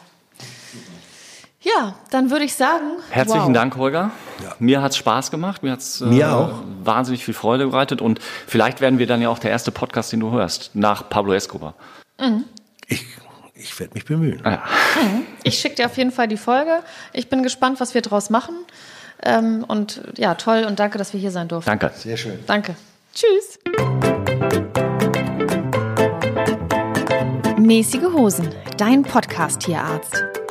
Ja, 1.62 1.96
dann 2.12 2.30
würde 2.30 2.46
ich 2.46 2.54
sagen. 2.54 2.84
Herzlichen 3.10 3.48
wow. 3.48 3.54
Dank, 3.54 3.78
Holger. 3.78 4.12
Ja. 4.44 4.54
Mir 4.60 4.82
hat's 4.82 4.98
Spaß 4.98 5.32
gemacht. 5.32 5.64
Mir 5.64 5.72
hat's 5.72 6.02
äh, 6.02 6.06
Mir 6.06 6.36
auch. 6.36 6.60
wahnsinnig 6.84 7.26
viel 7.26 7.34
Freude 7.34 7.68
bereitet. 7.68 8.02
Und 8.02 8.20
vielleicht 8.48 8.80
werden 8.80 9.00
wir 9.00 9.08
dann 9.08 9.22
ja 9.22 9.30
auch 9.30 9.40
der 9.40 9.50
erste 9.50 9.72
Podcast, 9.72 10.12
den 10.12 10.20
du 10.20 10.32
hörst, 10.32 10.72
nach 10.74 11.10
Pablo 11.10 11.34
Escobar. 11.34 11.74
Mhm. 12.20 12.44
Ich, 12.88 13.06
ich 13.56 13.80
werde 13.80 13.94
mich 13.96 14.06
bemühen. 14.06 14.42
Ah, 14.46 14.52
ja. 14.52 14.64
Mhm. 15.02 15.26
Ich 15.44 15.58
schicke 15.58 15.76
dir 15.76 15.86
auf 15.88 15.98
jeden 15.98 16.12
Fall 16.12 16.28
die 16.28 16.38
Folge. 16.38 16.80
Ich 17.12 17.30
bin 17.30 17.42
gespannt, 17.42 17.80
was 17.80 17.94
wir 17.94 18.02
draus 18.02 18.30
machen. 18.30 18.56
Ähm, 19.24 19.64
und 19.68 20.02
ja, 20.18 20.36
toll 20.36 20.66
und 20.68 20.80
danke, 20.80 20.98
dass 20.98 21.14
wir 21.14 21.20
hier 21.20 21.32
sein 21.32 21.48
durften. 21.48 21.70
Danke. 21.70 21.92
Sehr 21.96 22.18
schön. 22.18 22.40
Danke. 22.46 22.76
Tschüss. 23.14 23.60
Mäßige 27.64 28.12
Hosen, 28.12 28.50
dein 28.78 29.04
Podcast-Tierarzt. 29.04 30.43